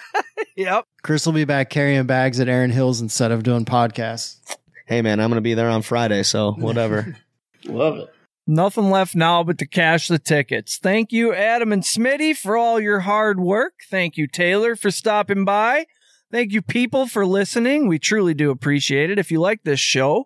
yep. 0.56 0.86
Chris 1.04 1.24
will 1.24 1.32
be 1.32 1.44
back 1.44 1.70
carrying 1.70 2.04
bags 2.06 2.40
at 2.40 2.48
Erin 2.48 2.72
Hills 2.72 3.00
instead 3.00 3.30
of 3.30 3.44
doing 3.44 3.64
podcasts. 3.64 4.38
Hey 4.86 5.02
man, 5.02 5.20
I'm 5.20 5.30
gonna 5.30 5.40
be 5.40 5.54
there 5.54 5.70
on 5.70 5.82
Friday, 5.82 6.22
so 6.22 6.52
whatever. 6.58 7.16
Love 7.64 7.98
it. 7.98 8.08
Nothing 8.46 8.90
left 8.90 9.14
now 9.14 9.44
but 9.44 9.58
to 9.58 9.66
cash 9.66 10.08
the 10.08 10.18
tickets. 10.18 10.76
Thank 10.76 11.12
you, 11.12 11.32
Adam 11.32 11.72
and 11.72 11.82
Smitty, 11.82 12.36
for 12.36 12.56
all 12.56 12.80
your 12.80 13.00
hard 13.00 13.38
work. 13.38 13.74
Thank 13.88 14.16
you, 14.16 14.26
Taylor, 14.26 14.74
for 14.74 14.90
stopping 14.90 15.44
by. 15.44 15.86
Thank 16.32 16.52
you, 16.52 16.60
people, 16.60 17.06
for 17.06 17.24
listening. 17.24 17.86
We 17.86 17.98
truly 17.98 18.34
do 18.34 18.50
appreciate 18.50 19.10
it. 19.10 19.18
If 19.18 19.30
you 19.30 19.40
like 19.40 19.62
this 19.62 19.78
show, 19.78 20.24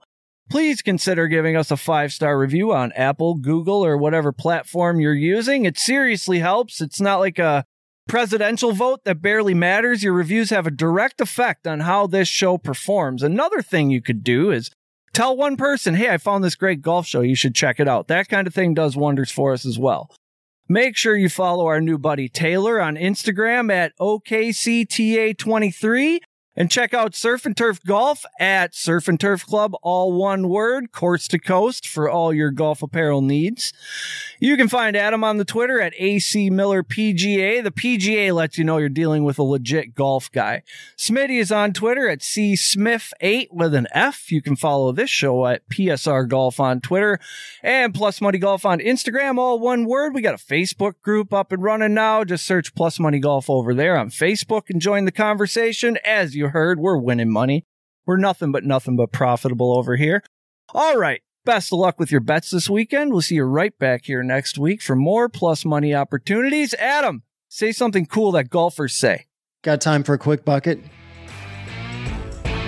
please 0.49 0.81
consider 0.81 1.27
giving 1.27 1.57
us 1.57 1.71
a 1.71 1.77
five 1.77 2.13
star 2.13 2.39
review 2.39 2.73
on 2.73 2.93
Apple, 2.93 3.35
Google, 3.35 3.85
or 3.85 3.99
whatever 3.99 4.33
platform 4.33 4.99
you're 4.99 5.15
using. 5.15 5.67
It 5.67 5.79
seriously 5.79 6.39
helps. 6.39 6.81
It's 6.81 7.01
not 7.01 7.19
like 7.19 7.39
a 7.39 7.67
presidential 8.07 8.73
vote 8.73 9.05
that 9.05 9.23
barely 9.23 9.55
matters. 9.55 10.03
Your 10.03 10.13
reviews 10.13 10.51
have 10.51 10.67
a 10.67 10.71
direct 10.71 11.21
effect 11.21 11.67
on 11.67 11.81
how 11.81 12.07
this 12.07 12.29
show 12.29 12.59
performs. 12.59 13.23
Another 13.23 13.63
thing 13.63 13.91
you 13.91 14.03
could 14.03 14.23
do 14.23 14.51
is 14.51 14.71
tell 15.13 15.37
one 15.37 15.57
person, 15.57 15.95
hey, 15.95 16.11
I 16.11 16.19
found 16.19 16.45
this 16.45 16.55
great 16.55 16.83
golf 16.83 17.07
show. 17.07 17.21
You 17.21 17.35
should 17.35 17.55
check 17.55 17.81
it 17.81 17.89
out. 17.89 18.09
That 18.09 18.29
kind 18.29 18.47
of 18.47 18.55
thing 18.55 18.75
does 18.75 18.97
wonders 18.97 19.31
for 19.31 19.53
us 19.53 19.67
as 19.67 19.79
well. 19.79 20.11
Make 20.69 20.97
sure 20.97 21.17
you 21.17 21.29
follow 21.29 21.67
our 21.67 21.81
new 21.81 21.97
buddy 21.97 22.29
Taylor 22.29 22.81
on 22.81 22.97
Instagram 22.97 23.73
at 23.73 23.97
OKCTA23 23.99 26.19
And 26.57 26.71
check 26.71 26.95
out 26.95 27.15
Surf 27.15 27.45
and 27.45 27.57
Turf 27.57 27.83
Golf 27.85 28.25
at 28.41 28.75
Surf 28.75 29.09
and 29.09 29.21
Turf 29.21 29.45
Club, 29.45 29.75
all 29.83 30.13
one 30.13 30.49
word, 30.49 30.91
coast 30.91 31.31
to 31.33 31.39
coast 31.39 31.87
for 31.87 32.09
all 32.09 32.33
your 32.33 32.51
golf 32.51 32.83
apparel 32.83 33.21
needs. 33.21 33.75
You 34.41 34.57
can 34.57 34.69
find 34.69 34.97
Adam 34.97 35.23
on 35.23 35.37
the 35.37 35.45
Twitter 35.45 35.81
at 35.81 35.93
AC 35.99 36.49
Miller 36.49 36.83
PGA. 36.83 37.63
The 37.63 37.71
PGA 37.71 38.33
lets 38.33 38.57
you 38.57 38.65
know 38.65 38.79
you're 38.79 38.89
dealing 38.89 39.25
with 39.25 39.39
a 39.39 39.43
legit 39.43 39.95
golf 39.95 40.33
guy. 40.33 40.63
Smitty 40.97 41.39
is 41.41 41.53
on 41.53 41.75
Twitter 41.75 42.09
at 42.09 42.23
C 42.23 42.55
Smith8 42.55 43.53
with 43.53 43.75
an 43.75 43.87
F. 43.93 44.33
You 44.33 44.41
can 44.41 44.57
follow 44.57 44.93
this 44.93 45.11
show 45.11 45.47
at 45.47 45.69
PSR 45.69 46.27
Golf 46.27 46.59
on 46.59 46.81
Twitter 46.81 47.21
and 47.63 47.95
Plus 47.95 48.21
Money 48.21 48.39
Golf 48.39 48.65
on 48.65 48.79
Instagram, 48.79 49.39
all 49.39 49.59
one 49.59 49.85
word. 49.85 50.15
We 50.15 50.23
got 50.23 50.35
a 50.35 50.39
Facebook 50.39 50.95
group 51.03 51.35
up 51.35 51.53
and 51.53 51.63
running 51.63 51.95
now. 51.95 52.25
Just 52.25 52.47
search 52.47 52.75
Plus 52.75 52.99
Money 52.99 53.19
Golf 53.19 53.51
over 53.51 53.75
there 53.75 53.97
on 53.97 54.09
Facebook 54.09 54.71
and 54.71 54.81
join 54.81 55.05
the 55.05 55.13
conversation. 55.13 55.99
As 56.05 56.35
you 56.47 56.53
heard, 56.53 56.79
we're 56.79 56.97
winning 56.97 57.31
money. 57.31 57.65
We're 58.07 58.17
nothing 58.17 58.53
but 58.53 58.65
nothing 58.65 58.97
but 58.97 59.13
profitable 59.13 59.77
over 59.77 59.97
here. 59.97 60.23
All 60.73 60.97
right. 60.97 61.23
Best 61.45 61.73
of 61.73 61.79
luck 61.79 61.99
with 61.99 62.11
your 62.11 62.21
bets 62.21 62.51
this 62.51 62.69
weekend. 62.69 63.13
We'll 63.13 63.23
see 63.23 63.37
you 63.37 63.45
right 63.45 63.77
back 63.79 64.05
here 64.07 64.23
next 64.23 64.59
week 64.59 64.83
for 64.83 64.97
more 64.97 65.29
plus 65.29 65.65
money 65.65 65.95
opportunities. 65.95 66.75
Adam, 66.75 67.23
say 67.49 67.73
something 67.73 68.07
cool 68.07 68.33
that 68.33 68.51
golfers 68.51 68.95
say. 68.95 69.27
Got 69.63 69.81
time 69.81 70.03
for 70.03 70.15
a 70.15 70.19
quick 70.19 70.45
bucket? 70.45 70.81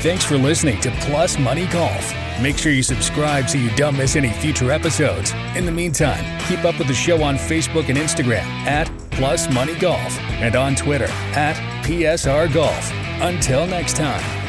Thanks 0.00 0.24
for 0.24 0.36
listening 0.36 0.80
to 0.80 0.90
Plus 1.00 1.38
Money 1.38 1.66
Golf. 1.66 2.14
Make 2.41 2.57
sure 2.57 2.72
you 2.72 2.82
subscribe 2.82 3.49
so 3.49 3.59
you 3.59 3.70
don't 3.70 3.97
miss 3.97 4.14
any 4.14 4.30
future 4.30 4.70
episodes. 4.70 5.32
In 5.57 5.66
the 5.66 5.72
meantime, 5.72 6.24
keep 6.49 6.64
up 6.64 6.78
with 6.78 6.86
the 6.86 6.95
show 6.95 7.22
on 7.22 7.36
Facebook 7.36 7.89
and 7.89 7.99
Instagram 7.99 8.45
at 8.66 8.86
Plus 9.11 9.51
Money 9.53 9.74
Golf 9.74 10.18
and 10.41 10.55
on 10.55 10.76
Twitter 10.76 11.09
at 11.34 11.57
PSR 11.84 12.53
Golf. 12.53 12.93
Until 13.20 13.66
next 13.66 13.97
time. 13.97 14.47